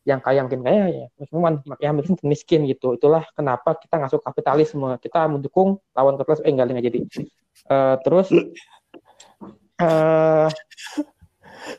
[0.04, 2.96] yang kaya makin kaya ya cuman yang miskin miskin gitu.
[2.96, 4.88] Itulah kenapa kita nggak suka kapitalisme.
[5.00, 7.00] Kita mendukung lawan kapitalis eh enggak enggak jadi.
[7.68, 8.28] Eh, terus
[9.84, 10.48] eh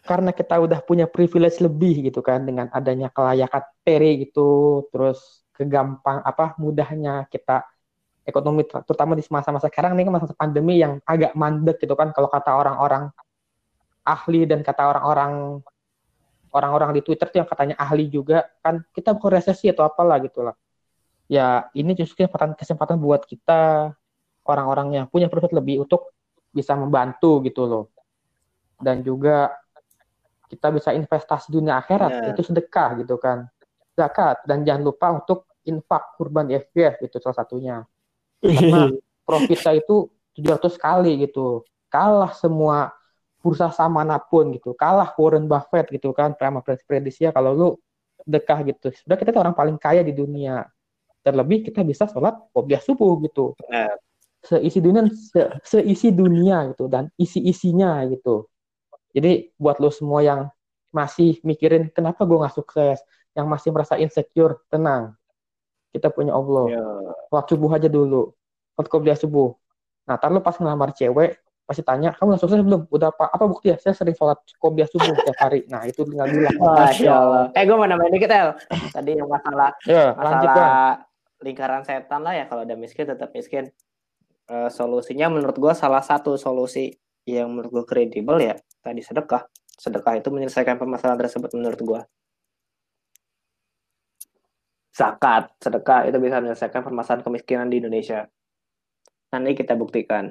[0.07, 6.23] karena kita udah punya privilege lebih gitu kan dengan adanya kelayakan peri gitu terus kegampang
[6.27, 7.63] apa mudahnya kita
[8.25, 12.27] ekonomi ter- terutama di masa-masa sekarang kan masa pandemi yang agak mandek gitu kan kalau
[12.27, 13.13] kata orang-orang
[14.05, 15.65] ahli dan kata orang-orang
[16.55, 20.47] orang-orang di Twitter tuh yang katanya ahli juga kan kita bukan resesi atau apalah gitu
[20.47, 20.55] lah.
[21.27, 23.91] Ya ini justru kesempatan kesempatan buat kita
[24.45, 26.15] orang-orang yang punya privilege lebih untuk
[26.55, 27.85] bisa membantu gitu loh.
[28.79, 29.51] Dan juga
[30.55, 33.51] kita bisa investasi dunia akhirat itu sedekah gitu kan.
[33.99, 34.47] Zakat.
[34.47, 37.77] Dan jangan lupa untuk infak kurban FBF itu salah satunya.
[38.39, 38.87] Karena
[39.27, 40.09] profitnya itu
[40.39, 41.67] 700 kali gitu.
[41.91, 42.95] Kalah semua
[43.43, 44.73] bursa saham mana pun gitu.
[44.79, 47.69] Kalah Warren Buffett gitu kan sama prediksi kalau lu
[48.25, 50.65] sedekah gitu sudah kita tuh orang paling kaya di dunia.
[51.27, 53.53] Terlebih kita bisa sholat qobliyah subuh gitu.
[54.45, 58.45] Seisi dunia se- seisi dunia gitu dan isi isinya gitu
[59.15, 60.51] jadi buat lo semua yang
[60.91, 62.99] masih mikirin kenapa gue nggak sukses
[63.35, 65.15] yang masih merasa insecure tenang
[65.95, 66.87] kita punya Allah Yo.
[67.31, 68.35] sholat subuh aja dulu
[68.75, 69.55] sholat qobliyah subuh
[70.05, 73.45] nah ntar lo pas ngelamar cewek pasti tanya kamu udah sukses belum udah apa apa
[73.49, 77.45] bukti ya saya sering sholat qobliyah subuh tiap hari nah itu tinggal bilang Masya Allah.
[77.57, 78.51] Eh gue mau nambahin dikit El.
[78.93, 80.61] Tadi yang masalah ya lanjut Bang.
[80.61, 80.93] masalah
[81.41, 83.73] lingkaran setan lah ya kalau udah miskin tetap miskin.
[84.45, 86.93] Eh, solusinya menurut gue salah satu solusi
[87.25, 89.49] yang menurut gue kredibel ya tadi sedekah.
[89.75, 92.01] Sedekah itu menyelesaikan permasalahan tersebut menurut gue.
[94.95, 98.29] Zakat, sedekah itu bisa menyelesaikan permasalahan kemiskinan di Indonesia.
[99.33, 100.31] Nanti kita buktikan.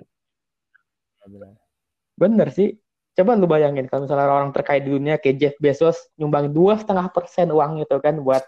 [2.13, 2.77] bener sih
[3.13, 7.13] coba lu bayangin kalau misalnya orang terkait di dunia kayak Jeff Bezos nyumbang dua setengah
[7.13, 8.41] persen uang itu kan buat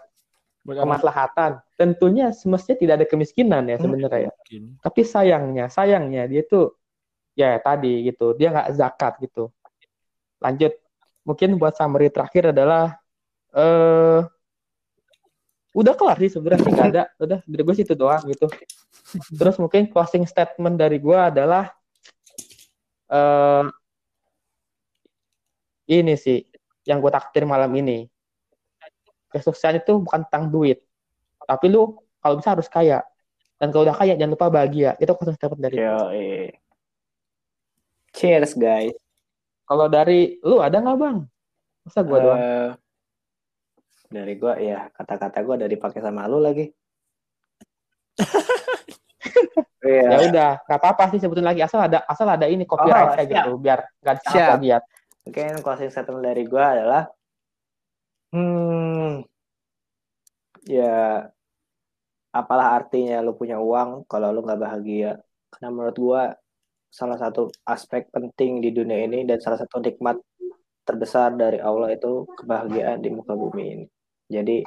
[0.66, 4.32] kemaslahatan tentunya semestinya tidak ada kemiskinan ya sebenarnya ya
[4.82, 6.74] tapi sayangnya sayangnya dia tuh
[7.38, 9.54] ya tadi gitu dia nggak zakat gitu
[10.42, 10.72] lanjut.
[11.26, 12.96] Mungkin buat summary terakhir adalah
[13.56, 14.20] eh
[15.76, 17.02] udah kelar sih sebenarnya sih ada.
[17.24, 18.46] Udah dari gue sih itu doang gitu.
[19.36, 21.72] Terus mungkin closing statement dari gue adalah
[23.10, 23.64] eh
[25.86, 26.42] ini sih
[26.88, 28.06] yang gue takdir malam ini.
[29.30, 30.86] Kesuksesan itu bukan tentang duit
[31.46, 33.06] tapi lu kalau bisa harus kaya.
[33.56, 34.98] Dan kalau udah kaya jangan lupa bahagia.
[34.98, 36.50] Itu closing statement dari gue.
[38.12, 39.05] Cheers guys.
[39.66, 41.16] Kalau dari lu ada nggak bang?
[41.82, 42.38] Masa gua doang?
[42.38, 42.70] Eh,
[44.14, 46.70] dari gua ya kata-kata gua udah dipakai sama lu lagi.
[49.86, 50.08] Iya.
[50.10, 53.50] Ya udah, nggak apa-apa sih sebutin lagi asal ada asal ada ini copyright Oh, gitu
[53.62, 54.22] biar nggak Siap.
[54.26, 54.82] disangat plagiat.
[55.22, 57.02] Mungkin closing statement dari gua adalah
[58.34, 59.22] hmm
[60.66, 61.30] ya
[62.34, 65.22] apalah artinya lu punya uang kalau lu nggak bahagia.
[65.54, 66.22] Karena menurut gua
[66.90, 70.16] salah satu aspek penting di dunia ini dan salah satu nikmat
[70.86, 73.86] terbesar dari Allah itu kebahagiaan di muka bumi ini.
[74.30, 74.62] Jadi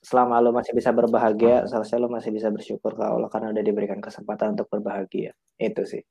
[0.00, 4.00] selama lo masih bisa berbahagia, seharusnya lo masih bisa bersyukur ke Allah karena udah diberikan
[4.00, 5.36] kesempatan untuk berbahagia.
[5.60, 6.02] Itu sih.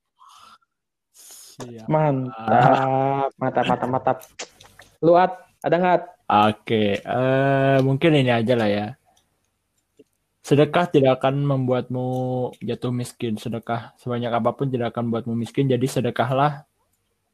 [1.55, 1.87] Siap.
[1.87, 4.17] Mantap, mantap, mantap, mantap.
[5.01, 6.01] Lu At, ada nggak?
[6.25, 8.87] Oke, eh, mungkin ini aja lah ya.
[10.45, 12.05] Sedekah tidak akan membuatmu
[12.61, 13.33] jatuh miskin.
[13.33, 15.65] Sedekah sebanyak apa pun tidak akan membuatmu miskin.
[15.65, 16.69] Jadi sedekahlah,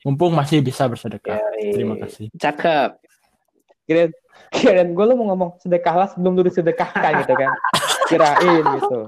[0.07, 1.35] mumpung masih bisa bersedekah.
[1.35, 1.75] Yoi.
[1.75, 2.31] Terima kasih.
[2.39, 3.03] Cakep.
[3.83, 4.15] Kirain,
[4.55, 7.51] kirain gue lu mau ngomong sedekahlah sebelum lu disedekahkan gitu kan.
[8.07, 8.99] Kirain gitu.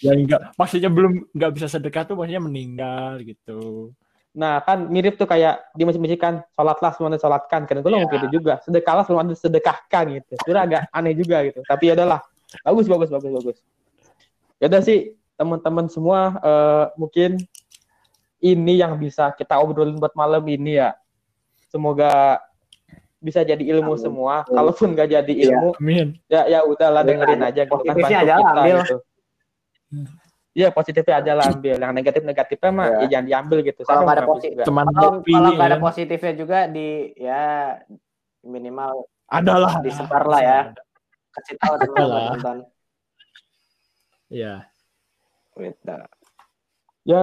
[0.00, 3.92] Ya enggak, maksudnya belum nggak bisa sedekah tuh maksudnya meninggal gitu.
[4.32, 7.68] Nah kan mirip tuh kayak di masjid kan sholatlah semua sholatkan.
[7.68, 8.00] Kan gue Iya.
[8.00, 8.64] ngomong gitu juga.
[8.64, 10.40] Sedekahlah sebelum ada sedekahkan gitu.
[10.40, 11.60] Itu agak aneh juga gitu.
[11.68, 12.31] Tapi ya udahlah.
[12.60, 13.58] Bagus, bagus, bagus, bagus.
[14.56, 17.40] Ya udah sih teman-teman semua eh, mungkin
[18.38, 20.92] ini yang bisa kita obrolin buat malam ini ya.
[21.66, 22.42] Semoga
[23.16, 24.02] bisa jadi ilmu Amin.
[24.02, 24.34] semua.
[24.44, 25.44] Kalaupun nggak jadi Iya.
[25.48, 26.06] ilmu, Amin.
[26.26, 27.60] ya ya udahlah Ya, dengerin aja.
[27.64, 28.78] Positifnya bantu aja kita ambil.
[28.82, 28.96] gitu.
[30.52, 31.76] Iya positifnya aja lah ambil.
[31.80, 32.98] Yang negatif negatifnya mah Iya.
[32.98, 33.80] ya jangan diambil gitu.
[33.82, 34.64] Kalau Saya nggak ada positif, juga.
[34.68, 35.10] Teman kalau
[35.56, 35.84] nggak ada kan.
[35.86, 37.44] positifnya juga di ya
[38.42, 38.92] minimal
[39.32, 39.72] Ada lah.
[39.80, 40.60] Disebar lah ya.
[41.32, 42.56] Kasih tahu teman buat nonton.
[44.32, 44.54] Iya.
[47.04, 47.22] Ya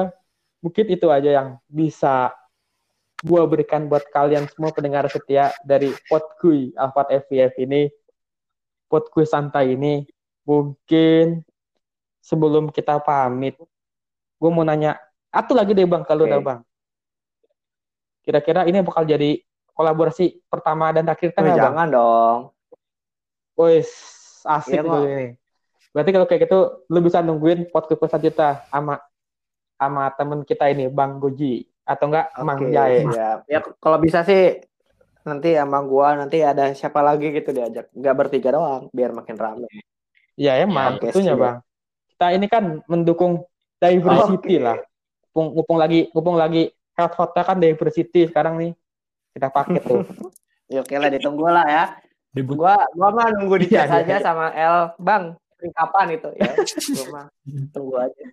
[0.59, 2.35] mungkin itu aja yang bisa
[3.23, 7.89] gua berikan buat kalian semua pendengar setia dari Podkuy Alfat FVF ini
[8.91, 10.05] Podkuy santai ini
[10.43, 11.45] mungkin
[12.19, 13.57] sebelum kita pamit
[14.39, 14.97] gue mau nanya
[15.29, 16.31] atu lagi deh bang kalau Oke.
[16.31, 16.59] udah bang
[18.23, 19.41] kira-kira ini bakal jadi
[19.73, 21.65] kolaborasi pertama dan terakhir kan Wih, nggak, bang?
[21.71, 22.39] jangan dong.
[24.39, 25.03] Asik Iya, itu Bang.
[25.03, 25.27] ini.
[25.91, 28.95] Berarti kalau kayak gitu lu bisa nungguin podcast selanjutnya sama
[29.75, 33.03] sama temen kita ini Bang Goji atau enggak Mang Oke, Jae.
[33.09, 33.39] siap.
[33.49, 34.61] Ya kalau bisa sih
[35.25, 37.89] nanti sama gua nanti ada siapa lagi gitu diajak.
[37.91, 39.67] Nggak bertiga doang biar makin rame.
[40.39, 41.35] Ya emang Oke, tentunya.
[41.35, 41.57] Bang.
[42.15, 43.43] Kita ini kan mendukung
[43.81, 44.63] diversity Oke.
[44.63, 44.77] lah.
[45.33, 48.71] Mumpung, mumpung lagi mumpung lagi health hotel kan diversity sekarang nih.
[49.35, 50.03] Kita pakai tuh.
[50.69, 51.83] Ya oke lah ditunggu lah ya.
[52.29, 55.33] Dibut Gua gua mah nunggu di Iya, chat aja sama El, Bang.
[55.59, 56.49] Kapan itu ya?
[56.97, 57.25] Gua mah
[57.73, 58.25] tunggu aja.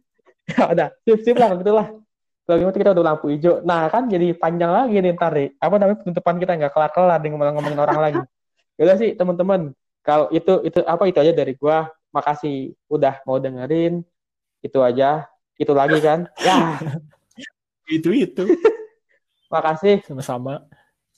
[0.47, 1.91] ya udah, sip-sip lah gitu lah.
[2.47, 3.59] Kalau gitu kita udah lampu hijau.
[3.67, 5.51] Nah kan jadi panjang lagi nih ntar nih.
[5.59, 8.21] Apa namanya penutupan kita nggak kelar-kelar nih ngomong-ngomongin orang lagi.
[8.79, 9.75] Ya udah sih teman-teman.
[10.07, 11.91] Kalau itu itu apa itu aja dari gua.
[12.15, 14.07] Makasih udah mau dengerin.
[14.63, 15.27] Itu aja.
[15.59, 16.31] Itu lagi kan.
[16.39, 16.79] Ya,
[17.91, 18.43] itu itu
[19.53, 20.07] makasih.
[20.07, 20.63] sama-sama.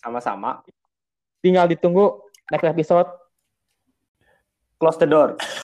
[0.00, 0.64] Sama-sama.
[1.44, 3.06] Tinggal ditunggu next episode.
[4.80, 5.36] Close the door.